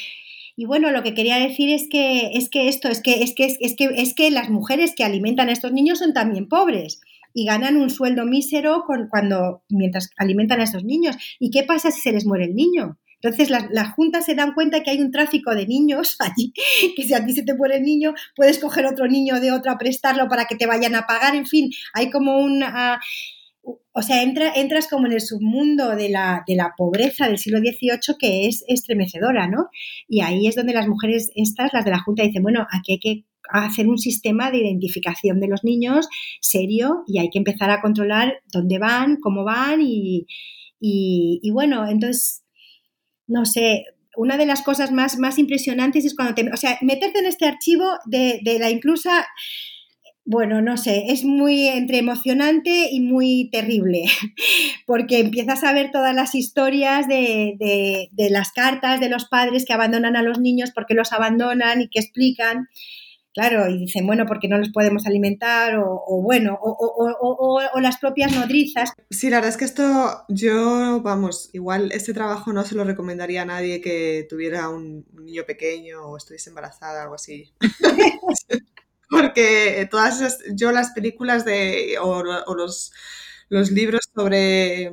y 0.56 0.66
bueno, 0.66 0.92
lo 0.92 1.02
que 1.02 1.14
quería 1.14 1.38
decir 1.38 1.70
es 1.70 1.88
que 1.90 2.32
es 2.34 2.50
que 2.50 2.68
esto, 2.68 2.88
es 2.88 3.02
que, 3.02 3.24
es 3.24 3.34
que, 3.34 3.46
es 3.60 3.76
que, 3.76 3.86
es 3.86 4.14
que 4.14 4.30
las 4.30 4.50
mujeres 4.50 4.94
que 4.96 5.04
alimentan 5.04 5.50
a 5.50 5.54
estos 5.54 5.72
niños 5.72 6.00
son 6.00 6.14
también 6.14 6.48
pobres 6.48 7.02
y 7.34 7.46
ganan 7.46 7.78
un 7.78 7.90
sueldo 7.90 8.26
mísero 8.26 8.84
con, 8.86 9.08
cuando, 9.10 9.64
mientras 9.70 10.12
alimentan 10.18 10.60
a 10.60 10.66
esos 10.66 10.84
niños. 10.84 11.16
¿Y 11.40 11.50
qué 11.50 11.64
pasa 11.64 11.90
si 11.90 12.02
se 12.02 12.12
les 12.12 12.26
muere 12.26 12.46
el 12.46 12.56
niño? 12.56 13.00
Entonces 13.24 13.50
las, 13.50 13.94
juntas 13.96 14.26
se 14.26 14.36
dan 14.36 14.54
cuenta 14.54 14.84
que 14.84 14.92
hay 14.92 15.00
un 15.00 15.10
tráfico 15.10 15.56
de 15.56 15.66
niños 15.66 16.18
allí, 16.20 16.54
que 16.96 17.04
si 17.04 17.14
a 17.14 17.26
ti 17.26 17.34
se 17.34 17.44
te 17.44 17.56
muere 17.56 17.78
el 17.78 17.84
niño, 17.84 18.14
puedes 18.36 18.60
coger 18.60 18.86
otro 18.86 19.08
niño 19.08 19.40
de 19.40 19.52
otro 19.52 19.72
a 19.72 19.78
prestarlo 19.78 20.28
para 20.28 20.46
que 20.46 20.56
te 20.56 20.68
vayan 20.68 20.94
a 20.94 21.08
pagar, 21.08 21.36
en 21.36 21.48
fin, 21.48 21.72
hay 21.94 22.10
como 22.12 22.38
un... 22.38 22.64
o 23.64 24.02
sea, 24.02 24.22
entras 24.24 24.88
como 24.88 25.08
en 25.08 25.14
el 25.14 25.22
submundo 25.22 25.96
de 25.96 26.10
la, 26.10 26.44
de 26.48 26.56
la, 26.56 26.74
pobreza 26.78 27.28
del 27.28 27.38
siglo 27.38 27.60
XVIII 27.60 28.18
que 28.20 28.48
es 28.48 28.64
estremecedora, 28.68 29.48
¿no? 29.48 29.70
Y 30.08 30.22
ahí 30.22 30.48
es 30.48 30.56
donde 30.56 30.74
las 30.74 30.88
mujeres 30.88 31.32
estas, 31.36 31.72
las 31.74 31.86
de 31.86 31.92
la 31.92 32.00
Junta, 32.00 32.24
dicen, 32.24 32.44
bueno, 32.44 32.66
aquí 32.72 32.94
hay 32.94 33.00
que 33.00 33.26
hacer 33.50 33.88
un 33.88 33.98
sistema 33.98 34.52
de 34.52 34.60
identificación 34.60 35.40
de 35.40 35.48
los 35.48 35.64
niños 35.64 36.08
serio 36.42 37.04
y 37.08 37.20
hay 37.20 37.30
que 37.30 37.38
empezar 37.38 37.70
a 37.70 37.82
controlar 37.82 38.42
dónde 38.52 38.80
van, 38.80 39.18
cómo 39.18 39.44
van 39.44 39.82
y, 39.82 40.26
y 40.80 41.52
bueno, 41.52 41.88
entonces 41.88 42.44
no 43.28 43.46
sé, 43.46 43.86
una 44.16 44.38
de 44.38 44.46
las 44.46 44.62
cosas 44.62 44.92
más, 44.92 45.18
más 45.18 45.40
impresionantes 45.40 46.06
es 46.06 46.16
cuando 46.16 46.36
te, 46.36 46.50
o 46.52 46.58
sea, 46.58 46.78
meterte 46.82 47.20
en 47.20 47.26
este 47.26 47.46
archivo 47.46 47.86
de, 48.06 48.42
la 48.60 48.70
inclusa, 48.70 49.26
bueno, 50.26 50.62
no 50.62 50.78
sé, 50.78 51.06
es 51.10 51.26
muy 51.26 51.68
entre 51.68 51.98
emocionante 51.98 52.90
y 52.92 53.02
muy 53.02 53.50
terrible, 53.52 54.06
porque 54.88 55.20
empiezas 55.20 55.64
a 55.64 55.74
ver 55.74 55.92
todas 55.92 56.16
las 56.16 56.34
historias 56.34 57.08
de, 57.08 57.56
de, 57.60 58.30
las 58.30 58.52
cartas 58.52 59.00
de 59.00 59.10
los 59.10 59.26
padres 59.26 59.66
que 59.66 59.74
abandonan 59.74 60.16
a 60.16 60.24
los 60.24 60.40
niños, 60.40 60.72
porque 60.74 60.94
los 60.94 61.12
abandonan 61.12 61.82
y 61.82 61.90
que 61.90 62.00
explican. 62.00 62.70
Claro, 63.34 63.68
y 63.68 63.80
dicen, 63.80 64.06
bueno, 64.06 64.28
porque 64.28 64.48
no 64.48 64.60
los 64.60 64.70
podemos 64.70 65.08
alimentar, 65.08 65.76
o, 65.78 66.22
bueno, 66.22 66.56
o, 66.62 67.80
las 67.82 67.98
propias 67.98 68.32
nodrizas. 68.32 68.92
Sí, 69.10 69.32
la 69.32 69.38
verdad 69.38 69.50
es 69.50 69.58
que 69.58 69.66
esto, 69.66 70.24
yo, 70.30 71.02
vamos, 71.02 71.50
igual 71.52 71.92
este 71.94 72.14
trabajo 72.14 72.54
no 72.54 72.64
se 72.64 72.76
lo 72.76 72.84
recomendaría 72.84 73.42
a 73.42 73.46
nadie 73.46 73.82
que 73.82 74.28
tuviera 74.30 74.70
un, 74.70 75.04
niño 75.24 75.46
pequeño 75.48 76.04
o 76.04 76.18
estuviese 76.18 76.52
embarazada, 76.52 77.02
algo 77.02 77.16
así. 77.16 77.52
porque 79.22 79.88
todas 79.90 80.22
esas, 80.22 80.40
yo 80.56 80.72
las 80.72 80.92
películas 80.92 81.46
de, 81.46 81.96
o, 82.02 82.24
los, 82.56 82.92
los 83.50 83.72
libros 83.72 84.02
sobre 84.16 84.92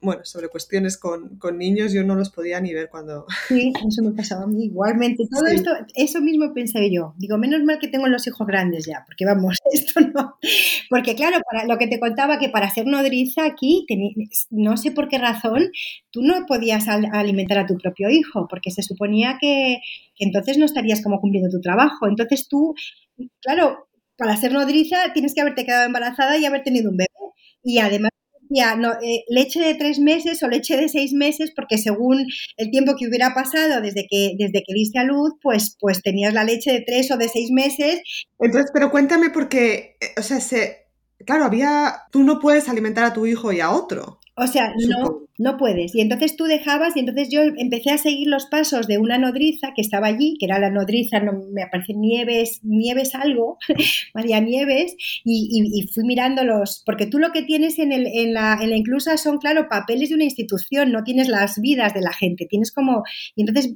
bueno, 0.00 0.24
sobre 0.24 0.48
cuestiones 0.48 0.96
con, 0.96 1.38
niños, 1.58 1.92
yo 1.92 2.04
no 2.04 2.14
los 2.14 2.30
podía 2.30 2.60
ni 2.60 2.72
ver 2.72 2.88
cuando... 2.88 3.26
Sí, 3.48 3.72
eso 3.88 4.02
me 4.02 4.12
pasaba 4.12 4.44
a 4.44 4.46
mí 4.46 4.66
igualmente. 4.66 5.24
Todo 5.28 5.46
esto, 5.46 5.70
eso 5.94 6.20
mismo 6.20 6.52
pensé 6.54 6.92
yo. 6.92 7.14
Digo, 7.16 7.36
menos 7.36 7.64
mal 7.64 7.78
que 7.80 7.88
tengo 7.88 8.06
los 8.06 8.26
hijos 8.26 8.46
grandes 8.46 8.86
ya, 8.86 9.02
porque 9.06 9.24
vamos, 9.24 9.56
esto 9.72 10.00
no... 10.00 10.36
Porque 10.88 11.16
claro, 11.16 11.38
para 11.50 11.66
lo 11.66 11.78
que 11.78 11.88
te 11.88 11.98
contaba, 11.98 12.38
que 12.38 12.48
para 12.48 12.70
ser 12.70 12.86
nodriza 12.86 13.44
aquí, 13.44 13.86
no 14.50 14.76
sé 14.76 14.92
por 14.92 15.08
qué 15.08 15.18
razón, 15.18 15.70
tú 16.10 16.22
no 16.22 16.46
podías 16.46 16.86
alimentar 16.88 17.58
a 17.58 17.66
tu 17.66 17.76
propio 17.76 18.08
hijo, 18.08 18.46
porque 18.48 18.70
se 18.70 18.82
suponía 18.82 19.36
que 19.40 19.78
entonces 20.20 20.58
no 20.58 20.64
estarías 20.64 21.02
como 21.02 21.20
cumpliendo 21.20 21.50
tu 21.50 21.60
trabajo. 21.60 22.06
Entonces 22.06 22.48
tú, 22.48 22.74
claro, 23.40 23.88
para 24.16 24.36
ser 24.36 24.52
nodriza 24.52 25.12
tienes 25.12 25.34
que 25.34 25.40
haberte 25.40 25.64
quedado 25.64 25.86
embarazada 25.86 26.36
y 26.38 26.44
haber 26.44 26.62
tenido 26.62 26.90
un 26.90 26.96
bebé. 26.96 27.08
Y 27.62 27.78
además 27.78 28.10
ya, 28.50 28.76
no, 28.76 28.92
eh, 29.02 29.24
leche 29.28 29.60
de 29.60 29.74
tres 29.74 29.98
meses 29.98 30.42
o 30.42 30.48
leche 30.48 30.76
de 30.76 30.88
seis 30.88 31.12
meses, 31.12 31.52
porque 31.54 31.76
según 31.76 32.26
el 32.56 32.70
tiempo 32.70 32.94
que 32.96 33.06
hubiera 33.06 33.34
pasado 33.34 33.80
desde 33.82 34.06
que, 34.08 34.34
desde 34.38 34.64
que 34.66 34.74
diste 34.74 34.98
a 34.98 35.04
luz, 35.04 35.34
pues, 35.42 35.76
pues 35.78 36.02
tenías 36.02 36.32
la 36.32 36.44
leche 36.44 36.72
de 36.72 36.80
tres 36.80 37.10
o 37.10 37.16
de 37.16 37.28
seis 37.28 37.50
meses. 37.50 38.00
Entonces, 38.38 38.70
pero 38.72 38.90
cuéntame 38.90 39.30
porque, 39.30 39.96
eh, 40.00 40.14
o 40.16 40.22
sea, 40.22 40.40
se, 40.40 40.88
claro, 41.26 41.44
había, 41.44 42.02
tú 42.10 42.22
no 42.22 42.38
puedes 42.38 42.68
alimentar 42.68 43.04
a 43.04 43.12
tu 43.12 43.26
hijo 43.26 43.52
y 43.52 43.60
a 43.60 43.70
otro. 43.70 44.18
O 44.36 44.46
sea, 44.46 44.72
no, 44.78 45.27
no 45.38 45.56
puedes. 45.56 45.94
Y 45.94 46.00
entonces 46.00 46.36
tú 46.36 46.44
dejabas, 46.44 46.96
y 46.96 47.00
entonces 47.00 47.28
yo 47.30 47.42
empecé 47.42 47.90
a 47.90 47.98
seguir 47.98 48.26
los 48.26 48.46
pasos 48.46 48.88
de 48.88 48.98
una 48.98 49.18
nodriza 49.18 49.68
que 49.74 49.82
estaba 49.82 50.08
allí, 50.08 50.36
que 50.38 50.46
era 50.46 50.58
la 50.58 50.70
nodriza, 50.70 51.20
no, 51.20 51.32
me 51.52 51.62
aparece 51.62 51.94
Nieves, 51.94 52.60
Nieves 52.64 53.14
algo, 53.14 53.58
María 54.14 54.40
Nieves, 54.40 54.96
y, 55.24 55.88
fui 55.94 56.04
mirándolos, 56.04 56.82
porque 56.84 57.06
tú 57.06 57.18
lo 57.18 57.30
que 57.30 57.42
tienes 57.42 57.78
en, 57.78 57.92
el, 57.92 58.06
en, 58.06 58.34
la, 58.34 58.58
en 58.60 58.70
la 58.70 58.76
inclusa 58.76 59.16
son, 59.16 59.38
claro, 59.38 59.68
papeles 59.68 60.08
de 60.08 60.16
una 60.16 60.24
institución, 60.24 60.90
no 60.90 61.04
tienes 61.04 61.28
las 61.28 61.60
vidas 61.60 61.94
de 61.94 62.00
la 62.00 62.12
gente, 62.12 62.46
tienes 62.46 62.72
como, 62.72 63.04
y 63.36 63.42
entonces 63.42 63.74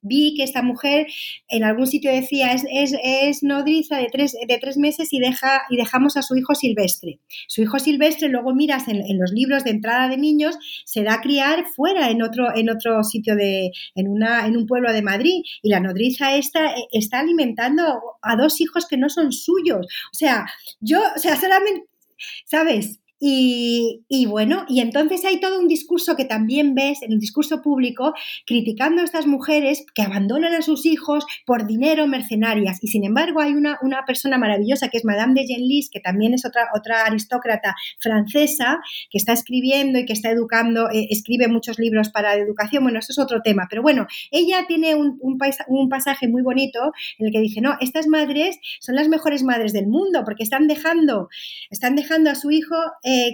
vi 0.00 0.34
que 0.34 0.44
esta 0.44 0.62
mujer 0.62 1.06
en 1.48 1.62
algún 1.64 1.86
sitio 1.86 2.10
decía, 2.10 2.52
es, 2.54 2.64
es, 2.72 2.94
es 3.04 3.42
nodriza 3.42 3.98
de 3.98 4.06
tres, 4.10 4.34
de 4.48 4.58
tres 4.58 4.78
meses 4.78 5.12
y, 5.12 5.20
deja, 5.20 5.62
y 5.68 5.76
dejamos 5.76 6.16
a 6.16 6.22
su 6.22 6.36
hijo 6.36 6.54
silvestre. 6.54 7.20
Su 7.48 7.60
hijo 7.62 7.78
silvestre, 7.78 8.28
luego 8.28 8.54
miras 8.54 8.88
en, 8.88 8.96
en 8.96 9.18
los 9.18 9.30
libros 9.32 9.64
de 9.64 9.70
entrada 9.70 10.08
de 10.08 10.16
niños 10.16 10.56
se 10.86 11.01
da 11.02 11.14
a 11.14 11.20
criar 11.20 11.66
fuera, 11.74 12.10
en 12.10 12.22
otro, 12.22 12.54
en 12.54 12.70
otro 12.70 13.02
sitio 13.04 13.36
de, 13.36 13.70
en, 13.94 14.08
una, 14.08 14.46
en 14.46 14.56
un 14.56 14.66
pueblo 14.66 14.92
de 14.92 15.02
Madrid. 15.02 15.42
Y 15.62 15.68
la 15.68 15.80
nodriza 15.80 16.34
esta 16.36 16.72
eh, 16.72 16.86
está 16.92 17.20
alimentando 17.20 18.00
a 18.22 18.36
dos 18.36 18.60
hijos 18.60 18.86
que 18.86 18.96
no 18.96 19.08
son 19.08 19.32
suyos. 19.32 19.86
O 20.12 20.14
sea, 20.14 20.46
yo, 20.80 21.00
o 21.14 21.18
sea, 21.18 21.36
solamente, 21.36 21.86
¿sabes? 22.46 23.01
Y, 23.24 24.26
bueno, 24.26 24.64
y 24.68 24.80
entonces 24.80 25.24
hay 25.24 25.38
todo 25.38 25.60
un 25.60 25.68
discurso 25.68 26.16
que 26.16 26.24
también 26.24 26.74
ves 26.74 27.02
en 27.02 27.12
el 27.12 27.20
discurso 27.20 27.62
público 27.62 28.14
criticando 28.46 29.00
a 29.00 29.04
estas 29.04 29.28
mujeres 29.28 29.86
que 29.94 30.02
abandonan 30.02 30.52
a 30.54 30.62
sus 30.62 30.86
hijos 30.86 31.24
por 31.46 31.68
dinero 31.68 32.08
mercenarias. 32.08 32.82
Y 32.82 32.88
sin 32.88 33.04
embargo 33.04 33.40
hay 33.40 33.52
una, 33.52 33.78
persona 34.08 34.38
maravillosa 34.38 34.88
que 34.88 34.98
es 34.98 35.04
Madame 35.04 35.40
de 35.40 35.46
Genlis, 35.46 35.88
que 35.88 36.00
también 36.00 36.34
es 36.34 36.44
otra, 36.44 36.70
otra 36.74 37.04
aristócrata 37.04 37.76
francesa, 38.00 38.80
que 39.08 39.18
está 39.18 39.32
escribiendo 39.32 40.00
y 40.00 40.04
que 40.04 40.14
está 40.14 40.30
educando, 40.30 40.90
eh, 40.90 41.06
escribe 41.10 41.46
muchos 41.46 41.78
libros 41.78 42.08
para 42.08 42.34
educación. 42.34 42.82
Bueno, 42.82 42.98
eso 42.98 43.12
es 43.12 43.20
otro 43.20 43.40
tema. 43.40 43.68
Pero 43.70 43.82
bueno, 43.82 44.08
ella 44.32 44.64
tiene 44.66 44.96
un, 44.96 45.38
pasaje 45.88 46.26
muy 46.26 46.42
bonito 46.42 46.92
en 47.18 47.26
el 47.26 47.32
que 47.32 47.40
dice, 47.40 47.60
no, 47.60 47.76
estas 47.80 48.08
madres 48.08 48.58
son 48.80 48.96
las 48.96 49.06
mejores 49.06 49.44
madres 49.44 49.72
del 49.72 49.86
mundo 49.86 50.22
porque 50.24 50.42
están 50.42 50.66
dejando, 50.66 51.28
están 51.70 51.94
dejando 51.94 52.28
a 52.28 52.34
su 52.34 52.50
hijo... 52.50 52.74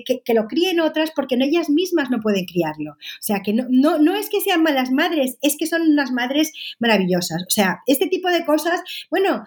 que, 0.05 0.35
lo 0.35 0.47
críen 0.47 0.81
otras 0.81 1.11
porque 1.15 1.37
ellas 1.41 1.71
mismas 1.71 2.11
no 2.11 2.21
pueden 2.21 2.45
criarlo. 2.45 2.93
O 2.93 3.23
sea, 3.23 3.41
que 3.43 3.53
no, 3.53 3.67
no, 3.71 3.99
no 3.99 4.15
es 4.15 4.29
que 4.29 4.41
sean 4.41 4.63
malas 4.63 4.91
madres, 4.91 5.39
es 5.43 5.57
que 5.57 5.67
son 5.67 5.83
unas 5.83 6.13
madres 6.13 6.53
maravillosas. 6.79 7.43
O 7.43 7.51
sea, 7.51 7.81
este 7.87 8.07
tipo 8.07 8.29
de 8.31 8.45
cosas, 8.45 8.81
bueno, 9.11 9.45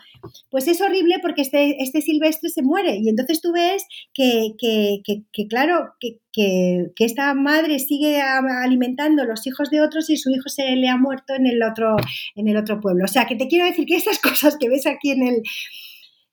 pues 0.50 0.68
es 0.68 0.82
horrible 0.82 1.20
porque 1.22 1.42
este, 1.42 1.82
este 1.82 2.02
silvestre 2.02 2.50
se 2.50 2.62
muere 2.62 2.98
y 2.98 3.10
entonces 3.10 3.42
tú 3.42 3.52
ves 3.54 3.86
que, 4.14 4.54
que, 4.58 5.02
que 5.32 5.48
claro, 5.48 5.94
que, 6.00 6.20
que, 6.32 6.92
esta 7.00 7.34
madre 7.34 7.80
sigue 7.80 8.22
alimentando 8.22 9.26
los 9.26 9.46
hijos 9.48 9.70
de 9.70 9.82
otros 9.82 10.10
y 10.10 10.18
su 10.18 10.30
hijo 10.30 10.50
se 10.50 10.76
le 10.76 10.88
ha 10.88 10.98
muerto 10.98 11.34
en 11.34 11.48
el 11.48 11.62
otro, 11.64 11.98
en 12.36 12.48
el 12.48 12.58
otro 12.58 12.80
pueblo. 12.80 13.06
O 13.06 13.08
sea, 13.08 13.26
que 13.26 13.36
te 13.36 13.48
quiero 13.48 13.66
decir 13.66 13.86
que 13.86 13.96
estas 13.96 14.20
cosas 14.22 14.58
que 14.58 14.70
ves 14.70 14.86
aquí 14.86 15.12
en 15.12 15.28
el, 15.28 15.42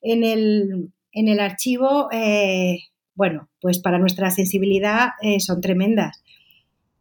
en 0.03 0.24
el, 0.24 0.92
en 1.12 1.28
el 1.28 1.40
archivo, 1.40 2.09
eh, 2.12 2.78
bueno, 3.18 3.48
pues 3.60 3.80
para 3.80 3.98
nuestra 3.98 4.30
sensibilidad 4.30 5.08
eh, 5.20 5.40
son 5.40 5.60
tremendas. 5.60 6.22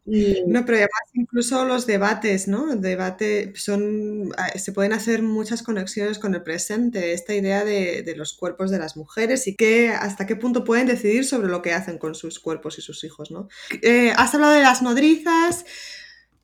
No, 0.04 0.66
pero 0.66 0.78
además 0.78 1.02
incluso 1.14 1.66
los 1.66 1.86
debates, 1.86 2.48
¿no? 2.48 2.76
debate 2.78 3.52
son, 3.56 4.32
ah, 4.38 4.58
se 4.58 4.72
pueden 4.72 4.94
hacer 4.94 5.22
muchas 5.22 5.62
conexiones 5.62 6.18
con 6.18 6.34
el 6.34 6.44
presente, 6.44 7.12
esta 7.12 7.36
idea 7.36 7.66
de, 7.66 8.14
los 8.16 8.34
cuerpos 8.34 8.72
de 8.72 8.80
las 8.80 8.96
mujeres 8.96 9.48
y 9.48 9.56
que 9.56 9.90
hasta 9.90 10.26
qué 10.26 10.38
punto 10.38 10.64
pueden 10.64 10.88
decidir 10.88 11.26
sobre 11.26 11.50
lo 11.50 11.62
que 11.62 11.74
hacen 11.74 11.98
con 11.98 12.16
sus 12.16 12.40
cuerpos 12.40 12.80
y 12.80 12.82
sus 12.82 13.04
hijos, 13.04 13.32
¿no? 13.32 13.50
Eh, 13.82 14.14
has 14.16 14.34
hablado 14.34 14.54
de 14.54 14.62
las 14.62 14.82
nodrizas. 14.82 15.66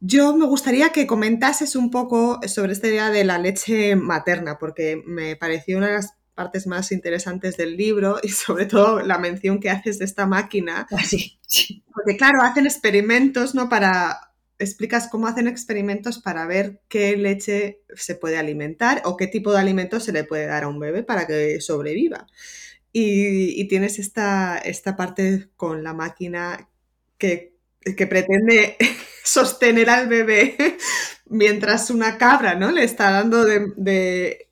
Yo 0.01 0.35
me 0.35 0.45
gustaría 0.45 0.89
que 0.89 1.07
comentases 1.07 1.77
un 1.77 1.89
poco 1.89 2.41
sobre 2.45 2.73
esta 2.73 2.89
idea 2.89 3.09
de 3.11 3.23
la 3.23 3.39
leche 3.39 3.95
materna, 3.95 4.59
porque 4.59 5.01
me 5.07 5.37
pareció 5.37 5.77
una 5.77 5.87
de 5.87 5.93
las 5.93 6.13
partes 6.33 6.67
más 6.67 6.91
interesantes 6.91 7.57
del 7.57 7.77
libro 7.77 8.19
y 8.23 8.29
sobre 8.29 8.65
todo 8.65 9.01
la 9.01 9.17
mención 9.17 9.59
que 9.59 9.69
haces 9.69 9.99
de 9.99 10.05
esta 10.05 10.25
máquina. 10.25 10.87
Ah, 10.91 11.03
sí, 11.03 11.39
Porque 11.93 12.17
claro, 12.17 12.41
hacen 12.41 12.65
experimentos, 12.65 13.55
¿no? 13.55 13.69
Para 13.69 14.33
explicas 14.59 15.07
cómo 15.09 15.27
hacen 15.27 15.47
experimentos 15.47 16.19
para 16.19 16.45
ver 16.45 16.81
qué 16.87 17.17
leche 17.17 17.81
se 17.95 18.15
puede 18.15 18.37
alimentar 18.37 19.01
o 19.05 19.17
qué 19.17 19.27
tipo 19.27 19.51
de 19.51 19.59
alimento 19.59 19.99
se 19.99 20.13
le 20.13 20.23
puede 20.23 20.45
dar 20.45 20.63
a 20.63 20.67
un 20.67 20.79
bebé 20.79 21.03
para 21.03 21.27
que 21.27 21.59
sobreviva. 21.59 22.27
Y, 22.91 23.67
tienes 23.67 23.97
esta, 23.97 24.59
esta 24.59 24.95
parte 24.95 25.49
con 25.55 25.83
la 25.83 25.93
máquina 25.93 26.69
que, 27.17 27.55
que 27.97 28.07
pretende 28.07 28.77
sostener 29.23 29.89
al 29.89 30.07
bebé 30.07 30.55
mientras 31.25 31.89
una 31.89 32.17
cabra, 32.17 32.55
¿no? 32.55 32.71
Le 32.71 32.83
está 32.83 33.11
dando 33.11 33.43
de 33.43 33.73
de 33.75 34.49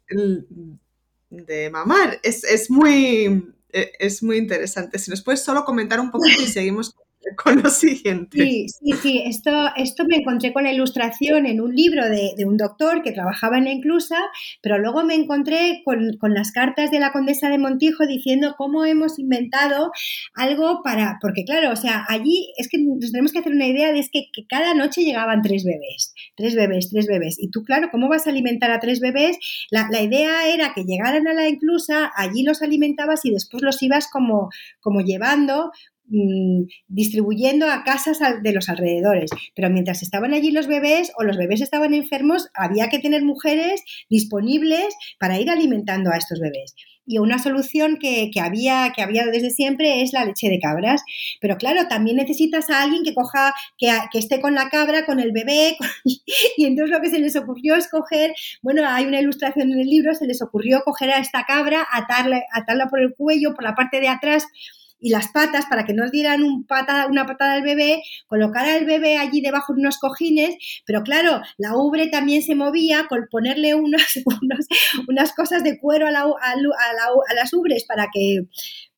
mamar. 1.71 2.19
Es, 2.23 2.69
muy, 2.69 3.53
e, 3.71 3.91
es 3.99 4.21
muy 4.23 4.37
interesante. 4.37 4.99
Si 4.99 5.09
nos 5.09 5.21
puedes 5.21 5.43
solo 5.43 5.65
comentar 5.65 5.99
un 5.99 6.11
poquito 6.11 6.41
y 6.41 6.47
seguimos 6.47 6.91
con 6.91 7.05
con 7.43 7.61
lo. 7.61 7.69
Sí, 7.69 8.01
sí, 8.01 8.93
sí. 9.01 9.21
Esto, 9.25 9.51
esto 9.75 10.05
me 10.05 10.17
encontré 10.17 10.53
con 10.53 10.63
la 10.63 10.71
ilustración 10.71 11.45
en 11.45 11.61
un 11.61 11.75
libro 11.75 12.09
de, 12.09 12.33
un 12.45 12.57
doctor 12.57 13.01
que 13.03 13.11
trabajaba 13.11 13.57
en 13.57 13.65
la 13.65 13.71
inclusa, 13.71 14.17
pero 14.61 14.77
luego 14.77 15.03
me 15.03 15.15
encontré 15.15 15.81
con, 15.85 16.11
las 16.33 16.51
cartas 16.51 16.91
de 16.91 16.99
la 16.99 17.11
condesa 17.11 17.49
de 17.49 17.57
Montijo 17.57 18.05
diciendo 18.07 18.55
cómo 18.57 18.85
hemos 18.85 19.19
inventado 19.19 19.91
algo 20.33 20.81
para. 20.83 21.17
Porque, 21.21 21.43
claro, 21.45 21.71
o 21.71 21.75
sea, 21.75 22.05
allí 22.07 22.51
es 22.57 22.69
que 22.69 22.77
nos 22.79 23.11
tenemos 23.11 23.31
que 23.31 23.39
hacer 23.39 23.53
una 23.53 23.67
idea 23.67 23.91
de 23.91 23.99
es 23.99 24.09
que, 24.11 24.25
que 24.33 24.45
cada 24.47 24.73
noche 24.73 25.03
llegaban 25.03 25.41
tres 25.41 25.63
bebés, 25.63 26.13
tres 26.35 26.55
bebés, 26.55 26.89
tres 26.89 27.07
bebés. 27.07 27.37
Y 27.39 27.49
tú, 27.49 27.63
claro, 27.63 27.89
¿cómo 27.91 28.09
vas 28.09 28.25
a 28.25 28.31
alimentar 28.31 28.71
a 28.71 28.79
tres 28.79 28.99
bebés? 28.99 29.37
La, 29.69 29.87
la 29.91 30.01
idea 30.01 30.47
era 30.47 30.73
que 30.73 30.83
llegaran 30.83 31.27
a 31.27 31.33
la 31.33 31.47
inclusa, 31.47 32.11
allí 32.15 32.43
los 32.43 32.61
alimentabas 32.61 33.25
y 33.25 33.31
después 33.31 33.61
los 33.61 33.81
ibas 33.83 34.07
como, 34.11 34.49
como 34.79 35.01
llevando 35.01 35.71
Mm, 36.13 36.65
distribuyendo 36.89 37.71
a 37.71 37.85
casas 37.85 38.19
de 38.43 38.51
los 38.51 38.67
alrededores. 38.67 39.31
Pero 39.55 39.69
mientras 39.69 40.03
estaban 40.03 40.33
allí 40.33 40.51
los 40.51 40.67
bebés 40.67 41.13
o 41.17 41.23
los 41.23 41.37
bebés 41.37 41.61
estaban 41.61 41.93
enfermos, 41.93 42.49
había 42.53 42.89
que 42.89 42.99
tener 42.99 43.23
mujeres 43.23 43.81
disponibles 44.09 44.93
para 45.19 45.39
ir 45.39 45.49
alimentando 45.49 46.11
a 46.11 46.17
estos 46.17 46.41
bebés. 46.41 46.75
Y 47.05 47.19
una 47.19 47.39
solución 47.39 47.97
que, 47.97 48.29
había, 48.41 48.91
que 48.93 49.01
había 49.01 49.25
desde 49.25 49.51
siempre 49.51 50.01
es 50.01 50.11
la 50.11 50.25
leche 50.25 50.49
de 50.49 50.59
cabras. 50.59 51.01
Pero 51.39 51.55
claro, 51.55 51.87
también 51.87 52.17
necesitas 52.17 52.69
a 52.69 52.83
alguien 52.83 53.03
que 53.03 53.13
coja, 53.13 53.53
que, 53.77 53.89
esté 54.19 54.41
con 54.41 54.53
la 54.53 54.69
cabra, 54.69 55.05
con 55.05 55.21
el 55.21 55.31
bebé. 55.31 55.77
y 56.57 56.65
entonces 56.65 56.91
lo 56.93 57.01
que 57.01 57.09
se 57.09 57.19
les 57.19 57.37
ocurrió 57.37 57.75
es 57.75 57.89
coger, 57.89 58.33
bueno, 58.61 58.83
hay 58.85 59.05
una 59.05 59.21
ilustración 59.21 59.71
en 59.71 59.79
el 59.79 59.87
libro, 59.87 60.13
se 60.13 60.27
les 60.27 60.41
ocurrió 60.41 60.81
coger 60.83 61.09
a 61.11 61.19
esta 61.19 61.45
cabra, 61.45 61.87
atarla, 61.89 62.41
atarla 62.51 62.87
por 62.87 62.99
el 62.99 63.13
cuello, 63.15 63.53
por 63.53 63.63
la 63.63 63.75
parte 63.75 64.01
de 64.01 64.09
atrás 64.09 64.45
y 65.01 65.09
las 65.09 65.29
patas 65.29 65.65
para 65.65 65.83
que 65.83 65.93
no 65.93 66.09
dieran 66.09 66.43
un 66.43 66.65
una 67.09 67.25
patada 67.25 67.53
al 67.53 67.63
bebé, 67.63 68.01
colocar 68.27 68.65
al 68.65 68.85
bebé 68.85 69.17
allí 69.17 69.41
debajo 69.41 69.73
de 69.73 69.81
unos 69.81 69.97
cojines, 69.97 70.55
pero 70.85 71.03
claro, 71.03 71.41
la 71.57 71.75
ubre 71.75 72.07
también 72.07 72.43
se 72.43 72.55
movía 72.55 73.07
con 73.09 73.27
ponerle 73.29 73.75
unas, 73.75 74.13
unas 75.07 75.33
cosas 75.33 75.63
de 75.63 75.79
cuero 75.79 76.07
a, 76.07 76.11
a 76.11 77.33
las 77.33 77.53
ubres 77.53 77.85
para 77.85 78.07
que, 78.13 78.45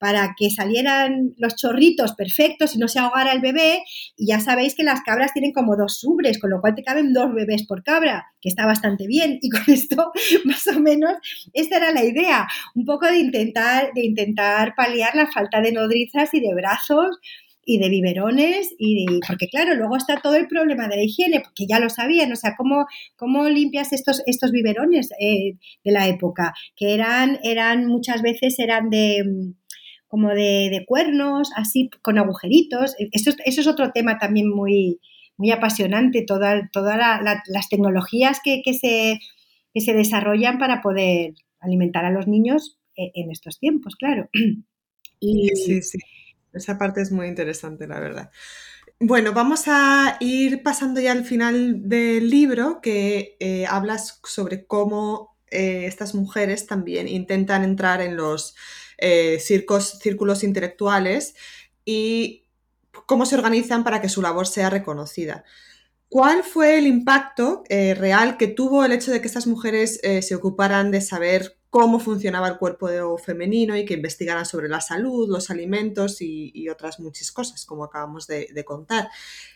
para 0.04 0.36
que 0.38 0.50
salieran 0.50 1.34
los 1.38 1.56
chorritos 1.56 2.12
perfectos 2.12 2.76
y 2.76 2.78
no 2.78 2.90
se 2.90 3.00
ahogara 3.00 3.32
el 3.32 3.40
bebé. 3.40 3.86
Y 4.18 4.28
ya 4.28 4.42
sabéis 4.42 4.76
que 4.76 4.84
las 4.84 5.00
cabras 5.00 5.32
tienen 5.32 5.54
como 5.54 5.78
dos 5.78 6.04
ubres, 6.04 6.40
con 6.40 6.50
lo 6.50 6.60
cual 6.60 6.76
te 6.76 6.84
caben 6.84 7.14
dos 7.14 7.34
bebés 7.34 7.66
por 7.66 7.84
cabra, 7.84 8.26
que 8.42 8.50
está 8.50 8.66
bastante 8.66 9.08
bien. 9.08 9.40
Y 9.42 9.50
con 9.50 9.62
esto, 9.68 10.12
más 10.44 10.68
o 10.68 10.78
menos, 10.82 11.14
esta 11.54 11.78
era 11.78 11.94
la 11.94 12.04
idea, 12.04 12.46
un 12.76 12.84
poco 12.84 13.06
de 13.06 13.18
intentar, 13.18 13.94
de 13.96 14.04
intentar 14.04 14.74
paliar 14.76 15.16
la 15.16 15.32
falta 15.32 15.62
de 15.62 15.72
nodrizas 15.72 16.34
y 16.34 16.42
de 16.42 16.54
brazos 16.54 17.18
y 17.66 17.80
de 17.80 17.90
biberones 17.90 18.74
y 18.78 19.06
porque 19.28 19.48
claro, 19.48 19.76
luego 19.76 19.96
está 19.96 20.20
todo 20.22 20.36
el 20.36 20.48
problema 20.48 20.88
de 20.88 20.98
la 20.98 21.04
higiene, 21.04 21.40
porque 21.42 21.66
ya 21.68 21.80
lo 21.80 21.90
sabían, 21.90 22.32
o 22.32 22.36
sea, 22.36 22.56
cómo, 22.58 22.86
cómo 23.16 23.48
limpias 23.48 23.94
estos, 23.94 24.22
estos 24.26 24.52
biberones 24.52 25.10
eh, 25.20 25.58
de 25.84 25.92
la 25.92 26.08
época, 26.08 26.54
que 26.76 26.94
eran, 26.94 27.40
eran 27.44 27.86
muchas 27.86 28.22
veces 28.22 28.60
eran 28.60 28.90
de 28.90 29.54
como 30.14 30.30
de, 30.30 30.86
cuernos, 30.88 31.50
así 31.56 31.90
con 32.04 32.20
agujeritos. 32.20 32.94
Eso, 33.14 33.32
eso, 33.46 33.62
es 33.62 33.68
otro 33.68 33.92
tema 33.92 34.20
también 34.20 34.48
muy, 34.48 35.00
muy 35.38 35.50
apasionante, 35.50 36.24
todas 36.24 36.70
toda 36.72 36.96
las 37.48 37.68
tecnologías 37.68 38.40
que, 38.44 38.62
se, 38.80 39.20
se 39.74 39.94
desarrollan 39.94 40.60
para 40.60 40.84
poder 40.84 41.34
alimentar 41.60 42.06
a 42.06 42.12
los 42.12 42.28
niños 42.28 42.78
e, 42.96 43.10
en 43.16 43.32
estos 43.32 43.58
tiempos, 43.58 43.96
claro. 43.96 44.30
Y... 45.20 45.50
Sí, 45.56 45.82
sí, 45.82 45.98
esa 46.54 46.78
parte 46.78 47.02
es 47.02 47.12
muy 47.12 47.26
interesante, 47.26 47.88
la 47.88 48.00
verdad. 48.00 48.30
Bueno, 49.00 49.34
vamos 49.34 49.64
a 49.66 50.18
ir 50.20 50.62
pasando 50.62 51.02
ya 51.02 51.14
al 51.14 51.26
final 51.26 51.90
del 51.90 52.30
libro 52.30 52.82
que 52.82 53.36
eh, 53.40 53.66
hablas 53.66 54.20
sobre 54.26 54.68
cómo 54.68 55.40
eh, 55.50 55.86
estas 55.88 56.14
mujeres 56.14 56.68
también 56.68 57.08
intentan 57.08 57.64
entrar 57.64 58.02
en 58.02 58.16
los 58.16 58.54
eh, 59.06 59.40
círculos 59.40 60.44
intelectuales 60.44 61.36
y 61.84 62.46
cómo 63.06 63.26
se 63.26 63.36
organizan 63.36 63.84
para 63.84 64.02
que 64.02 64.08
su 64.08 64.22
labor 64.22 64.48
sea 64.48 64.70
reconocida. 64.70 65.44
¿Cuál 66.08 66.44
fue 66.44 66.78
el 66.78 66.88
impacto 66.88 67.64
eh, 67.68 67.96
real 67.96 68.38
que 68.38 68.48
tuvo 68.48 68.86
el 68.86 68.94
hecho 68.94 69.12
de 69.12 69.20
que 69.20 69.28
estas 69.28 69.46
mujeres 69.46 70.00
eh, 70.04 70.22
se 70.22 70.36
ocuparan 70.36 70.90
de 70.90 71.02
saber 71.02 71.58
cómo 71.70 72.00
funcionaba 72.00 72.48
el 72.48 72.58
cuerpo 72.58 73.18
femenino 73.18 73.76
y 73.76 73.84
que 73.84 73.96
investigaran 73.96 74.46
sobre 74.46 74.70
la 74.70 74.80
salud, 74.80 75.28
los 75.28 75.50
alimentos 75.50 76.22
y, 76.22 76.70
otras 76.70 77.00
muchas 77.02 77.32
cosas, 77.32 77.66
como 77.66 77.84
acabamos 77.84 78.28
de, 78.28 78.64
contar? 78.64 79.10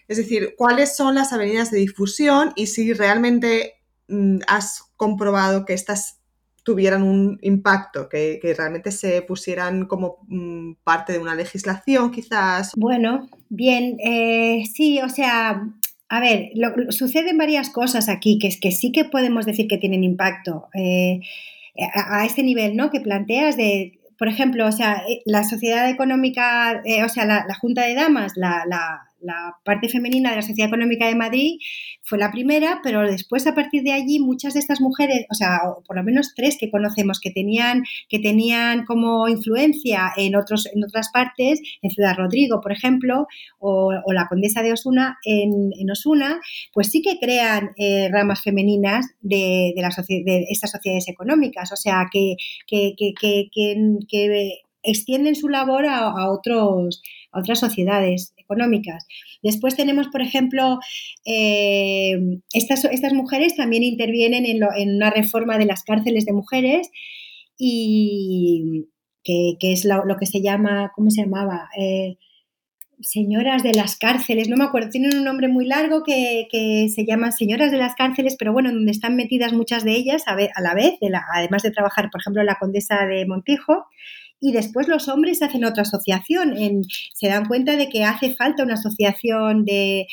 Es 0.10 0.18
decir, 0.18 0.56
¿cuáles 0.58 0.94
son 0.96 1.16
las 1.16 1.32
avenidas 1.32 1.72
de 1.72 1.78
difusión 1.78 2.54
y 2.56 2.68
si 2.68 2.92
realmente 2.92 3.76
mm, 4.10 4.40
has 4.48 4.82
comprobado 4.98 5.64
que 5.64 5.74
estas 5.74 6.18
tuvieran 6.68 7.02
un 7.02 7.40
impacto, 7.44 8.10
que, 8.10 8.42
realmente 8.58 8.92
se 8.92 9.22
pusieran 9.22 9.86
como 9.86 10.18
mm, 10.28 10.74
parte 10.84 11.14
de 11.14 11.20
una 11.20 11.34
legislación 11.34 12.12
quizás. 12.12 12.74
Bueno, 12.76 13.30
bien, 13.48 13.96
eh, 14.04 14.66
sí, 14.76 15.00
o 15.00 15.08
sea, 15.08 15.64
a 16.10 16.20
ver, 16.20 16.50
suceden 16.90 17.38
varias 17.38 17.70
cosas 17.70 18.10
aquí 18.10 18.38
que, 18.38 18.50
que 18.60 18.74
sí 18.74 18.92
que 18.92 19.06
podemos 19.06 19.46
decir 19.46 19.70
que 19.70 19.78
tienen 19.78 20.04
impacto. 20.04 20.68
Eh, 20.78 21.22
a, 21.94 22.26
este 22.26 22.44
nivel, 22.44 22.76
¿no? 22.76 22.90
Que 22.90 23.00
planteas 23.00 23.56
de, 23.56 24.02
por 24.20 24.28
ejemplo, 24.28 24.68
o 24.68 24.72
sea, 24.74 25.04
eh, 25.08 25.22
la 25.24 25.46
sociedad 25.46 25.90
económica, 25.90 26.84
o 27.06 27.08
sea, 27.08 27.24
la, 27.24 27.56
Junta 27.62 27.86
de 27.86 27.94
Damas, 27.94 28.34
la 28.36 29.07
parte 29.64 29.90
femenina 29.90 30.30
de 30.30 30.38
la 30.38 30.42
Sociedad 30.42 30.68
Económica 30.68 31.08
de 31.08 31.16
Madrid 31.16 31.60
fue 32.04 32.18
la 32.18 32.32
primera, 32.32 32.80
pero 32.84 33.02
después 33.02 33.48
a 33.48 33.56
partir 33.56 33.84
de 33.84 33.92
allí 33.92 34.20
muchas 34.20 34.54
de 34.54 34.60
estas 34.60 34.82
mujeres, 34.82 35.26
o 35.30 35.34
sea, 35.34 35.60
por 35.86 35.96
lo 35.96 36.04
menos 36.04 36.34
tres 36.36 36.58
que 36.60 36.70
conocemos 36.70 37.20
que 37.20 37.32
tenían, 37.32 37.84
que 38.10 38.20
tenían 38.20 38.86
como 38.86 39.28
influencia 39.28 40.12
en, 40.16 40.36
otros, 40.36 40.68
en 40.74 40.84
otras 40.84 41.10
partes, 41.12 41.62
en 41.82 41.92
Ciudad 41.92 42.16
Rodrigo, 42.16 42.62
por 42.62 42.72
ejemplo, 42.72 43.28
o, 43.60 43.92
la 44.14 44.28
Condesa 44.28 44.64
de 44.64 44.74
Osuna 44.74 45.18
en, 45.24 45.92
Osuna, 45.92 46.40
pues 46.74 46.90
sí 46.90 47.02
que 47.02 47.20
crean 47.20 47.72
eh, 47.78 48.10
ramas 48.12 48.42
femeninas 48.42 49.06
de, 49.22 49.74
la 49.78 49.90
estas 50.50 50.72
sociedades 50.72 51.08
económicas, 51.08 51.72
o 51.72 51.76
sea, 51.76 52.08
que, 52.12 52.36
que, 52.68 52.94
que, 52.98 53.50
que 53.52 54.62
extienden 54.88 55.36
su 55.36 55.50
labor 55.50 55.86
a, 55.86 56.32
otros, 56.32 57.02
a 57.32 57.40
otras 57.40 57.60
sociedades 57.60 58.34
económicas. 58.48 59.06
Después 59.44 59.76
tenemos, 59.76 60.08
por 60.08 60.22
ejemplo, 60.22 60.80
eh, 61.26 62.40
estas, 62.54 62.86
estas, 62.86 63.14
mujeres 63.14 63.56
también 63.56 63.84
intervienen 63.84 64.46
en, 64.46 64.96
una 64.96 65.10
reforma 65.10 65.58
de 65.58 65.66
las 65.66 65.84
cárceles 65.84 66.26
de 66.26 66.34
mujeres 66.34 66.90
y 67.58 68.88
que, 69.24 69.58
es 69.62 69.84
lo, 69.84 70.18
que 70.18 70.26
se 70.26 70.42
llama, 70.42 70.92
¿cómo 70.96 71.10
se 71.10 71.24
llamaba? 71.24 71.70
Eh, 71.78 72.18
señoras 73.02 73.62
de 73.62 73.74
las 73.74 73.98
cárceles, 73.98 74.50
no 74.50 74.58
me 74.58 74.64
acuerdo, 74.64 74.90
tienen 74.90 75.18
un 75.18 75.24
nombre 75.24 75.48
muy 75.48 75.66
largo 75.66 76.04
que, 76.04 76.48
se 76.94 77.06
llama 77.06 77.32
señoras 77.32 77.72
de 77.72 77.78
las 77.78 77.96
cárceles, 77.96 78.36
pero 78.40 78.54
bueno, 78.54 78.72
donde 78.72 78.92
están 78.92 79.16
metidas 79.16 79.54
muchas 79.54 79.84
de 79.84 79.92
ellas 79.92 80.24
a, 80.28 80.36
la 80.62 80.74
vez, 80.74 80.94
además 81.34 81.64
de 81.64 81.72
trabajar, 81.72 82.10
por 82.12 82.22
ejemplo, 82.22 82.44
la 82.44 82.56
condesa 82.56 83.06
de 83.06 83.26
Montijo, 83.26 83.86
y 84.40 84.52
después 84.52 84.88
los 84.88 85.08
hombres 85.08 85.42
hacen 85.42 85.66
otra 85.66 85.82
asociación, 85.82 86.56
se 87.14 87.28
dan 87.28 87.48
cuenta 87.48 87.76
de 87.76 87.90
que 87.90 88.04
hace 88.04 88.36
falta 88.36 88.64
una 88.64 88.76
asociación 88.76 89.66
de, 89.66 90.08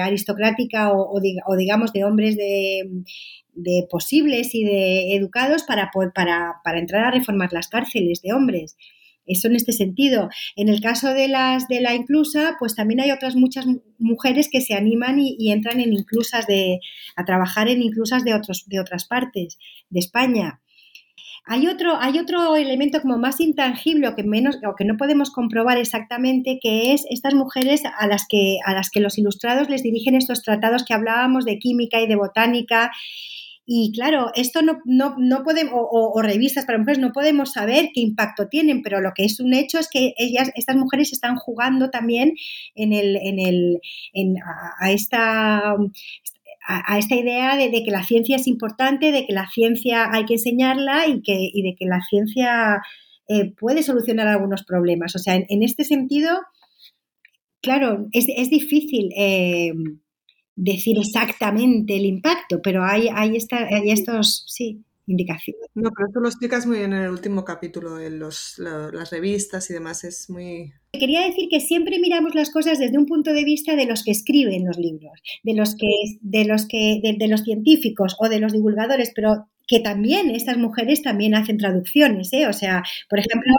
aristocrática 0.00 0.92
o, 0.92 1.20
digamos 1.56 1.92
de 1.92 2.04
hombres 2.04 2.36
de, 2.36 3.86
posibles 3.90 4.54
y 4.54 4.64
de 4.64 5.16
educados 5.16 5.64
para, 5.64 5.90
para, 6.14 6.78
entrar 6.78 7.04
a 7.04 7.10
reformar 7.10 7.52
las 7.52 7.68
cárceles 7.68 8.22
de 8.22 8.32
hombres. 8.32 8.76
Eso 9.26 9.48
en 9.48 9.56
este 9.56 9.72
sentido. 9.72 10.28
En 10.54 10.68
el 10.68 10.80
caso 10.80 11.12
de 11.12 11.26
las 11.26 11.66
de 11.66 11.80
la 11.80 11.96
inclusa, 11.96 12.54
pues 12.60 12.76
también 12.76 13.00
hay 13.00 13.10
otras 13.10 13.34
muchas 13.34 13.66
mujeres 13.98 14.48
que 14.48 14.60
se 14.60 14.74
animan 14.74 15.18
y, 15.18 15.50
entran 15.50 15.80
en 15.80 15.92
inclusas 15.92 16.46
de 16.46 16.78
a 17.16 17.24
trabajar 17.24 17.68
en 17.68 17.82
inclusas 17.82 18.24
de 18.24 18.34
otros 18.34 18.66
de 18.68 18.78
otras 18.78 19.04
partes 19.06 19.58
de 19.90 19.98
España. 19.98 20.60
Hay 21.48 21.68
otro, 21.68 21.96
hay 22.00 22.18
otro 22.18 22.56
elemento 22.56 23.00
como 23.00 23.18
más 23.18 23.40
intangible 23.40 24.08
o 24.08 24.16
que 24.16 24.24
menos 24.24 24.58
o 24.66 24.74
que 24.74 24.84
no 24.84 24.96
podemos 24.96 25.30
comprobar 25.30 25.78
exactamente, 25.78 26.58
que 26.60 26.92
es 26.92 27.04
estas 27.08 27.34
mujeres 27.34 27.82
a 27.84 28.08
las 28.08 28.26
que, 28.28 28.58
a 28.64 28.74
las 28.74 28.90
que 28.90 28.98
los 28.98 29.16
ilustrados 29.16 29.70
les 29.70 29.84
dirigen 29.84 30.16
estos 30.16 30.42
tratados 30.42 30.84
que 30.84 30.92
hablábamos 30.92 31.44
de 31.44 31.60
química 31.60 32.00
y 32.00 32.08
de 32.08 32.16
botánica. 32.16 32.90
Y 33.64 33.92
claro, 33.92 34.32
esto 34.34 34.62
no, 34.62 34.78
no, 34.84 35.14
no 35.18 35.44
podemos, 35.44 35.72
o, 35.74 36.20
revistas 36.20 36.66
para 36.66 36.78
mujeres, 36.78 36.98
no 36.98 37.12
podemos 37.12 37.52
saber 37.52 37.90
qué 37.94 38.00
impacto 38.00 38.48
tienen, 38.48 38.82
pero 38.82 39.00
lo 39.00 39.12
que 39.14 39.24
es 39.24 39.38
un 39.38 39.54
hecho 39.54 39.78
es 39.78 39.88
que 39.88 40.14
ellas, 40.18 40.50
estas 40.56 40.76
mujeres 40.76 41.12
están 41.12 41.36
jugando 41.36 41.90
también 41.90 42.34
en 42.74 42.92
el, 42.92 43.16
en 43.16 43.38
el, 43.38 43.80
en, 44.12 44.36
a, 44.38 44.90
esta, 44.90 45.76
a, 46.66 46.98
esta 46.98 47.14
idea 47.14 47.56
de, 47.56 47.70
que 47.70 47.90
la 47.90 48.02
ciencia 48.02 48.36
es 48.36 48.46
importante, 48.48 49.12
de 49.12 49.26
que 49.26 49.32
la 49.32 49.48
ciencia 49.48 50.08
hay 50.12 50.24
que 50.24 50.34
enseñarla 50.34 51.06
y, 51.06 51.22
que, 51.22 51.36
y 51.52 51.62
de 51.62 51.76
que 51.78 51.86
la 51.86 52.00
ciencia 52.02 52.82
eh, 53.28 53.54
puede 53.54 53.82
solucionar 53.82 54.26
algunos 54.26 54.64
problemas. 54.64 55.14
O 55.14 55.18
sea, 55.18 55.36
en, 55.36 55.62
este 55.62 55.84
sentido, 55.84 56.40
claro, 57.62 58.08
es, 58.12 58.26
es 58.28 58.50
difícil 58.50 59.10
eh, 59.16 59.72
decir 60.56 60.98
exactamente 60.98 61.96
el 61.96 62.06
impacto, 62.06 62.60
pero 62.62 62.84
hay, 62.84 63.08
hay, 63.14 63.36
esta, 63.36 63.58
hay 63.58 63.90
estos, 63.90 64.44
sí, 64.48 64.84
indicaciones. 65.06 65.68
No, 65.74 65.90
pero 65.96 66.08
tú 66.12 66.20
lo 66.20 66.28
explicas 66.28 66.66
muy 66.66 66.78
bien 66.78 66.92
en 66.92 67.02
el 67.04 67.10
último 67.10 67.44
capítulo, 67.44 68.00
en 68.00 68.18
los, 68.18 68.58
las 68.58 69.10
revistas 69.10 69.70
y 69.70 69.74
demás, 69.74 70.04
es 70.04 70.28
muy... 70.28 70.72
Quería 70.92 71.22
decir 71.22 71.48
que 71.50 71.60
siempre 71.60 71.98
miramos 71.98 72.34
las 72.34 72.50
cosas 72.50 72.78
desde 72.78 72.98
un 72.98 73.06
punto 73.06 73.32
de 73.32 73.44
vista 73.44 73.76
de 73.76 73.86
los 73.86 74.02
que 74.02 74.10
escriben 74.10 74.66
los 74.66 74.78
libros, 74.78 75.20
de 75.42 75.54
los 75.54 75.76
que, 75.76 76.18
de 76.20 76.44
los 76.44 76.66
que, 76.66 77.00
de, 77.02 77.28
los 77.28 77.42
científicos 77.42 78.16
o 78.18 78.28
de 78.28 78.40
los 78.40 78.52
divulgadores, 78.52 79.12
pero 79.14 79.48
que 79.68 79.80
también 79.80 80.30
estas 80.30 80.56
mujeres 80.56 81.02
también 81.02 81.34
hacen 81.34 81.58
traducciones, 81.58 82.32
¿eh? 82.32 82.46
O 82.46 82.52
sea, 82.52 82.82
por 83.10 83.18
ejemplo, 83.18 83.52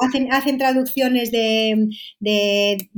hacen, 0.00 0.32
hacen 0.32 0.58
traducciones 0.58 1.30
de, 1.30 1.88
de 2.20 2.90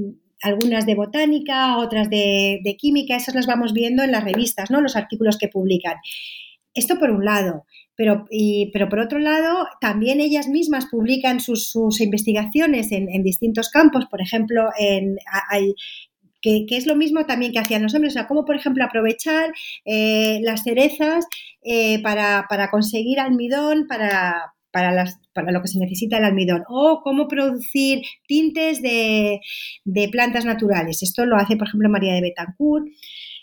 algunas 0.42 0.86
de 0.86 0.94
botánica, 0.94 1.78
otras 1.78 2.08
de, 2.08 2.60
de, 2.64 2.76
química, 2.76 3.16
esas 3.16 3.34
las 3.34 3.46
vamos 3.46 3.72
viendo 3.72 4.02
en 4.02 4.12
las 4.12 4.24
revistas, 4.24 4.70
¿no? 4.70 4.80
Los 4.80 4.96
artículos 4.96 5.38
que 5.38 5.48
publican. 5.48 5.96
Esto 6.76 6.98
por 6.98 7.10
un 7.10 7.24
lado. 7.24 7.64
Pero, 7.96 8.26
pero 8.72 8.88
por 8.90 8.98
otro 8.98 9.18
lado, 9.18 9.66
también 9.80 10.20
ellas 10.20 10.48
mismas 10.48 10.86
publican 10.86 11.40
sus, 11.40 11.74
investigaciones 12.00 12.92
en, 12.92 13.22
distintos 13.22 13.70
campos. 13.70 14.04
Por 14.10 14.20
ejemplo, 14.20 14.68
en, 14.78 15.16
hay, 15.50 15.74
que, 16.42 16.66
es 16.70 16.86
lo 16.86 16.94
mismo 16.94 17.24
también 17.24 17.52
que 17.52 17.58
hacían 17.58 17.82
los 17.82 17.94
hombres, 17.94 18.12
o 18.12 18.18
sea, 18.18 18.28
cómo, 18.28 18.44
por 18.44 18.54
ejemplo, 18.54 18.84
aprovechar 18.84 19.52
eh, 19.86 20.40
las 20.42 20.62
cerezas 20.62 21.26
eh, 21.62 22.02
para, 22.02 22.46
para, 22.48 22.70
conseguir 22.70 23.18
almidón 23.18 23.86
para, 23.88 24.52
para, 24.70 24.92
las, 24.92 25.18
para, 25.32 25.50
lo 25.50 25.62
que 25.62 25.68
se 25.68 25.78
necesita 25.78 26.18
el 26.18 26.24
almidón, 26.24 26.62
o 26.68 27.00
cómo 27.02 27.28
producir 27.28 28.02
tintes 28.28 28.82
de, 28.82 29.40
de 29.84 30.08
plantas 30.08 30.44
naturales. 30.44 31.02
Esto 31.02 31.24
lo 31.24 31.36
hace, 31.36 31.56
por 31.56 31.68
ejemplo, 31.68 31.88
María 31.88 32.14
de 32.14 32.20
Betancourt. 32.20 32.86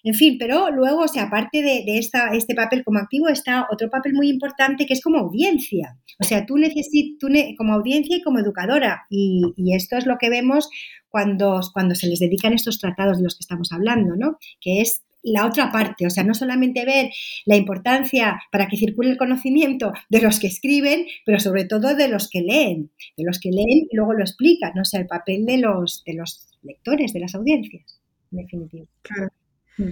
En 0.03 0.13
fin, 0.13 0.37
pero 0.37 0.69
luego, 0.69 1.03
o 1.03 1.07
sea, 1.07 1.23
aparte 1.23 1.61
de, 1.61 1.83
esta, 1.97 2.35
este 2.35 2.53
papel 2.53 2.83
como 2.83 2.99
activo, 2.99 3.29
está 3.29 3.67
otro 3.71 3.89
papel 3.89 4.13
muy 4.13 4.29
importante 4.29 4.85
que 4.85 4.93
es 4.93 5.01
como 5.01 5.17
audiencia. 5.17 5.97
O 6.19 6.25
sea, 6.25 6.45
tú 6.45 6.57
necesitas, 6.57 7.29
como 7.57 7.73
audiencia 7.73 8.17
y 8.17 8.21
como 8.21 8.39
educadora. 8.39 9.05
Y, 9.09 9.53
esto 9.73 9.95
es 9.97 10.05
lo 10.05 10.17
que 10.17 10.29
vemos 10.29 10.69
cuando, 11.07 11.61
cuando 11.73 11.95
se 11.95 12.07
les 12.07 12.19
dedican 12.19 12.53
estos 12.53 12.79
tratados 12.79 13.17
de 13.17 13.23
los 13.23 13.35
que 13.35 13.41
estamos 13.41 13.71
hablando, 13.71 14.15
¿no? 14.17 14.37
Que 14.59 14.81
es 14.81 15.03
la 15.23 15.45
otra 15.45 15.71
parte, 15.71 16.05
o 16.05 16.09
sea, 16.09 16.25
no 16.25 16.33
solamente 16.33 16.83
ver 16.83 17.09
la 17.45 17.55
importancia 17.55 18.41
para 18.51 18.67
que 18.67 18.75
circule 18.75 19.09
el 19.09 19.17
conocimiento 19.17 19.93
de 20.09 20.21
los 20.21 20.37
que 20.37 20.47
escriben, 20.47 21.05
pero 21.25 21.39
sobre 21.39 21.63
todo 21.63 21.95
de 21.95 22.09
los 22.09 22.29
que 22.29 22.41
leen, 22.41 22.91
de 23.15 23.23
los 23.23 23.39
que 23.39 23.49
leen 23.49 23.87
y 23.89 23.95
luego 23.95 24.13
lo 24.13 24.21
explican, 24.21 24.77
o 24.77 24.83
sea, 24.83 24.99
el 24.99 25.07
papel 25.07 25.45
de 25.45 25.59
los, 25.59 26.03
de 26.05 26.15
los 26.15 26.45
lectores, 26.61 27.13
de 27.13 27.21
las 27.21 27.35
audiencias, 27.35 28.01
en 28.33 28.39
definitiva. 28.39 28.85
Claro. 29.01 29.29
Mm. 29.77 29.91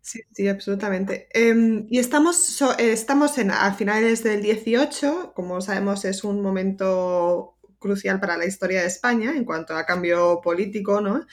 Sí, 0.00 0.20
sí, 0.32 0.48
absolutamente. 0.48 1.28
Em, 1.32 1.86
y 1.88 1.98
estamos, 2.00 2.60
estamos 2.78 3.38
en, 3.38 3.52
a 3.52 3.72
finales 3.74 4.24
del 4.24 4.42
18, 4.42 5.32
como 5.34 5.60
sabemos 5.60 6.04
es 6.04 6.24
un 6.24 6.42
momento 6.42 7.56
crucial 7.78 8.18
para 8.18 8.36
la 8.36 8.46
historia 8.46 8.80
de 8.80 8.88
España 8.88 9.32
en 9.36 9.44
cuanto 9.44 9.76
a 9.76 9.86
cambio 9.86 10.40
político, 10.42 11.00
¿no? 11.00 11.24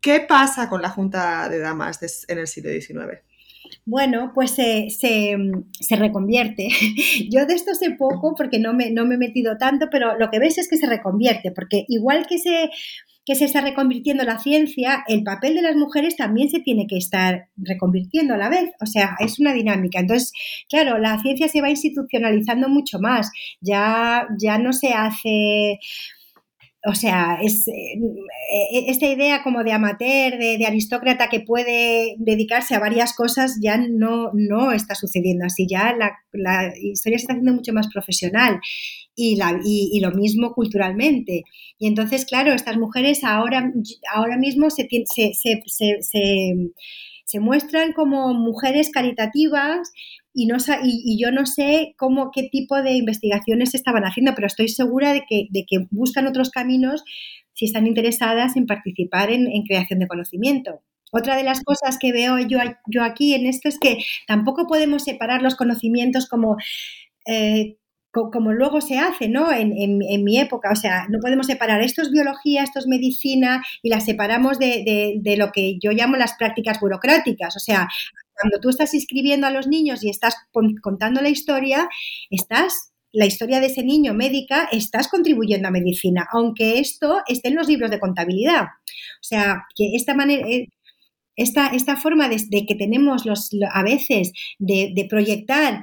¿Qué 0.00 0.20
pasa 0.20 0.68
con 0.68 0.82
la 0.82 0.90
Junta 0.90 1.48
de 1.48 1.58
Damas 1.58 2.24
en 2.28 2.38
el 2.38 2.46
siglo 2.46 2.70
XIX? 2.70 3.22
Bueno, 3.84 4.32
pues 4.34 4.52
se, 4.52 4.88
se, 4.90 5.96
reconvierte. 5.96 6.68
Yo 7.30 7.46
de 7.46 7.54
esto 7.54 7.74
sé 7.74 7.90
poco 7.92 8.34
porque 8.36 8.58
no 8.58 8.72
me, 8.72 8.90
no 8.90 9.04
me 9.04 9.16
he 9.16 9.18
metido 9.18 9.56
tanto, 9.58 9.88
pero 9.90 10.16
lo 10.18 10.30
que 10.30 10.38
ves 10.38 10.58
es 10.58 10.68
que 10.68 10.76
se 10.76 10.86
reconvierte, 10.86 11.50
porque 11.50 11.84
igual 11.88 12.26
que 12.26 12.38
se 12.38 12.70
que 13.26 13.34
se 13.34 13.44
está 13.44 13.60
reconvirtiendo 13.60 14.22
la 14.22 14.38
ciencia, 14.38 15.04
el 15.08 15.24
papel 15.24 15.56
de 15.56 15.62
las 15.62 15.74
mujeres 15.74 16.14
también 16.16 16.48
se 16.48 16.60
tiene 16.60 16.86
que 16.86 16.96
estar 16.96 17.48
reconvirtiendo 17.56 18.34
a 18.34 18.38
la 18.38 18.48
vez. 18.48 18.70
O 18.80 18.86
sea, 18.86 19.16
es 19.18 19.40
una 19.40 19.52
dinámica. 19.52 19.98
Entonces, 19.98 20.32
claro, 20.68 20.98
la 20.98 21.20
ciencia 21.20 21.48
se 21.48 21.60
va 21.60 21.68
institucionalizando 21.68 22.68
mucho 22.68 23.00
más. 23.00 23.32
Ya, 23.60 24.28
ya 24.38 24.58
no 24.58 24.72
se 24.72 24.92
hace 24.94 25.80
o 26.88 26.94
sea, 26.94 27.38
es, 27.42 27.66
eh, 27.66 27.98
esta 28.86 29.06
idea 29.06 29.42
como 29.42 29.64
de 29.64 29.72
amateur, 29.72 30.38
de, 30.38 30.64
aristócrata 30.64 31.28
que 31.28 31.40
puede 31.40 32.14
dedicarse 32.18 32.76
a 32.76 32.78
varias 32.78 33.12
cosas, 33.12 33.58
ya 33.60 33.76
no, 33.76 34.30
no 34.34 34.70
está 34.70 34.94
sucediendo 34.94 35.46
así. 35.46 35.66
Ya 35.68 35.96
la, 35.98 36.12
la 36.30 36.72
historia 36.80 37.18
se 37.18 37.22
está 37.22 37.32
haciendo 37.32 37.54
mucho 37.54 37.72
más 37.72 37.88
profesional 37.92 38.60
y, 39.16 40.00
lo 40.00 40.10
mismo 40.12 40.52
culturalmente. 40.52 41.44
Y 41.78 41.86
entonces, 41.88 42.26
claro, 42.26 42.52
estas 42.52 42.76
mujeres 42.76 43.24
ahora, 43.24 43.72
ahora 44.14 44.36
mismo 44.36 44.70
se, 44.70 44.86
se, 44.88 45.32
se, 45.34 46.00
se 47.26 47.40
muestran 47.40 47.92
como 47.92 48.32
mujeres 48.34 48.90
caritativas 48.90 49.90
y, 50.32 50.46
no, 50.46 50.58
y, 50.84 51.18
yo 51.20 51.32
no 51.32 51.44
sé 51.44 51.94
cómo, 51.98 52.30
qué 52.32 52.48
tipo 52.52 52.80
de 52.82 52.92
investigaciones 52.92 53.74
estaban 53.74 54.04
haciendo, 54.04 54.34
pero 54.34 54.46
estoy 54.46 54.68
segura 54.68 55.12
de 55.12 55.24
que, 55.28 55.48
de 55.50 55.64
que 55.66 55.86
buscan 55.90 56.26
otros 56.28 56.50
caminos 56.50 57.02
si 57.52 57.64
están 57.64 57.86
interesadas 57.86 58.56
en 58.56 58.66
participar 58.66 59.32
en, 59.32 59.62
creación 59.64 59.98
de 59.98 60.06
conocimiento. 60.06 60.82
Otra 61.10 61.36
de 61.36 61.42
las 61.42 61.64
cosas 61.64 61.98
que 61.98 62.12
veo 62.12 62.38
yo, 62.38 62.58
yo, 62.86 63.02
aquí 63.02 63.34
en 63.34 63.46
esto 63.46 63.68
es 63.68 63.78
que 63.78 63.98
tampoco 64.28 64.66
podemos 64.68 65.02
separar 65.02 65.42
los 65.42 65.56
conocimientos 65.56 66.28
como, 66.28 66.56
eh, 67.26 67.76
como 68.32 68.52
luego 68.52 68.80
se 68.80 68.98
hace, 68.98 69.28
¿no? 69.28 69.52
En, 69.52 69.98
mi 70.24 70.38
época, 70.38 70.70
o 70.72 70.76
sea, 70.76 71.06
no 71.08 71.18
podemos 71.20 71.46
separar 71.46 71.80
esto 71.80 72.02
es 72.02 72.10
biología, 72.10 72.62
esto 72.62 72.78
es 72.78 72.86
medicina 72.86 73.62
y 73.82 73.90
las 73.90 74.04
separamos 74.04 74.58
de, 74.58 74.82
de, 74.84 75.14
de 75.20 75.36
lo 75.36 75.52
que 75.52 75.78
yo 75.78 75.92
llamo 75.92 76.16
las 76.16 76.34
prácticas 76.34 76.80
burocráticas, 76.80 77.56
o 77.56 77.60
sea, 77.60 77.88
cuando 78.40 78.60
tú 78.60 78.68
estás 78.68 78.92
inscribiendo 78.94 79.46
a 79.46 79.50
los 79.50 79.66
niños 79.66 80.04
y 80.04 80.10
estás 80.10 80.34
contando 80.82 81.20
la 81.22 81.28
historia, 81.28 81.88
estás 82.30 82.92
la 83.12 83.24
historia 83.24 83.60
de 83.60 83.66
ese 83.66 83.82
niño 83.82 84.12
médica, 84.12 84.68
estás 84.70 85.08
contribuyendo 85.08 85.68
a 85.68 85.70
medicina, 85.70 86.28
aunque 86.30 86.78
esto 86.78 87.22
esté 87.26 87.48
en 87.48 87.54
los 87.54 87.66
libros 87.66 87.90
de 87.90 87.98
contabilidad. 87.98 88.64
O 88.64 89.22
sea, 89.22 89.64
que 89.74 89.96
esta 89.96 90.12
manera, 90.12 90.46
eh, 90.46 90.68
esta, 91.36 91.68
esta, 91.68 91.96
forma 91.96 92.28
de, 92.28 92.66
que 92.66 92.74
tenemos 92.74 93.26
los, 93.26 93.50
a 93.72 93.82
veces 93.82 94.32
de, 94.58 95.06
proyectar 95.08 95.82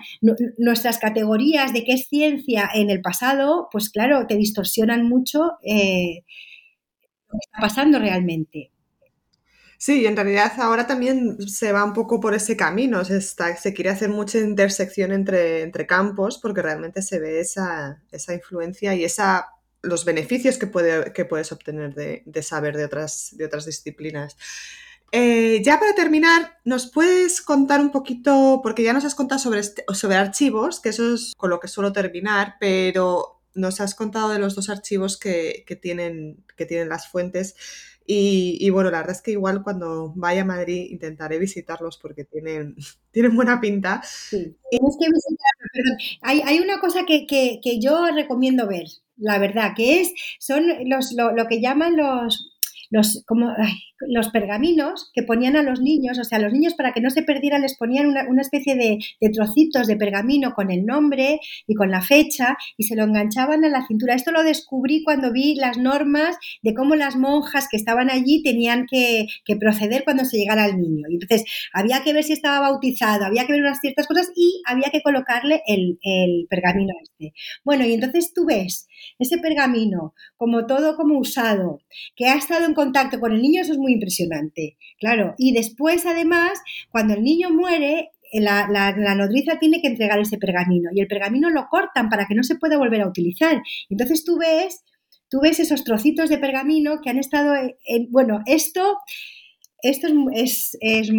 nuestras 0.58 0.98
categorías 0.98 1.74
de 1.74 1.84
qué 1.84 1.94
es 1.94 2.08
ciencia 2.08 2.70
en 2.74 2.90
el 2.90 3.02
pasado, 3.02 3.70
pues 3.72 3.90
claro, 3.90 4.28
te 4.28 4.36
distorsionan 4.36 5.08
mucho 5.08 5.54
eh, 5.64 6.24
lo 7.28 7.40
que 7.40 7.46
está 7.46 7.60
pasando 7.62 8.00
realmente. 8.00 8.74
Sí, 9.84 10.06
en 10.06 10.16
realidad 10.16 10.54
ahora 10.60 10.88
también 10.88 11.38
se 11.46 11.74
va 11.74 11.84
un 11.84 11.92
poco 11.92 12.22
por 12.22 12.34
ese 12.34 12.56
camino, 12.56 13.04
se, 13.04 13.18
está, 13.18 13.54
se 13.58 13.74
quiere 13.74 13.90
hacer 13.90 14.08
mucha 14.10 14.40
intersección 14.40 15.12
entre, 15.12 15.62
entre 15.62 15.86
campos 15.86 16.40
porque 16.42 16.62
realmente 16.62 17.02
se 17.02 17.20
ve 17.20 17.42
esa, 17.42 18.02
esa 18.10 18.34
influencia 18.34 18.96
y 18.96 19.04
esa, 19.04 19.50
los 19.82 20.06
beneficios 20.06 20.58
que, 20.58 20.68
puede, 20.68 21.12
que 21.12 21.26
puedes 21.26 21.52
obtener 21.52 21.94
de, 21.96 22.24
de, 22.26 22.44
saber 22.44 22.78
de 22.78 22.86
otras, 22.86 23.32
de 23.34 23.44
otras 23.44 23.66
disciplinas. 23.66 24.38
Eh, 25.16 25.62
ya 25.64 25.80
para 25.80 25.94
terminar, 25.94 26.58
¿nos 26.66 26.90
puedes 26.90 27.40
contar 27.44 27.80
un 27.80 27.92
poquito, 27.92 28.62
porque 28.64 28.82
ya 28.82 28.94
nos 28.94 29.06
has 29.06 29.14
contado 29.14 29.38
sobre, 29.38 29.60
este, 29.60 29.86
sobre 29.94 30.16
archivos, 30.16 30.80
que 30.80 30.90
eso 30.90 31.14
es 31.14 31.34
con 31.38 31.52
lo 31.52 31.60
que 31.60 31.68
suelo 31.68 31.94
terminar, 31.94 32.56
pero 32.60 33.40
nos 33.54 33.80
has 33.80 33.94
contado 33.94 34.30
de 34.30 34.40
los 34.40 34.56
dos 34.56 34.72
archivos 34.72 35.20
que, 35.20 35.66
que 35.68 35.76
tienen, 35.76 36.44
que 36.58 36.66
tienen 36.66 36.90
las 36.90 37.08
fuentes. 37.08 37.56
Y, 38.08 38.68
bueno, 38.72 38.90
la 38.90 38.98
verdad 38.98 39.16
es 39.16 39.22
que 39.22 39.32
igual 39.32 39.62
cuando 39.62 40.14
vaya 40.16 40.42
a 40.42 40.46
Madrid 40.46 40.88
intentaré 40.90 41.38
visitarlos 41.38 42.00
porque 42.00 42.26
tienen, 42.26 42.76
tienen 43.12 43.36
buena 43.36 43.62
pinta. 43.62 44.02
Tienes 44.32 44.98
que 45.00 45.08
visitarlos, 45.12 45.70
perdón. 45.72 45.98
Hay, 46.22 46.42
hay 46.42 46.60
una 46.60 46.80
cosa 46.80 47.06
que, 47.06 47.28
que, 47.28 47.60
que, 47.64 47.80
yo 47.80 48.08
recomiendo 48.08 48.68
ver, 48.68 48.88
la 49.18 49.38
verdad, 49.38 49.74
que 49.76 50.02
es, 50.02 50.12
son 50.40 50.66
los, 50.86 51.14
lo, 51.14 51.34
lo 51.34 51.48
que 51.48 51.62
llaman 51.62 51.96
los 51.96 52.50
los, 52.94 53.24
como, 53.26 53.52
los 54.08 54.30
pergaminos 54.30 55.12
que 55.14 55.24
ponían 55.24 55.56
a 55.56 55.64
los 55.64 55.82
niños, 55.82 56.20
o 56.20 56.24
sea, 56.24 56.40
los 56.40 56.54
niños 56.54 56.74
para 56.74 56.94
que 56.94 57.02
no 57.02 57.10
se 57.10 57.24
perdieran 57.24 57.62
les 57.62 57.78
ponían 57.78 58.08
una, 58.08 58.28
una 58.30 58.42
especie 58.42 58.76
de, 58.76 59.00
de, 59.20 59.30
trocitos 59.30 59.88
de 59.88 59.96
pergamino 59.96 60.54
con 60.54 60.72
el 60.72 60.86
nombre 60.86 61.40
y 61.68 61.76
con 61.76 61.92
la 61.92 62.02
fecha 62.02 62.58
y 62.78 62.84
se 62.84 62.96
lo 62.96 63.04
enganchaban 63.04 63.64
a 63.66 63.70
la 63.70 63.86
cintura. 63.88 64.16
Esto 64.16 64.32
lo 64.32 64.44
descubrí 64.44 65.04
cuando 65.04 65.32
vi 65.32 65.56
las 65.56 65.78
normas 65.78 66.38
de 66.62 66.74
cómo 66.74 66.96
las 66.96 67.16
monjas 67.16 67.68
que 67.70 67.78
estaban 67.78 68.10
allí 68.10 68.42
tenían 68.44 68.86
que, 68.90 69.28
proceder 69.60 70.04
cuando 70.04 70.26
se 70.26 70.38
llegara 70.38 70.64
al 70.64 70.80
niño. 70.80 71.06
Y 71.10 71.14
entonces 71.16 71.44
había 71.74 72.04
que 72.04 72.12
ver 72.12 72.24
si 72.24 72.34
estaba 72.34 72.60
bautizado, 72.60 73.26
había 73.26 73.46
que 73.46 73.54
ver 73.54 73.62
unas 73.62 73.80
ciertas 73.80 74.08
cosas 74.08 74.32
y 74.36 74.62
había 74.66 74.90
que 74.92 75.02
colocarle 75.02 75.62
el, 75.68 76.00
el 76.02 76.48
pergamino 76.50 76.94
este. 77.02 77.34
Bueno, 77.64 77.86
y 77.86 77.94
entonces 77.94 78.34
tú 78.34 78.46
ves 78.46 78.88
ese 79.20 79.38
pergamino 79.38 80.14
como 80.38 80.66
todo 80.66 80.96
como 80.96 81.20
usado, 81.20 81.82
que 82.16 82.26
ha 82.26 82.36
estado 82.36 82.66
en 82.66 82.74
contacto 82.74 83.20
con 83.20 83.34
el 83.34 83.42
niño, 83.42 83.62
eso 83.62 83.74
es 83.74 83.80
muy 83.80 83.93
impresionante, 83.94 84.78
claro. 85.00 85.36
Y 85.38 85.54
después, 85.54 86.06
además, 86.06 86.60
cuando 86.90 87.14
el 87.14 87.24
niño 87.24 87.50
muere, 87.50 88.12
la, 88.34 88.68
la, 88.70 89.16
nodriza 89.16 89.60
tiene 89.60 89.82
que 89.82 89.88
entregar 89.88 90.20
ese 90.20 90.38
pergamino 90.38 90.90
y 90.94 91.02
el 91.02 91.08
pergamino 91.08 91.52
lo 91.52 91.68
cortan 91.70 92.10
para 92.10 92.26
que 92.26 92.34
no 92.34 92.44
se 92.44 92.56
pueda 92.56 92.78
volver 92.78 93.02
a 93.02 93.08
utilizar. 93.08 93.62
Entonces 93.90 94.26
tú 94.26 94.40
ves 94.40 94.84
tú 95.34 95.40
ves 95.42 95.60
esos 95.60 95.84
trocitos 95.84 96.30
de 96.30 96.38
pergamino 96.38 97.02
que 97.02 97.10
han 97.10 97.18
estado 97.18 97.56
en, 97.56 98.12
bueno, 98.12 98.42
esto, 98.46 99.00
esto 99.82 100.08
es, 100.32 100.78
es, 100.80 101.10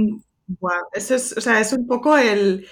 eso 0.92 1.14
es, 1.16 1.36
o 1.36 1.40
sea, 1.40 1.60
es 1.60 1.72
un 1.72 1.88
poco 1.88 2.16
el, 2.16 2.64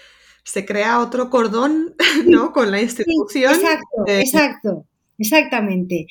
se 0.45 0.65
crea 0.65 1.01
otro 1.01 1.31
cordón, 1.31 1.97
¿no? 2.27 2.53
Con 2.53 2.71
la 2.71 2.81
institución. 2.81 3.55
exacto, 3.55 4.05
exacto, 4.07 4.87
exactamente. 5.19 6.07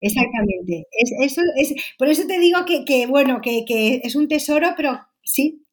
Exactamente. 0.00 0.86
Es, 0.92 1.12
eso 1.20 1.42
es, 1.56 1.74
por 1.98 2.08
eso 2.08 2.26
te 2.26 2.38
digo 2.38 2.64
que, 2.66 2.84
que 2.84 3.06
bueno, 3.06 3.40
que, 3.42 3.64
que, 3.66 4.00
es 4.04 4.14
un 4.14 4.28
tesoro, 4.28 4.74
pero 4.76 5.00
sí, 5.22 5.66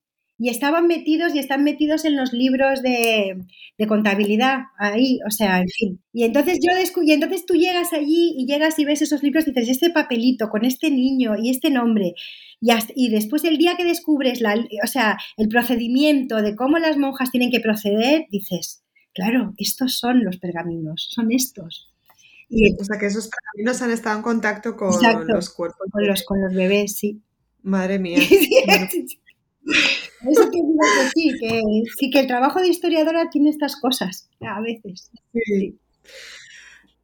y 0.44 0.50
estaban 0.50 0.88
metidos 0.88 1.36
y 1.36 1.40
están 1.40 1.64
metidos 1.64 2.06
en 2.06 2.18
los 2.18 2.34
libros 2.34 2.82
de, 2.82 3.46
contabilidad, 3.88 4.64
ahí, 4.80 5.20
o 5.28 5.32
sea, 5.32 5.60
en 5.60 5.68
fin. 5.70 6.04
Y 6.12 6.24
entonces 6.24 6.60
yo 6.62 6.72
y 7.04 7.12
entonces 7.12 7.46
tú 7.46 7.54
llegas 7.54 7.94
allí 7.94 8.34
y 8.38 8.46
llegas 8.46 8.80
y 8.80 8.86
ves 8.86 9.02
esos 9.02 9.22
libros 9.24 9.48
y 9.48 9.52
dices, 9.52 9.70
este 9.70 9.90
papelito 9.90 10.50
con 10.50 10.66
este 10.66 10.90
niño 10.90 11.36
y 11.42 11.50
este 11.50 11.70
nombre. 11.70 12.14
Y, 12.62 12.72
y 12.96 13.10
después 13.10 13.44
el 13.44 13.58
día 13.58 13.76
que 13.78 13.86
descubres 13.86 14.42
la, 14.42 14.56
o 14.84 14.88
sea, 14.88 15.18
el 15.38 15.50
procedimiento 15.50 16.42
de 16.42 16.56
cómo 16.56 16.78
las 16.78 16.98
monjas 16.98 17.32
tienen 17.32 17.52
que 17.52 17.60
proceder, 17.60 18.26
dices, 18.30 18.84
claro, 19.14 19.54
estos 19.58 19.98
son 19.98 20.24
los 20.24 20.38
pergaminos, 20.38 21.08
son 21.12 21.32
estos. 21.32 21.93
Y, 22.56 22.76
o 22.80 22.84
sea, 22.84 23.00
que 23.00 23.08
esos 23.08 23.30
pergaminos 23.30 23.82
han 23.82 23.92
estado 23.92 24.18
en 24.18 24.24
contacto 24.24 24.76
con 24.76 24.94
los 25.28 25.50
cuerpos. 25.50 25.88
Con 25.92 26.08
los, 26.08 26.24
con 26.24 26.42
los 26.42 26.54
bebés, 26.54 26.98
sí. 26.98 27.22
Madre 27.64 27.98
mía. 27.98 28.20
Eso 30.30 30.52
que 30.52 30.58
digo 30.58 30.80
que 30.82 31.10
sí, 31.14 31.32
que 31.40 31.62
sí 31.98 32.10
que 32.10 32.20
el 32.20 32.28
trabajo 32.28 32.60
de 32.62 32.68
historiadora 32.68 33.30
tiene 33.30 33.50
estas 33.50 33.80
cosas 33.80 34.30
a 34.42 34.62
veces. 34.62 35.10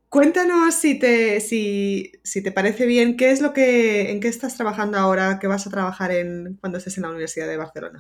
Cuéntanos 0.10 0.76
si 0.76 0.98
te, 1.00 1.40
si, 1.40 2.12
si, 2.24 2.42
te 2.42 2.52
parece 2.52 2.86
bien, 2.86 3.16
¿qué 3.18 3.32
es 3.32 3.42
lo 3.42 3.54
que, 3.54 4.12
en 4.12 4.20
qué 4.20 4.28
estás 4.28 4.56
trabajando 4.56 4.98
ahora, 4.98 5.40
que 5.40 5.48
vas 5.48 5.68
a 5.68 5.70
trabajar 5.70 6.12
en, 6.12 6.58
cuando 6.60 6.78
estés 6.78 6.98
en 6.98 7.04
la 7.04 7.10
Universidad 7.10 7.48
de 7.48 7.58
Barcelona? 7.58 8.00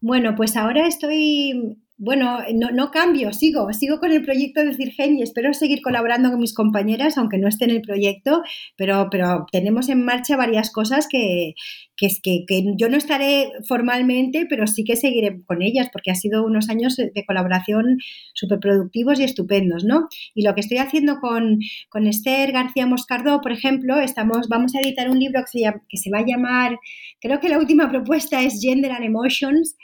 Bueno, 0.00 0.34
pues 0.34 0.56
ahora 0.56 0.86
estoy 0.86 1.78
bueno, 2.02 2.38
no, 2.54 2.90
cambio, 2.90 3.30
sigo, 3.34 3.70
sigo 3.74 4.00
con 4.00 4.10
el 4.10 4.22
proyecto 4.22 4.64
de 4.64 4.72
Cirgen 4.72 5.18
y 5.18 5.22
espero 5.22 5.52
seguir 5.52 5.82
colaborando 5.82 6.30
con 6.30 6.40
mis 6.40 6.54
compañeras, 6.54 7.18
aunque 7.18 7.36
no 7.36 7.46
esté 7.46 7.66
en 7.66 7.72
el 7.72 7.82
proyecto, 7.82 8.42
pero, 8.74 9.08
pero 9.10 9.44
tenemos 9.52 9.90
en 9.90 10.02
marcha 10.02 10.38
varias 10.38 10.72
cosas 10.72 11.06
que, 11.10 11.52
que, 11.98 12.08
que, 12.22 12.64
yo 12.78 12.88
no 12.88 12.96
estaré 12.96 13.52
formalmente, 13.68 14.46
pero 14.48 14.66
sí 14.66 14.82
que 14.82 14.96
seguiré 14.96 15.42
con 15.44 15.60
ellas, 15.60 15.90
porque 15.92 16.10
ha 16.10 16.14
sido 16.14 16.42
unos 16.42 16.70
años 16.70 16.96
de 16.96 17.24
colaboración 17.26 17.98
súper 18.32 18.60
productivos 18.60 19.20
y 19.20 19.24
estupendos, 19.24 19.84
¿no? 19.84 20.08
Y 20.34 20.42
lo 20.42 20.54
que 20.54 20.62
estoy 20.62 20.78
haciendo 20.78 21.20
con, 21.20 21.58
con 21.90 22.06
Esther 22.06 22.52
García 22.52 22.86
Moscardó, 22.86 23.42
por 23.42 23.52
ejemplo, 23.52 24.00
estamos, 24.00 24.48
vamos 24.48 24.74
a 24.74 24.80
editar 24.80 25.10
un 25.10 25.18
libro 25.18 25.42
que 25.42 25.58
se, 25.58 25.74
que 25.86 25.98
se 25.98 26.10
va 26.10 26.20
a 26.20 26.26
llamar, 26.26 26.78
creo 27.20 27.40
que 27.40 27.50
la 27.50 27.58
última 27.58 27.90
propuesta 27.90 28.42
es 28.42 28.58
Gender 28.62 28.92
and 28.92 29.04
Emotions. 29.04 29.76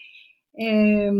Eh, 0.58 1.10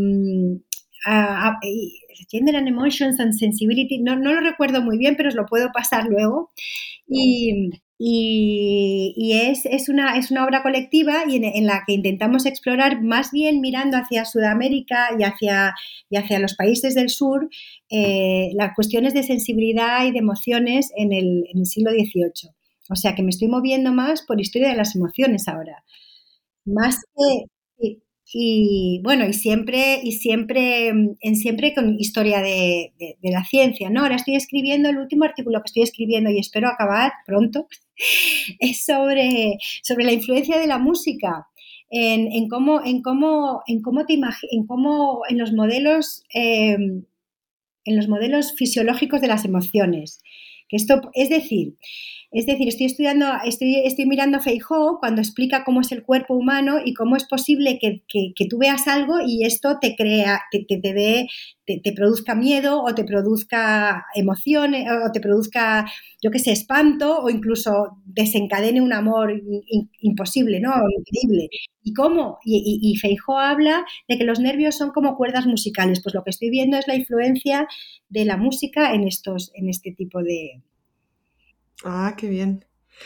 Gender 2.31 2.57
and 2.57 2.69
Emotions 2.69 3.21
and 3.21 3.33
Sensibility, 3.33 3.99
no, 3.99 4.17
no, 4.17 4.33
lo 4.33 4.41
recuerdo 4.41 4.83
muy 4.83 4.99
bien, 4.99 5.17
pero 5.17 5.29
os 5.29 5.35
lo 5.35 5.47
puedo 5.47 5.71
pasar 5.73 6.07
luego. 6.07 6.51
Y, 7.07 7.71
y, 7.99 9.33
es, 9.33 9.65
es, 9.65 9.89
una, 9.89 10.19
es, 10.19 10.31
una, 10.31 10.45
obra 10.45 10.63
colectiva 10.63 11.25
y 11.27 11.37
en, 11.37 11.67
la 11.67 11.85
que 11.87 11.95
intentamos 11.95 12.45
explorar 12.45 13.03
más 13.03 13.31
bien 13.31 13.61
mirando 13.61 13.97
hacia 13.97 14.25
Sudamérica 14.25 15.09
y 15.19 15.23
hacia, 15.23 15.75
y 16.11 16.17
hacia 16.17 16.39
los 16.39 16.57
países 16.57 16.95
del 16.95 17.09
sur 17.09 17.49
eh, 17.89 18.51
las 18.55 18.75
cuestiones 18.75 19.15
de 19.15 19.23
sensibilidad 19.23 20.05
y 20.05 20.13
de 20.13 20.19
emociones 20.19 20.91
en 20.97 21.13
el, 21.13 21.45
en 21.53 21.61
el 21.61 21.67
siglo 21.67 21.91
XVIII. 21.91 22.51
O 22.91 22.97
sea 22.97 23.15
que 23.15 23.23
me 23.23 23.31
estoy 23.31 23.49
moviendo 23.49 23.93
más 23.93 24.23
por 24.23 24.41
historia 24.41 24.69
de 24.69 24.77
las 24.77 24.95
emociones 24.95 25.49
ahora. 25.49 25.85
Más 26.65 26.97
que, 26.97 27.47
y 28.39 29.01
bueno, 29.03 29.27
y 29.27 29.33
siempre, 29.33 29.99
y 30.03 30.13
siempre, 30.13 30.89
en 30.89 31.37
siempre 31.37 31.75
con 31.75 31.99
historia 31.99 32.43
de, 32.43 32.93
la 33.23 33.43
ciencia, 33.45 33.89
¿no? 33.89 34.03
Ahora 34.03 34.17
estoy 34.17 34.37
escribiendo, 34.37 34.91
el 34.91 34.99
último 34.99 35.25
artículo 35.25 35.63
que 35.63 35.69
estoy 35.69 35.83
escribiendo 35.85 36.29
y 36.29 36.39
espero 36.39 36.69
acabar 36.69 37.13
pronto, 37.25 37.67
es 38.61 38.85
sobre, 38.85 39.57
sobre 39.83 40.05
la 40.05 40.13
influencia 40.13 40.59
de 40.59 40.67
la 40.67 40.77
música. 40.77 41.47
En, 41.89 42.49
cómo, 42.49 42.85
en 42.85 43.01
cómo, 43.01 43.63
en 43.67 43.81
cómo 43.81 44.05
te 44.05 44.19
en 44.51 44.67
cómo 44.67 45.23
en 45.31 45.39
los 45.39 45.55
modelos, 45.55 46.25
em, 46.35 47.05
en 47.87 47.97
los 47.97 48.07
modelos 48.07 48.55
fisiológicos 48.55 49.23
de 49.23 49.29
las 49.29 49.47
emociones. 49.47 50.21
Que 50.69 50.77
esto, 50.77 51.11
es 51.15 51.31
decir, 51.31 51.77
es 52.37 52.45
decir, 52.45 52.69
estoy 52.69 52.85
estudiando, 52.85 53.27
estoy, 53.47 53.77
estoy 53.77 54.05
mirando 54.05 54.37
a 54.37 54.43
cuando 55.01 55.23
explica 55.23 55.65
cómo 55.65 55.81
es 55.81 55.91
el 55.91 56.03
cuerpo 56.03 56.35
humano 56.35 56.77
y 56.85 56.93
cómo 56.93 57.17
es 57.17 57.25
posible 57.25 57.79
que, 57.81 58.03
tú 58.51 58.59
veas 58.59 58.87
algo 58.89 59.15
y 59.27 59.47
esto 59.47 59.79
te 59.81 59.97
crea, 59.97 60.43
te, 60.51 60.67
te, 60.69 60.79
dé, 60.93 61.29
te, 61.65 61.93
produzca 61.93 62.35
miedo 62.35 62.83
o 62.83 62.95
te 62.95 63.05
produzca 63.05 64.05
emociones 64.15 64.87
o 65.07 65.11
te 65.13 65.21
produzca, 65.21 65.87
yo 66.23 66.31
qué 66.31 66.39
sé, 66.39 66.53
espanto 66.53 67.21
o 67.21 67.31
incluso 67.31 68.03
desencadene 68.05 68.83
un 68.83 68.93
amor 68.93 69.33
imposible, 70.01 70.61
¿no? 70.61 70.75
Increíble. 70.99 71.49
¿Y 71.83 71.95
cómo? 71.95 72.37
Y, 72.45 72.81
y, 72.83 72.97
Feijó 72.97 73.39
habla 73.39 73.87
de 74.09 74.19
que 74.19 74.25
los 74.25 74.41
nervios 74.41 74.77
son 74.77 74.91
como 74.91 75.17
cuerdas 75.17 75.47
musicales. 75.47 76.03
Pues 76.03 76.15
lo 76.15 76.23
que 76.23 76.31
estoy 76.31 76.51
viendo 76.51 76.77
es 76.77 76.87
la 76.87 76.97
influencia 76.97 77.67
de 78.11 78.27
la 78.27 78.37
música 78.37 78.93
en, 78.93 79.09
estos, 79.09 79.53
en 79.55 79.71
este 79.71 79.93
tipo 79.93 80.23
de, 80.23 80.63
Ah, 81.85 82.15
qué 82.17 82.29
bien. 82.29 82.65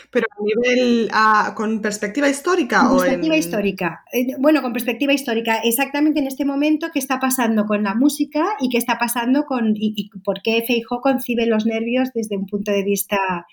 Pero 0.09 0.25
a 0.31 0.43
nivel, 0.43 1.09
ah, 1.11 1.53
¿con 1.55 1.81
perspectiva 1.81 2.29
histórica 2.29 2.87
con 2.87 2.97
perspectiva 2.97 3.35
histórica. 3.35 4.03
Eh, 4.13 4.27
bueno, 4.39 4.61
con 4.61 4.73
perspectiva 4.73 5.13
histórica, 5.13 5.57
exactamente 5.63 6.19
en 6.19 6.27
este 6.27 6.45
momento 6.45 6.89
qué 6.93 6.99
está 6.99 7.19
pasando 7.19 7.65
con 7.65 7.83
la 7.83 7.93
música 7.93 8.45
y 8.61 8.69
qué 8.69 8.77
está 8.77 8.97
pasando 8.97 9.43
con, 9.43 9.73
y, 9.75 10.09
por 10.23 10.41
qué 10.41 10.63
Feijó 10.65 11.01
concibe 11.01 11.45
los 11.45 11.65
nervios 11.65 12.09
desde 12.13 12.37
un 12.37 12.45
punto 12.45 12.71
de 12.71 12.83
vista 12.83 13.45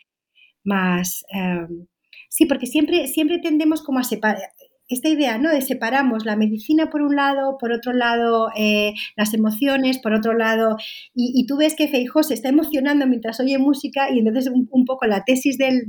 más... 0.64 1.24
Em, 1.30 1.86
sí, 2.28 2.46
porque 2.46 2.66
siempre, 2.66 3.08
siempre 3.08 3.38
tendemos 3.38 3.82
como 3.82 3.98
a 3.98 4.04
separar, 4.04 4.40
esta 4.88 5.08
idea, 5.08 5.38
¿no? 5.38 5.50
De 5.50 5.62
separamos 5.62 6.24
la 6.24 6.36
medicina 6.36 6.90
por 6.90 7.02
un 7.02 7.14
lado, 7.14 7.58
por 7.58 7.72
otro 7.72 7.92
lado 7.92 8.50
eh, 8.56 8.94
las 9.16 9.34
emociones, 9.34 9.98
por 9.98 10.14
otro 10.14 10.32
lado, 10.32 10.76
y, 11.14 11.46
tú 11.46 11.58
ves 11.58 11.74
que 11.74 11.88
Feijó 11.88 12.22
se 12.22 12.34
está 12.34 12.48
emocionando 12.48 13.06
mientras 13.06 13.38
oye 13.40 13.58
música 13.58 14.10
y 14.10 14.18
entonces 14.18 14.50
un, 14.50 14.84
poco 14.84 15.06
la 15.06 15.24
tesis 15.24 15.58
del, 15.58 15.84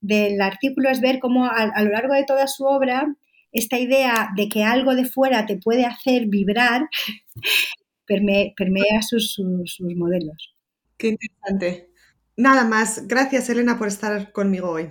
del, 0.00 0.40
artículo 0.40 0.90
es 0.90 1.00
ver 1.00 1.18
cómo 1.18 1.46
a, 1.46 1.82
lo 1.82 1.90
largo 1.90 2.14
de 2.14 2.24
toda 2.24 2.46
su 2.46 2.64
obra 2.64 3.14
esta 3.52 3.78
idea 3.78 4.30
de 4.36 4.48
que 4.48 4.64
algo 4.64 4.94
de 4.94 5.04
fuera 5.04 5.46
te 5.46 5.56
puede 5.56 5.84
hacer 5.84 6.26
vibrar 6.26 6.88
permea, 8.06 9.02
sus, 9.02 9.32
sus 9.32 9.96
modelos. 9.96 10.54
Qué 10.96 11.08
interesante. 11.08 11.90
Nada 12.36 12.64
más. 12.64 13.06
Gracias, 13.06 13.48
Elena, 13.48 13.78
por 13.78 13.88
estar 13.88 14.32
conmigo 14.32 14.70
hoy. 14.70 14.88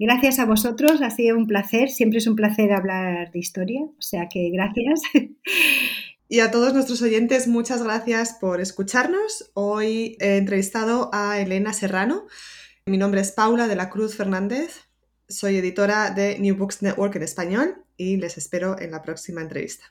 Gracias 0.00 0.38
a 0.38 0.44
vosotros, 0.44 1.02
ha 1.02 1.10
sido 1.10 1.36
un 1.36 1.48
placer, 1.48 1.90
siempre 1.90 2.18
es 2.18 2.28
un 2.28 2.36
placer 2.36 2.72
hablar 2.72 3.32
de 3.32 3.38
historia, 3.38 3.80
o 3.82 4.02
sea 4.02 4.28
que 4.32 4.50
gracias. 4.50 5.02
Y 6.30 6.40
a 6.40 6.50
todos 6.50 6.74
nuestros 6.74 7.00
oyentes, 7.00 7.48
muchas 7.48 7.82
gracias 7.82 8.34
por 8.38 8.60
escucharnos. 8.60 9.50
Hoy 9.54 10.14
he 10.20 10.36
entrevistado 10.36 11.08
a 11.14 11.40
Elena 11.40 11.72
Serrano. 11.72 12.26
Mi 12.84 12.98
nombre 12.98 13.22
es 13.22 13.32
Paula 13.32 13.66
de 13.66 13.76
la 13.76 13.88
Cruz 13.88 14.14
Fernández. 14.14 14.90
Soy 15.26 15.56
editora 15.56 16.10
de 16.10 16.38
New 16.38 16.54
Books 16.54 16.82
Network 16.82 17.16
en 17.16 17.22
español 17.22 17.82
y 17.96 18.18
les 18.18 18.36
espero 18.36 18.78
en 18.78 18.90
la 18.90 19.00
próxima 19.00 19.40
entrevista. 19.40 19.86